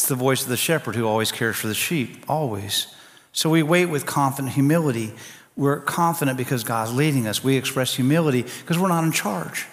It's 0.00 0.08
the 0.08 0.14
voice 0.14 0.44
of 0.44 0.48
the 0.48 0.56
shepherd 0.56 0.96
who 0.96 1.06
always 1.06 1.30
cares 1.30 1.56
for 1.56 1.66
the 1.66 1.74
sheep, 1.74 2.24
always. 2.26 2.86
So 3.32 3.50
we 3.50 3.62
wait 3.62 3.84
with 3.84 4.06
confident 4.06 4.54
humility. 4.54 5.12
We're 5.56 5.78
confident 5.80 6.38
because 6.38 6.64
God's 6.64 6.94
leading 6.94 7.26
us. 7.26 7.44
We 7.44 7.58
express 7.58 7.96
humility 7.96 8.40
because 8.40 8.78
we're 8.78 8.88
not 8.88 9.04
in 9.04 9.12
charge. 9.12 9.66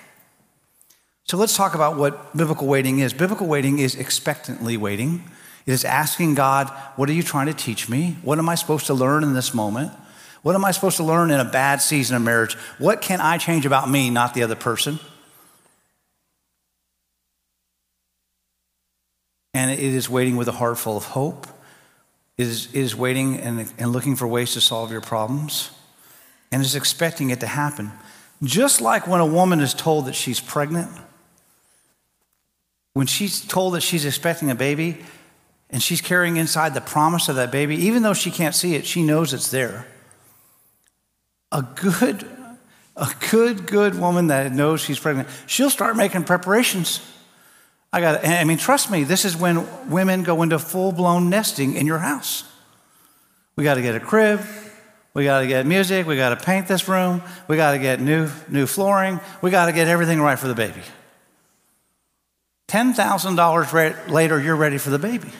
So 1.23 1.37
let's 1.37 1.55
talk 1.55 1.75
about 1.75 1.95
what 1.95 2.35
biblical 2.35 2.67
waiting 2.67 2.99
is. 2.99 3.13
Biblical 3.13 3.47
waiting 3.47 3.79
is 3.79 3.95
expectantly 3.95 4.75
waiting. 4.75 5.23
It 5.65 5.71
is 5.71 5.85
asking 5.85 6.35
God, 6.35 6.67
What 6.97 7.07
are 7.09 7.13
you 7.13 7.23
trying 7.23 7.47
to 7.47 7.53
teach 7.53 7.87
me? 7.87 8.17
What 8.21 8.37
am 8.37 8.49
I 8.49 8.55
supposed 8.55 8.87
to 8.87 8.93
learn 8.93 9.23
in 9.23 9.33
this 9.33 9.53
moment? 9.53 9.93
What 10.41 10.55
am 10.55 10.65
I 10.65 10.71
supposed 10.71 10.97
to 10.97 11.05
learn 11.05 11.31
in 11.31 11.39
a 11.39 11.45
bad 11.45 11.81
season 11.81 12.17
of 12.17 12.21
marriage? 12.21 12.55
What 12.79 13.01
can 13.01 13.21
I 13.21 13.37
change 13.37 13.65
about 13.65 13.89
me, 13.89 14.09
not 14.09 14.33
the 14.33 14.43
other 14.43 14.55
person? 14.55 14.99
And 19.57 19.71
it 19.71 19.79
is 19.79 20.07
waiting 20.07 20.37
with 20.37 20.47
a 20.47 20.51
heart 20.51 20.77
full 20.77 20.97
of 20.97 21.05
hope. 21.05 21.47
It 22.37 22.45
is, 22.45 22.67
it 22.67 22.79
is 22.79 22.95
waiting 22.95 23.39
and, 23.39 23.73
and 23.79 23.91
looking 23.91 24.15
for 24.15 24.27
ways 24.27 24.53
to 24.53 24.61
solve 24.61 24.91
your 24.91 25.01
problems, 25.01 25.71
and 26.51 26.61
is 26.61 26.75
expecting 26.75 27.31
it 27.31 27.39
to 27.39 27.47
happen. 27.47 27.91
Just 28.43 28.81
like 28.81 29.07
when 29.07 29.19
a 29.19 29.25
woman 29.25 29.59
is 29.59 29.73
told 29.73 30.05
that 30.05 30.13
she's 30.13 30.39
pregnant, 30.39 30.91
when 32.93 33.07
she's 33.07 33.41
told 33.41 33.73
that 33.73 33.81
she's 33.81 34.05
expecting 34.05 34.51
a 34.51 34.55
baby 34.55 34.99
and 35.71 35.81
she's 35.81 36.01
carrying 36.01 36.37
inside 36.37 36.75
the 36.75 36.81
promise 36.81 37.27
of 37.27 37.35
that 37.37 37.51
baby, 37.51 37.77
even 37.77 38.03
though 38.03 38.13
she 38.13 38.29
can't 38.29 38.53
see 38.53 38.75
it, 38.75 38.85
she 38.85 39.01
knows 39.01 39.33
it's 39.33 39.49
there. 39.49 39.87
A 41.51 41.63
good, 41.63 42.29
a 42.95 43.09
good, 43.31 43.65
good 43.65 43.99
woman 43.99 44.27
that 44.27 44.51
knows 44.51 44.81
she's 44.81 44.99
pregnant, 44.99 45.27
she'll 45.47 45.71
start 45.71 45.97
making 45.97 46.25
preparations. 46.25 47.01
I 47.97 47.99
got. 47.99 48.23
I 48.27 48.43
mean, 48.43 48.59
trust 48.59 48.91
me. 48.91 49.03
This 49.03 49.25
is 49.25 49.35
when 49.35 49.89
women 49.89 50.21
go 50.21 50.43
into 50.43 50.59
full 50.59 50.91
blown 50.91 51.31
nesting 51.31 51.73
in 51.73 51.87
your 51.87 51.97
house. 51.97 52.43
We 53.55 53.63
got 53.63 53.73
to 53.73 53.81
get 53.81 53.95
a 53.95 53.99
crib. 53.99 54.41
We 55.15 55.23
got 55.23 55.39
to 55.39 55.47
get 55.47 55.65
music. 55.65 56.05
We 56.05 56.15
got 56.15 56.29
to 56.29 56.35
paint 56.45 56.67
this 56.67 56.87
room. 56.87 57.23
We 57.47 57.55
got 57.55 57.71
to 57.71 57.79
get 57.79 57.99
new 57.99 58.29
new 58.49 58.67
flooring. 58.67 59.19
We 59.41 59.49
got 59.49 59.65
to 59.65 59.71
get 59.71 59.87
everything 59.87 60.21
right 60.21 60.37
for 60.37 60.47
the 60.47 60.53
baby. 60.53 60.81
Ten 62.67 62.93
thousand 62.93 63.35
dollars 63.35 63.73
later, 63.73 64.39
you're 64.39 64.55
ready 64.55 64.77
for 64.77 64.91
the 64.91 64.99
baby. 64.99 65.31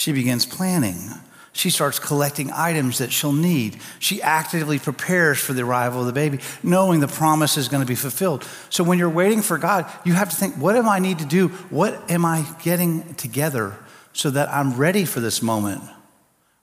She 0.00 0.10
begins 0.10 0.46
planning. 0.46 1.10
She 1.52 1.70
starts 1.70 1.98
collecting 1.98 2.52
items 2.52 2.98
that 2.98 3.12
she'll 3.12 3.32
need. 3.32 3.78
She 3.98 4.22
actively 4.22 4.78
prepares 4.78 5.38
for 5.38 5.52
the 5.52 5.62
arrival 5.62 6.00
of 6.00 6.06
the 6.06 6.12
baby, 6.12 6.38
knowing 6.62 7.00
the 7.00 7.08
promise 7.08 7.56
is 7.56 7.68
going 7.68 7.82
to 7.82 7.86
be 7.86 7.96
fulfilled. 7.96 8.46
So 8.68 8.84
when 8.84 8.98
you're 8.98 9.10
waiting 9.10 9.42
for 9.42 9.58
God, 9.58 9.90
you 10.04 10.12
have 10.12 10.30
to 10.30 10.36
think, 10.36 10.54
what 10.54 10.74
do 10.74 10.82
I 10.82 11.00
need 11.00 11.18
to 11.18 11.24
do? 11.24 11.48
What 11.68 12.10
am 12.10 12.24
I 12.24 12.46
getting 12.62 13.14
together 13.14 13.76
so 14.12 14.30
that 14.30 14.48
I'm 14.48 14.76
ready 14.76 15.04
for 15.04 15.18
this 15.18 15.42
moment 15.42 15.82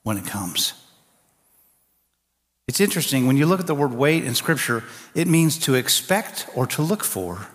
when 0.04 0.18
it 0.18 0.26
comes? 0.26 0.74
It's 2.68 2.82
interesting, 2.82 3.28
when 3.28 3.38
you 3.38 3.46
look 3.46 3.60
at 3.60 3.68
the 3.68 3.76
word 3.76 3.94
wait 3.94 4.24
in 4.24 4.36
Scripture, 4.36 4.84
it 5.16 5.28
means 5.28 5.58
to 5.60 5.76
expect 5.76 6.48
or 6.56 6.66
to 6.68 6.82
look 6.82 7.04
for. 7.04 7.48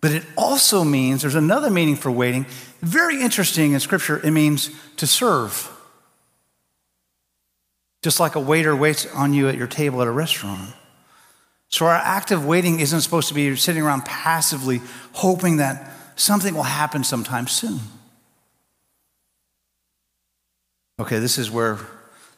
But 0.00 0.12
it 0.12 0.24
also 0.36 0.84
means, 0.84 1.22
there's 1.22 1.34
another 1.34 1.70
meaning 1.70 1.96
for 1.96 2.10
waiting, 2.10 2.44
very 2.80 3.20
interesting 3.20 3.72
in 3.72 3.80
Scripture, 3.80 4.18
it 4.18 4.32
means 4.32 4.70
to 4.96 5.06
serve 5.06 5.70
just 8.04 8.20
like 8.20 8.34
a 8.34 8.40
waiter 8.40 8.76
waits 8.76 9.06
on 9.14 9.32
you 9.32 9.48
at 9.48 9.56
your 9.56 9.66
table 9.66 10.02
at 10.02 10.06
a 10.06 10.10
restaurant. 10.10 10.74
So 11.70 11.86
our 11.86 11.94
active 11.94 12.44
waiting 12.44 12.78
isn't 12.78 13.00
supposed 13.00 13.28
to 13.28 13.34
be 13.34 13.56
sitting 13.56 13.82
around 13.82 14.04
passively 14.04 14.82
hoping 15.12 15.56
that 15.56 15.90
something 16.14 16.54
will 16.54 16.64
happen 16.64 17.02
sometime 17.02 17.46
soon. 17.46 17.80
Okay, 21.00 21.18
this 21.18 21.38
is 21.38 21.50
where 21.50 21.78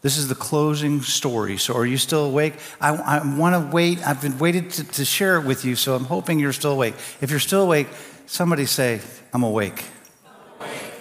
this 0.03 0.17
is 0.17 0.29
the 0.29 0.37
closing 0.37 1.03
story. 1.03 1.57
So, 1.57 1.75
are 1.75 1.85
you 1.85 1.97
still 1.97 2.27
awake? 2.27 2.55
I, 2.81 2.95
I 2.95 3.37
want 3.37 3.55
to 3.57 3.75
wait. 3.75 4.07
I've 4.07 4.23
been 4.23 4.39
waited 4.39 4.71
to, 4.71 4.85
to, 4.85 5.05
share 5.05 5.37
it 5.37 5.45
with 5.45 5.65
you, 5.65 5.75
so 5.75 5.97
I'm 5.97 6.05
hoping 6.05 6.39
you're 6.39 6.53
still 6.53 6.73
awake. 6.73 6.95
If 7.21 7.31
you're 7.31 7.41
still 7.41 7.63
awake, 7.63 7.89
somebody 8.27 8.67
say, 8.67 9.01
I'm 9.33 9.43
awake. 9.43 9.85
I'm 10.25 10.61
awake. 10.61 10.93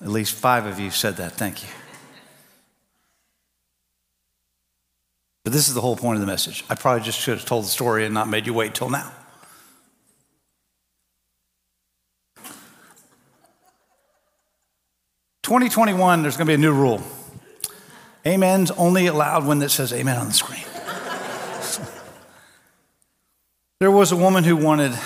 At 0.00 0.08
least 0.08 0.34
five 0.34 0.64
of 0.64 0.80
you 0.80 0.90
said 0.90 1.18
that. 1.18 1.32
Thank 1.32 1.62
you. 1.62 1.68
But 5.46 5.52
this 5.52 5.68
is 5.68 5.74
the 5.74 5.80
whole 5.80 5.94
point 5.94 6.16
of 6.16 6.20
the 6.20 6.26
message. 6.26 6.64
I 6.68 6.74
probably 6.74 7.04
just 7.04 7.20
should 7.20 7.38
have 7.38 7.46
told 7.46 7.66
the 7.66 7.68
story 7.68 8.04
and 8.04 8.12
not 8.12 8.28
made 8.28 8.48
you 8.48 8.52
wait 8.52 8.74
till 8.74 8.90
now. 8.90 9.12
Twenty 15.44 15.68
twenty 15.68 15.94
one. 15.94 16.22
There's 16.22 16.36
going 16.36 16.48
to 16.48 16.50
be 16.50 16.54
a 16.54 16.58
new 16.58 16.72
rule. 16.72 17.00
Amen's 18.24 18.72
only 18.72 19.06
allowed 19.06 19.46
when 19.46 19.62
it 19.62 19.68
says 19.68 19.92
amen 19.92 20.18
on 20.18 20.26
the 20.26 20.32
screen. 20.32 20.64
there 23.78 23.92
was 23.92 24.10
a 24.10 24.16
woman 24.16 24.42
who 24.42 24.56
wanted 24.56 24.98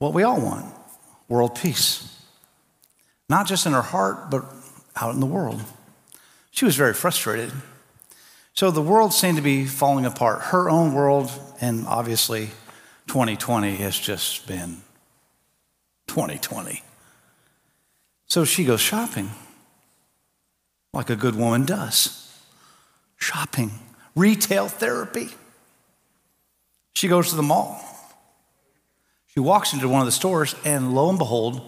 what 0.00 0.12
we 0.12 0.22
all 0.22 0.38
want 0.38 0.66
world 1.30 1.54
peace. 1.54 2.14
Not 3.30 3.46
just 3.46 3.64
in 3.64 3.72
her 3.72 3.80
heart, 3.80 4.30
but 4.30 4.44
out 4.96 5.14
in 5.14 5.20
the 5.20 5.24
world. 5.24 5.62
She 6.50 6.66
was 6.66 6.76
very 6.76 6.92
frustrated. 6.92 7.52
So 8.54 8.70
the 8.70 8.82
world 8.82 9.12
seemed 9.14 9.36
to 9.36 9.42
be 9.42 9.64
falling 9.66 10.04
apart. 10.04 10.42
Her 10.42 10.68
own 10.68 10.92
world, 10.92 11.30
and 11.60 11.86
obviously 11.86 12.50
2020 13.06 13.76
has 13.76 13.98
just 13.98 14.46
been 14.46 14.82
2020. 16.06 16.82
So 18.26 18.44
she 18.44 18.64
goes 18.64 18.80
shopping, 18.80 19.30
like 20.92 21.10
a 21.10 21.16
good 21.16 21.34
woman 21.34 21.64
does. 21.64 22.18
Shopping, 23.16 23.72
retail 24.14 24.68
therapy. 24.68 25.28
She 26.94 27.08
goes 27.08 27.30
to 27.30 27.36
the 27.36 27.42
mall. 27.42 27.80
She 29.28 29.40
walks 29.40 29.72
into 29.72 29.88
one 29.88 30.00
of 30.00 30.06
the 30.06 30.12
stores, 30.12 30.54
and 30.64 30.94
lo 30.94 31.08
and 31.08 31.18
behold, 31.18 31.62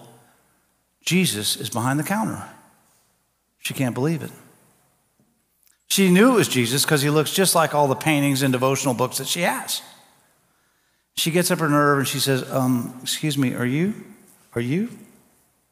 Jesus 1.03 1.57
is 1.57 1.71
behind 1.71 1.99
the 1.99 2.05
counter. 2.05 2.47
She 3.59 3.73
can't 3.73 3.95
believe 3.95 4.23
it. 4.23 4.31
She 5.95 6.11
knew 6.11 6.33
it 6.33 6.35
was 6.35 6.49
Jesus 6.49 6.85
because 6.85 7.03
he 7.03 7.11
looks 7.11 7.33
just 7.33 7.55
like 7.55 7.73
all 7.73 7.87
the 7.87 7.95
paintings 7.95 8.43
and 8.43 8.53
devotional 8.53 8.95
books 8.95 9.19
that 9.19 9.29
she 9.29 9.43
has. 9.43 9.81
She 11.15 11.31
gets 11.31 11.53
up 11.53 11.61
her 11.61 11.69
nerve 11.69 11.99
and 12.01 12.09
she 12.09 12.19
says, 12.19 12.51
um, 12.51 12.99
Excuse 13.01 13.39
me, 13.39 13.55
are 13.55 13.65
you? 13.65 13.95
Are 14.57 14.61
you 14.61 14.89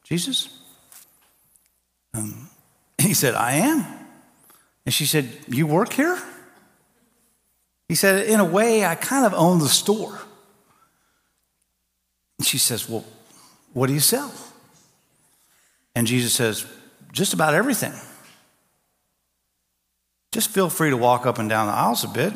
Jesus? 0.05 0.47
Um, 2.13 2.47
he 3.01 3.13
said, 3.13 3.35
I 3.35 3.55
am. 3.55 3.85
And 4.85 4.93
she 4.93 5.05
said, 5.05 5.27
You 5.49 5.67
work 5.67 5.91
here? 5.91 6.17
He 7.89 7.95
said, 7.95 8.25
In 8.25 8.39
a 8.39 8.45
way, 8.45 8.85
I 8.85 8.95
kind 8.95 9.25
of 9.25 9.33
own 9.33 9.59
the 9.59 9.67
store. 9.67 10.21
And 12.39 12.47
she 12.47 12.57
says, 12.57 12.87
Well, 12.87 13.03
what 13.73 13.87
do 13.87 13.93
you 13.93 13.99
sell? 13.99 14.33
And 15.93 16.07
Jesus 16.07 16.33
says, 16.33 16.65
Just 17.11 17.33
about 17.33 17.55
everything. 17.55 17.91
Just 20.33 20.49
feel 20.49 20.67
free 20.67 20.89
to 20.89 20.97
walk 20.97 21.27
up 21.27 21.37
and 21.37 21.47
down 21.47 21.67
the 21.67 21.73
aisles 21.73 22.03
a 22.03 22.07
bit, 22.07 22.33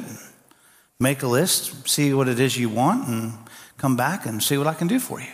make 0.99 1.23
a 1.23 1.27
list, 1.27 1.89
see 1.89 2.13
what 2.13 2.27
it 2.27 2.39
is 2.39 2.55
you 2.55 2.69
want, 2.69 3.07
and 3.07 3.33
come 3.79 3.97
back 3.97 4.27
and 4.27 4.41
see 4.41 4.55
what 4.55 4.67
I 4.67 4.75
can 4.75 4.87
do 4.87 4.99
for 4.99 5.19
you. 5.19 5.33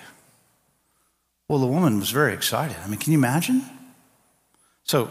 Well, 1.49 1.59
the 1.59 1.67
woman 1.67 1.99
was 1.99 2.09
very 2.09 2.33
excited. 2.33 2.77
I 2.81 2.87
mean, 2.87 2.99
can 2.99 3.11
you 3.11 3.19
imagine? 3.19 3.63
So 4.85 5.09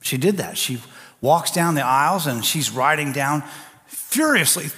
she 0.00 0.16
did 0.16 0.38
that. 0.38 0.56
She 0.56 0.80
walks 1.20 1.50
down 1.50 1.74
the 1.74 1.84
aisles 1.84 2.26
and 2.26 2.42
she's 2.42 2.70
writing 2.70 3.12
down 3.12 3.44
furiously 3.86 4.70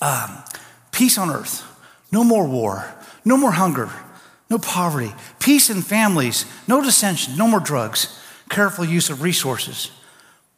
um, 0.00 0.42
peace 0.90 1.16
on 1.16 1.30
earth, 1.30 1.62
no 2.10 2.24
more 2.24 2.48
war, 2.48 2.84
no 3.24 3.36
more 3.36 3.52
hunger, 3.52 3.90
no 4.50 4.58
poverty, 4.58 5.14
peace 5.38 5.70
in 5.70 5.82
families, 5.82 6.46
no 6.66 6.82
dissension, 6.82 7.36
no 7.36 7.46
more 7.46 7.60
drugs, 7.60 8.20
careful 8.48 8.84
use 8.84 9.08
of 9.08 9.22
resources. 9.22 9.92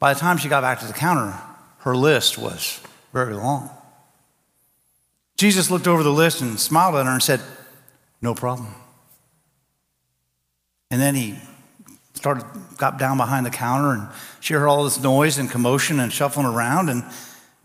By 0.02 0.14
the 0.14 0.18
time 0.18 0.36
she 0.36 0.48
got 0.48 0.62
back 0.62 0.80
to 0.80 0.86
the 0.86 0.92
counter, 0.92 1.32
her 1.82 1.94
list 1.94 2.36
was 2.36 2.80
very 3.12 3.34
long. 3.34 3.70
Jesus 5.36 5.70
looked 5.70 5.86
over 5.86 6.02
the 6.02 6.10
list 6.10 6.40
and 6.40 6.58
smiled 6.58 6.96
at 6.96 7.06
her 7.06 7.12
and 7.12 7.22
said, 7.22 7.40
No 8.20 8.34
problem. 8.34 8.74
And 10.90 11.00
then 11.00 11.14
he 11.14 11.36
started, 12.14 12.44
got 12.78 12.98
down 12.98 13.16
behind 13.16 13.46
the 13.46 13.50
counter 13.50 13.92
and 13.92 14.08
she 14.40 14.54
heard 14.54 14.66
all 14.66 14.82
this 14.82 15.00
noise 15.00 15.38
and 15.38 15.48
commotion 15.48 16.00
and 16.00 16.12
shuffling 16.12 16.46
around. 16.46 16.88
And 16.88 17.04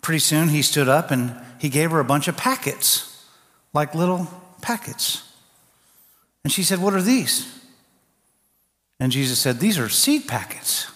pretty 0.04 0.20
soon 0.20 0.50
he 0.50 0.62
stood 0.62 0.88
up 0.88 1.10
and 1.10 1.36
he 1.58 1.70
gave 1.70 1.90
her 1.90 2.00
a 2.00 2.06
bunch 2.06 2.28
of 2.28 2.38
packets, 2.38 3.26
like 3.74 3.96
little 3.96 4.28
packets. 4.62 5.24
And 6.44 6.54
she 6.54 6.62
said, 6.62 6.84
What 6.84 6.94
are 6.94 7.02
these? 7.02 7.52
And 9.00 9.12
Jesus 9.12 9.40
said, 9.40 9.60
These 9.60 9.80
are 9.80 9.90
seed 9.90 10.28
packets. 10.28 10.92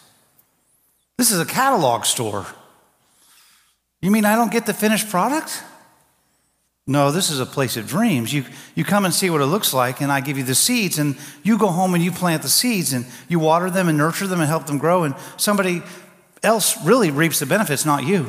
This 1.21 1.29
is 1.29 1.39
a 1.39 1.45
catalog 1.45 2.05
store. 2.05 2.47
You 4.01 4.09
mean 4.09 4.25
I 4.25 4.35
don't 4.35 4.51
get 4.51 4.65
the 4.65 4.73
finished 4.73 5.07
product? 5.07 5.63
No, 6.87 7.11
this 7.11 7.29
is 7.29 7.39
a 7.39 7.45
place 7.45 7.77
of 7.77 7.87
dreams. 7.87 8.33
You, 8.33 8.43
you 8.73 8.83
come 8.83 9.05
and 9.05 9.13
see 9.13 9.29
what 9.29 9.39
it 9.39 9.45
looks 9.45 9.71
like, 9.71 10.01
and 10.01 10.11
I 10.11 10.19
give 10.19 10.39
you 10.39 10.43
the 10.43 10.55
seeds, 10.55 10.97
and 10.97 11.15
you 11.43 11.59
go 11.59 11.67
home 11.67 11.93
and 11.93 12.03
you 12.03 12.11
plant 12.11 12.41
the 12.41 12.49
seeds, 12.49 12.91
and 12.91 13.05
you 13.27 13.37
water 13.37 13.69
them 13.69 13.87
and 13.87 13.99
nurture 13.99 14.25
them 14.25 14.39
and 14.39 14.49
help 14.49 14.65
them 14.65 14.79
grow, 14.79 15.03
and 15.03 15.13
somebody 15.37 15.83
else 16.41 16.83
really 16.83 17.11
reaps 17.11 17.37
the 17.37 17.45
benefits, 17.45 17.85
not 17.85 18.03
you. 18.03 18.25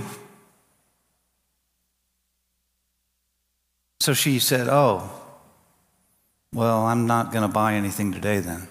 So 4.01 4.13
she 4.13 4.39
said, 4.39 4.69
Oh, 4.69 5.11
well, 6.53 6.85
I'm 6.85 7.07
not 7.07 7.33
going 7.33 7.41
to 7.41 7.49
buy 7.49 7.73
anything 7.73 8.13
today 8.13 8.41
then. 8.41 8.69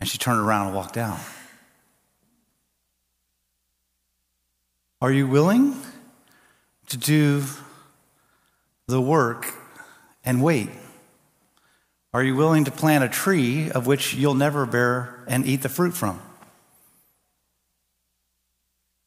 And 0.00 0.08
she 0.08 0.18
turned 0.18 0.40
around 0.40 0.66
and 0.66 0.74
walked 0.74 0.96
out. 0.96 1.20
Are 5.06 5.12
you 5.12 5.28
willing 5.28 5.76
to 6.88 6.96
do 6.96 7.44
the 8.88 9.00
work 9.00 9.54
and 10.24 10.42
wait? 10.42 10.68
Are 12.12 12.24
you 12.24 12.34
willing 12.34 12.64
to 12.64 12.72
plant 12.72 13.04
a 13.04 13.08
tree 13.08 13.70
of 13.70 13.86
which 13.86 14.14
you'll 14.14 14.34
never 14.34 14.66
bear 14.66 15.22
and 15.28 15.46
eat 15.46 15.62
the 15.62 15.68
fruit 15.68 15.92
from? 15.94 16.20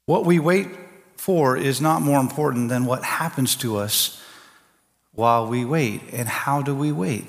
What 0.05 0.23
we 0.23 0.39
wait 0.39 0.69
for 1.17 1.57
is 1.57 1.81
not 1.81 2.01
more 2.01 2.21
important 2.21 2.69
than 2.69 2.85
what 2.85 3.03
happens 3.03 3.57
to 3.57 3.75
us 3.75 4.23
while 5.11 5.47
we 5.47 5.65
wait. 5.65 5.99
And 6.13 6.29
how 6.29 6.61
do 6.61 6.73
we 6.73 6.93
wait? 6.93 7.25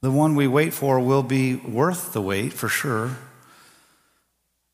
The 0.00 0.10
one 0.10 0.36
we 0.36 0.46
wait 0.46 0.72
for 0.72 0.98
will 0.98 1.22
be 1.22 1.56
worth 1.56 2.14
the 2.14 2.22
wait 2.22 2.54
for 2.54 2.70
sure. 2.70 3.18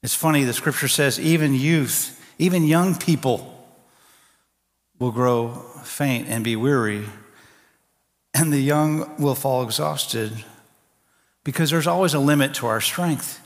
It's 0.01 0.14
funny, 0.14 0.45
the 0.45 0.53
scripture 0.53 0.87
says, 0.87 1.18
even 1.18 1.57
youth 1.57 2.14
even 2.39 2.64
young 2.64 2.95
people 2.95 3.55
will 4.99 5.11
grow 5.11 5.53
faint 5.82 6.28
and 6.28 6.45
be 6.45 6.57
weary, 6.57 7.05
and 8.32 8.53
the 8.53 8.61
young 8.61 9.16
will 9.18 9.34
fall 9.34 9.62
exhausted 9.62 10.45
because 11.45 11.70
there's 11.70 11.86
always 11.86 12.14
a 12.14 12.18
limit 12.18 12.55
to 12.55 12.66
our 12.66 12.80
strength, 12.80 13.41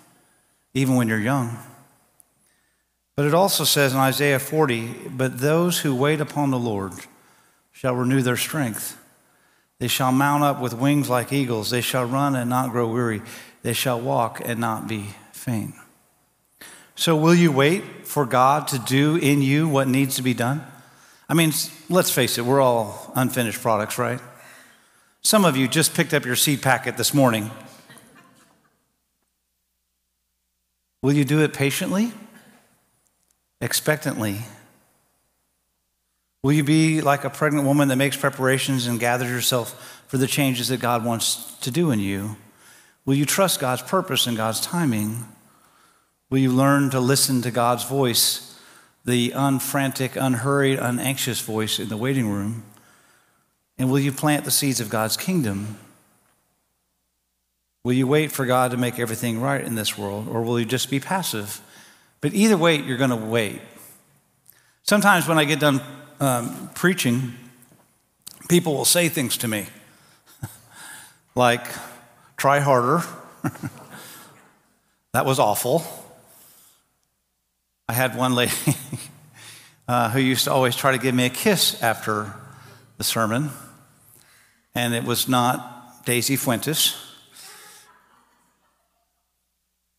even 0.75 0.95
when 0.97 1.09
you're 1.09 1.19
young. 1.19 1.59
But 3.15 3.27
it 3.27 3.35
also 3.35 3.65
says 3.65 3.93
in 3.93 3.99
Isaiah 3.99 4.39
40, 4.39 5.09
but 5.11 5.39
those 5.39 5.81
who 5.81 5.95
wait 5.95 6.21
upon 6.21 6.51
the 6.51 6.59
Lord 6.59 6.93
shall 7.71 7.95
renew 7.95 8.23
their 8.23 8.37
strength. 8.37 8.99
They 9.79 9.89
shall 9.89 10.13
mount 10.13 10.45
up 10.45 10.61
with 10.61 10.75
wings 10.75 11.11
like 11.11 11.33
eagles. 11.33 11.71
They 11.71 11.81
shall 11.81 12.05
run 12.05 12.37
and 12.37 12.49
not 12.49 12.71
grow 12.71 12.89
weary. 12.89 13.23
They 13.63 13.73
shall 13.73 14.01
walk 14.01 14.41
and 14.45 14.61
not 14.61 14.89
be 14.89 15.15
faint. 15.33 15.75
So, 17.03 17.17
will 17.17 17.35
you 17.35 17.51
wait 17.51 18.07
for 18.07 18.25
God 18.25 18.69
to 18.69 18.79
do 18.79 19.17
in 19.17 19.43
you 19.43 19.69
what 19.69 19.89
needs 19.89 20.15
to 20.15 20.23
be 20.23 20.35
done? 20.35 20.65
I 21.29 21.35
mean, 21.35 21.53
let's 21.91 22.13
face 22.13 22.39
it, 22.39 22.45
we're 22.45 22.61
all 22.61 23.11
unfinished 23.17 23.61
products, 23.61 23.99
right? 23.99 24.21
Some 25.21 25.45
of 25.45 25.57
you 25.57 25.67
just 25.67 25.95
picked 25.95 26.15
up 26.15 26.25
your 26.25 26.37
seed 26.37 26.63
packet 26.63 26.97
this 26.97 27.13
morning. 27.13 27.51
Will 31.03 31.13
you 31.13 31.25
do 31.25 31.43
it 31.43 31.53
patiently? 31.53 32.13
Expectantly? 33.61 34.37
Will 36.45 36.53
you 36.53 36.63
be 36.63 37.01
like 37.01 37.25
a 37.25 37.31
pregnant 37.31 37.67
woman 37.67 37.89
that 37.89 37.97
makes 37.97 38.17
preparations 38.17 38.87
and 38.87 39.01
gathers 39.01 39.29
herself 39.29 40.05
for 40.07 40.19
the 40.19 40.29
changes 40.29 40.69
that 40.69 40.79
God 40.79 41.05
wants 41.05 41.53
to 41.63 41.73
do 41.73 41.91
in 41.91 41.99
you? 41.99 42.37
Will 43.05 43.15
you 43.17 43.27
trust 43.27 43.59
God's 43.59 43.83
purpose 43.83 44.29
and 44.29 44.37
God's 44.37 44.61
timing? 44.61 45.27
Will 46.33 46.39
you 46.39 46.51
learn 46.51 46.89
to 46.89 46.99
listen 46.99 47.43
to 47.43 47.51
God's 47.51 47.85
voice, 47.85 48.59
the 49.05 49.33
unfrantic, 49.33 50.17
unhurried, 50.17 50.79
unanxious 50.79 51.43
voice 51.43 51.79
in 51.79 51.91
the 51.91 51.97
waiting 51.99 52.27
room? 52.27 52.63
And 53.77 53.91
will 53.91 53.99
you 53.99 54.13
plant 54.13 54.47
the 54.47 54.51
seeds 54.51 54.81
of 54.81 54.89
God's 54.89 55.19
kingdom? 55.19 55.77
Will 57.85 57.93
you 57.93 58.07
wait 58.07 58.33
for 58.33 58.47
God 58.47 58.71
to 58.71 58.79
make 58.79 58.99
everything 58.99 59.43
right 59.43 59.63
in 59.63 59.75
this 59.75 59.99
world, 59.99 60.27
or 60.27 60.41
will 60.41 60.59
you 60.59 60.65
just 60.65 60.89
be 60.89 60.99
passive? 60.99 61.61
But 62.23 62.33
either 62.33 62.57
way, 62.57 62.77
you're 62.77 62.97
going 62.97 63.11
to 63.11 63.17
wait. 63.17 63.61
Sometimes 64.85 65.29
when 65.29 65.39
I 65.39 65.45
get 65.45 65.61
done 65.61 65.83
um, 66.19 66.71
preaching, 66.75 67.35
people 68.49 68.75
will 68.75 68.87
say 68.87 69.11
things 69.11 69.37
to 69.37 69.49
me 69.49 69.67
like, 71.35 71.67
try 72.39 72.61
harder. 72.61 73.03
that 75.13 75.27
was 75.27 75.39
awful. 75.39 75.85
I 77.89 77.93
had 77.95 78.17
one 78.17 78.35
lady 78.35 78.53
uh, 79.89 80.11
who 80.11 80.21
used 80.21 80.45
to 80.45 80.53
always 80.53 80.77
try 80.77 80.93
to 80.93 80.99
give 80.99 81.15
me 81.15 81.27
a 81.27 81.31
kiss 81.31 81.83
after 81.83 82.35
the 82.99 83.05
sermon, 83.05 83.51
and 84.75 84.95
it 84.95 85.05
was 85.05 85.29
not 85.29 86.05
Daisy 86.05 86.37
Fuentes. 86.37 86.97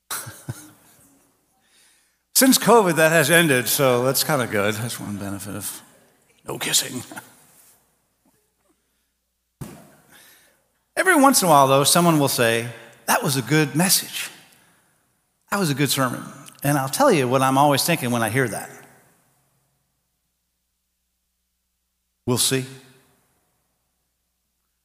Since 2.34 2.57
COVID, 2.57 2.95
that 2.95 3.11
has 3.11 3.29
ended, 3.29 3.67
so 3.67 4.03
that's 4.03 4.23
kind 4.23 4.41
of 4.41 4.49
good. 4.49 4.73
That's 4.75 4.99
one 4.99 5.17
benefit 5.17 5.55
of 5.55 5.81
no 6.47 6.57
kissing. 6.57 7.03
Every 10.95 11.15
once 11.15 11.41
in 11.41 11.47
a 11.47 11.51
while, 11.51 11.67
though, 11.67 11.84
someone 11.84 12.19
will 12.19 12.27
say, 12.27 12.69
That 13.07 13.23
was 13.23 13.36
a 13.36 13.41
good 13.41 13.75
message. 13.75 14.29
That 15.51 15.59
was 15.59 15.69
a 15.69 15.75
good 15.75 15.89
sermon. 15.89 16.23
And 16.64 16.78
I'll 16.78 16.89
tell 16.89 17.11
you 17.11 17.28
what 17.28 17.41
I'm 17.41 17.57
always 17.57 17.84
thinking 17.84 18.09
when 18.09 18.24
I 18.24 18.30
hear 18.30 18.47
that. 18.47 18.70
We'll 22.26 22.38
see. 22.38 22.66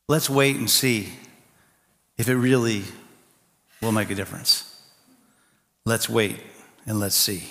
Let's 0.08 0.28
wait 0.28 0.56
and 0.56 0.68
see 0.68 1.12
if 2.16 2.28
it 2.28 2.34
really 2.34 2.82
will 3.80 3.92
make 3.92 4.10
a 4.10 4.14
difference. 4.14 4.82
Let's 5.84 6.08
wait 6.08 6.40
and 6.84 6.98
let's 6.98 7.14
see. 7.14 7.44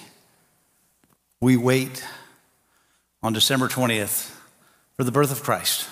We 1.39 1.55
wait 1.55 2.03
on 3.23 3.31
December 3.31 3.67
20th 3.67 4.35
for 4.97 5.03
the 5.03 5.11
birth 5.11 5.31
of 5.31 5.41
Christ 5.41 5.87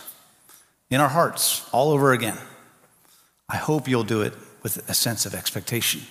in 0.90 1.00
our 1.00 1.10
hearts 1.10 1.68
all 1.72 1.92
over 1.92 2.12
again. 2.12 2.38
I 3.48 3.58
hope 3.58 3.88
you'll 3.88 4.04
do 4.04 4.22
it 4.22 4.34
with 4.64 4.90
a 4.90 4.94
sense 4.94 5.26
of 5.26 5.34
expectation. 5.36 6.02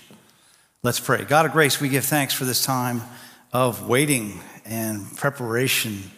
Let's 0.84 1.00
pray. 1.00 1.24
God 1.24 1.46
of 1.46 1.52
grace, 1.52 1.80
we 1.80 1.88
give 1.88 2.04
thanks 2.04 2.34
for 2.34 2.44
this 2.44 2.62
time 2.62 3.00
of 3.54 3.88
waiting 3.88 4.38
and 4.66 5.16
preparation 5.16 6.10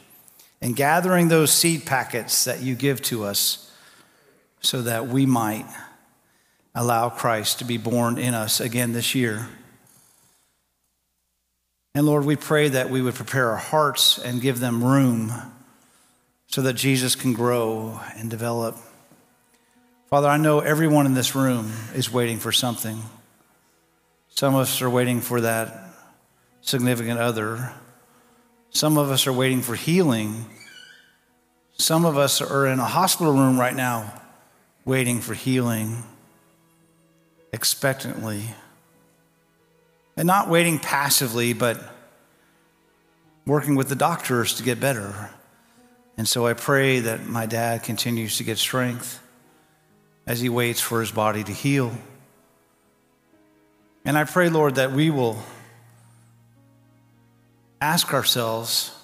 and 0.60 0.74
gathering 0.74 1.28
those 1.28 1.52
seed 1.52 1.86
packets 1.86 2.46
that 2.46 2.62
you 2.62 2.74
give 2.74 3.00
to 3.02 3.22
us 3.22 3.72
so 4.60 4.82
that 4.82 5.06
we 5.06 5.24
might 5.24 5.66
allow 6.74 7.10
Christ 7.10 7.60
to 7.60 7.64
be 7.64 7.76
born 7.78 8.18
in 8.18 8.34
us 8.34 8.58
again 8.58 8.92
this 8.92 9.14
year. 9.14 9.46
And 11.94 12.04
Lord, 12.04 12.24
we 12.24 12.34
pray 12.34 12.68
that 12.68 12.90
we 12.90 13.00
would 13.00 13.14
prepare 13.14 13.50
our 13.50 13.56
hearts 13.58 14.18
and 14.18 14.42
give 14.42 14.58
them 14.58 14.82
room 14.82 15.32
so 16.48 16.62
that 16.62 16.72
Jesus 16.72 17.14
can 17.14 17.34
grow 17.34 18.00
and 18.16 18.28
develop. 18.28 18.76
Father, 20.10 20.26
I 20.26 20.38
know 20.38 20.58
everyone 20.58 21.06
in 21.06 21.14
this 21.14 21.36
room 21.36 21.70
is 21.94 22.12
waiting 22.12 22.40
for 22.40 22.50
something. 22.50 23.00
Some 24.36 24.54
of 24.54 24.60
us 24.60 24.82
are 24.82 24.90
waiting 24.90 25.22
for 25.22 25.40
that 25.40 25.82
significant 26.60 27.18
other. 27.18 27.72
Some 28.68 28.98
of 28.98 29.10
us 29.10 29.26
are 29.26 29.32
waiting 29.32 29.62
for 29.62 29.74
healing. 29.74 30.44
Some 31.78 32.04
of 32.04 32.18
us 32.18 32.42
are 32.42 32.66
in 32.66 32.78
a 32.78 32.84
hospital 32.84 33.32
room 33.32 33.58
right 33.58 33.74
now 33.74 34.12
waiting 34.84 35.22
for 35.22 35.32
healing, 35.32 36.02
expectantly. 37.50 38.42
And 40.18 40.26
not 40.26 40.50
waiting 40.50 40.78
passively, 40.78 41.54
but 41.54 41.82
working 43.46 43.74
with 43.74 43.88
the 43.88 43.96
doctors 43.96 44.52
to 44.54 44.62
get 44.62 44.78
better. 44.78 45.30
And 46.18 46.28
so 46.28 46.46
I 46.46 46.52
pray 46.52 47.00
that 47.00 47.26
my 47.26 47.46
dad 47.46 47.84
continues 47.84 48.36
to 48.36 48.44
get 48.44 48.58
strength 48.58 49.18
as 50.26 50.40
he 50.40 50.50
waits 50.50 50.80
for 50.80 51.00
his 51.00 51.10
body 51.10 51.42
to 51.42 51.52
heal. 51.52 51.96
And 54.06 54.16
I 54.16 54.22
pray, 54.22 54.48
Lord, 54.48 54.76
that 54.76 54.92
we 54.92 55.10
will 55.10 55.42
ask 57.80 58.14
ourselves 58.14 58.96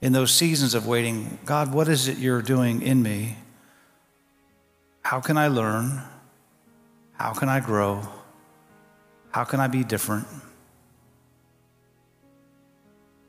in 0.00 0.14
those 0.14 0.32
seasons 0.32 0.74
of 0.74 0.86
waiting 0.86 1.38
God, 1.44 1.74
what 1.74 1.88
is 1.88 2.08
it 2.08 2.16
you're 2.16 2.40
doing 2.40 2.80
in 2.80 3.02
me? 3.02 3.36
How 5.02 5.20
can 5.20 5.36
I 5.36 5.48
learn? 5.48 6.00
How 7.12 7.34
can 7.34 7.50
I 7.50 7.60
grow? 7.60 8.08
How 9.30 9.44
can 9.44 9.60
I 9.60 9.66
be 9.66 9.84
different? 9.84 10.26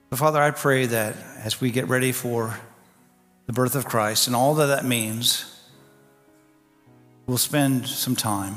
But 0.09 0.17
Father, 0.17 0.41
I 0.41 0.51
pray 0.51 0.85
that 0.85 1.17
as 1.43 1.59
we 1.59 1.71
get 1.71 1.89
ready 1.89 2.13
for 2.13 2.57
the 3.47 3.53
birth 3.53 3.75
of 3.75 3.83
Christ 3.83 4.27
and 4.27 4.35
all 4.35 4.55
that 4.55 4.67
that 4.67 4.85
means, 4.85 5.59
we'll 7.27 7.37
spend 7.37 7.85
some 7.85 8.15
time 8.15 8.55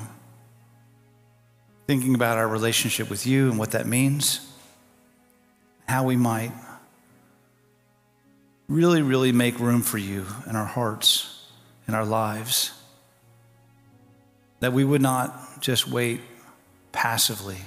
thinking 1.86 2.14
about 2.14 2.38
our 2.38 2.48
relationship 2.48 3.10
with 3.10 3.26
you 3.26 3.50
and 3.50 3.58
what 3.58 3.72
that 3.72 3.86
means, 3.86 4.40
how 5.86 6.04
we 6.04 6.16
might 6.16 6.52
really, 8.68 9.02
really 9.02 9.32
make 9.32 9.58
room 9.58 9.82
for 9.82 9.98
you 9.98 10.24
in 10.48 10.56
our 10.56 10.64
hearts, 10.64 11.46
in 11.86 11.94
our 11.94 12.04
lives, 12.04 12.72
that 14.60 14.72
we 14.72 14.84
would 14.84 15.02
not 15.02 15.60
just 15.60 15.86
wait 15.86 16.20
passively, 16.92 17.58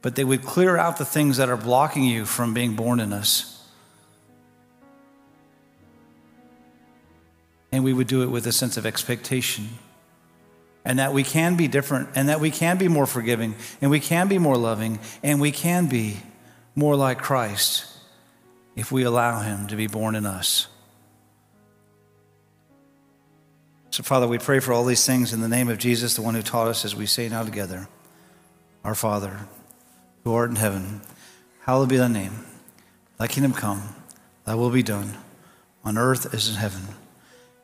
but 0.00 0.16
they 0.16 0.24
would 0.24 0.42
clear 0.42 0.78
out 0.78 0.96
the 0.96 1.04
things 1.04 1.36
that 1.36 1.50
are 1.50 1.56
blocking 1.56 2.04
you 2.04 2.24
from 2.24 2.54
being 2.54 2.74
born 2.74 3.00
in 3.00 3.12
us. 3.12 3.54
And 7.70 7.84
we 7.84 7.92
would 7.92 8.06
do 8.06 8.22
it 8.22 8.30
with 8.30 8.46
a 8.46 8.52
sense 8.52 8.78
of 8.78 8.86
expectation 8.86 9.68
and 10.84 10.98
that 10.98 11.12
we 11.12 11.22
can 11.22 11.56
be 11.56 11.68
different, 11.68 12.08
and 12.14 12.28
that 12.28 12.40
we 12.40 12.50
can 12.50 12.78
be 12.78 12.88
more 12.88 13.06
forgiving, 13.06 13.54
and 13.80 13.90
we 13.90 14.00
can 14.00 14.28
be 14.28 14.38
more 14.38 14.56
loving, 14.56 14.98
and 15.22 15.40
we 15.40 15.52
can 15.52 15.86
be 15.88 16.18
more 16.74 16.96
like 16.96 17.18
Christ 17.18 17.84
if 18.76 18.92
we 18.92 19.02
allow 19.02 19.40
Him 19.40 19.66
to 19.68 19.76
be 19.76 19.86
born 19.86 20.14
in 20.14 20.24
us. 20.24 20.68
So, 23.90 24.02
Father, 24.02 24.28
we 24.28 24.38
pray 24.38 24.60
for 24.60 24.72
all 24.72 24.84
these 24.84 25.04
things 25.04 25.32
in 25.32 25.40
the 25.40 25.48
name 25.48 25.68
of 25.68 25.78
Jesus, 25.78 26.14
the 26.14 26.22
one 26.22 26.34
who 26.34 26.42
taught 26.42 26.68
us, 26.68 26.84
as 26.84 26.94
we 26.94 27.06
say 27.06 27.28
now 27.28 27.42
together 27.42 27.88
Our 28.84 28.94
Father, 28.94 29.40
who 30.24 30.32
art 30.32 30.50
in 30.50 30.56
heaven, 30.56 31.00
hallowed 31.62 31.88
be 31.88 31.96
thy 31.96 32.08
name. 32.08 32.44
Thy 33.18 33.26
kingdom 33.26 33.52
come, 33.52 33.82
thy 34.44 34.54
will 34.54 34.70
be 34.70 34.84
done, 34.84 35.18
on 35.84 35.98
earth 35.98 36.32
as 36.32 36.48
in 36.48 36.54
heaven. 36.54 36.82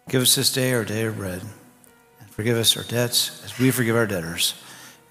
Give 0.08 0.22
us 0.22 0.34
this 0.34 0.52
day 0.52 0.74
our 0.74 0.84
day 0.84 1.04
of 1.04 1.16
bread 1.16 1.42
Forgive 2.35 2.57
us 2.57 2.76
our 2.76 2.82
debts 2.82 3.45
as 3.45 3.57
we 3.61 3.70
forgive 3.70 3.95
our 3.95 4.09
debtors. 4.09 4.55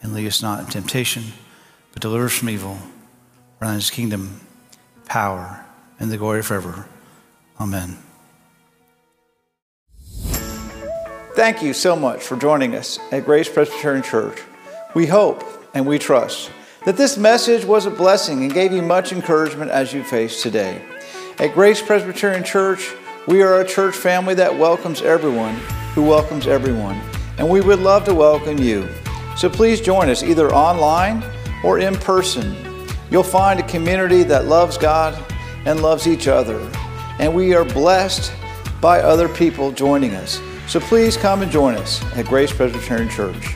And 0.02 0.14
lead 0.14 0.28
us 0.28 0.42
not 0.42 0.60
in 0.60 0.66
temptation, 0.66 1.24
but 1.94 2.02
deliver 2.02 2.26
us 2.26 2.38
from 2.38 2.50
evil. 2.50 2.78
For 3.58 3.66
thine 3.66 3.78
is 3.78 3.90
kingdom, 3.90 4.42
power, 5.06 5.64
and 6.00 6.12
the 6.12 6.18
glory 6.18 6.44
forever. 6.44 6.86
Amen. 7.62 7.98
Thank 11.34 11.64
you 11.64 11.72
so 11.72 11.96
much 11.96 12.22
for 12.22 12.36
joining 12.36 12.76
us 12.76 13.00
at 13.14 13.24
Grace 13.24 13.48
Presbyterian 13.48 14.04
Church. 14.04 14.42
We 14.94 15.06
hope 15.06 15.46
and 15.74 15.88
we 15.88 16.00
trust 16.00 16.52
that 16.84 16.98
this 16.98 17.18
message 17.18 17.64
was 17.64 17.86
a 17.86 17.90
blessing 17.90 18.44
and 18.44 18.54
gave 18.54 18.74
you 18.74 18.82
much 18.82 19.14
encouragement 19.14 19.72
as 19.72 19.94
you 19.94 20.04
face 20.04 20.44
today. 20.44 20.82
At 21.40 21.54
Grace 21.54 21.82
Presbyterian 21.82 22.44
Church, 22.44 22.94
we 23.30 23.42
are 23.42 23.62
a 23.62 23.66
church 23.66 23.96
family 23.96 24.34
that 24.34 24.60
welcomes 24.60 25.02
everyone 25.02 25.56
who 25.96 26.04
welcomes 26.04 26.48
everyone 26.48 27.00
and 27.38 27.50
we 27.50 27.62
would 27.62 27.80
love 27.80 28.06
to 28.06 28.14
welcome 28.14 28.58
you. 28.58 28.88
So 29.38 29.50
please 29.50 29.82
join 29.82 30.10
us 30.10 30.24
either 30.24 30.54
online 30.54 31.24
or 31.64 31.80
in 31.80 31.96
person. 31.96 32.56
You'll 33.10 33.24
find 33.24 33.60
a 33.60 33.68
community 33.68 34.24
that 34.24 34.46
loves 34.46 34.78
God 34.78 35.18
and 35.66 35.82
loves 35.82 36.08
each 36.08 36.28
other, 36.28 36.60
and 37.20 37.34
we 37.34 37.54
are 37.54 37.66
blessed 37.66 38.32
by 38.82 39.00
other 39.00 39.30
people 39.30 39.72
joining 39.72 40.14
us. 40.16 40.42
So 40.68 40.80
please 40.80 41.16
come 41.18 41.42
and 41.42 41.52
join 41.52 41.76
us 41.76 42.04
at 42.16 42.26
Grace 42.26 42.52
Presbyterian 42.52 43.10
Church. 43.10 43.56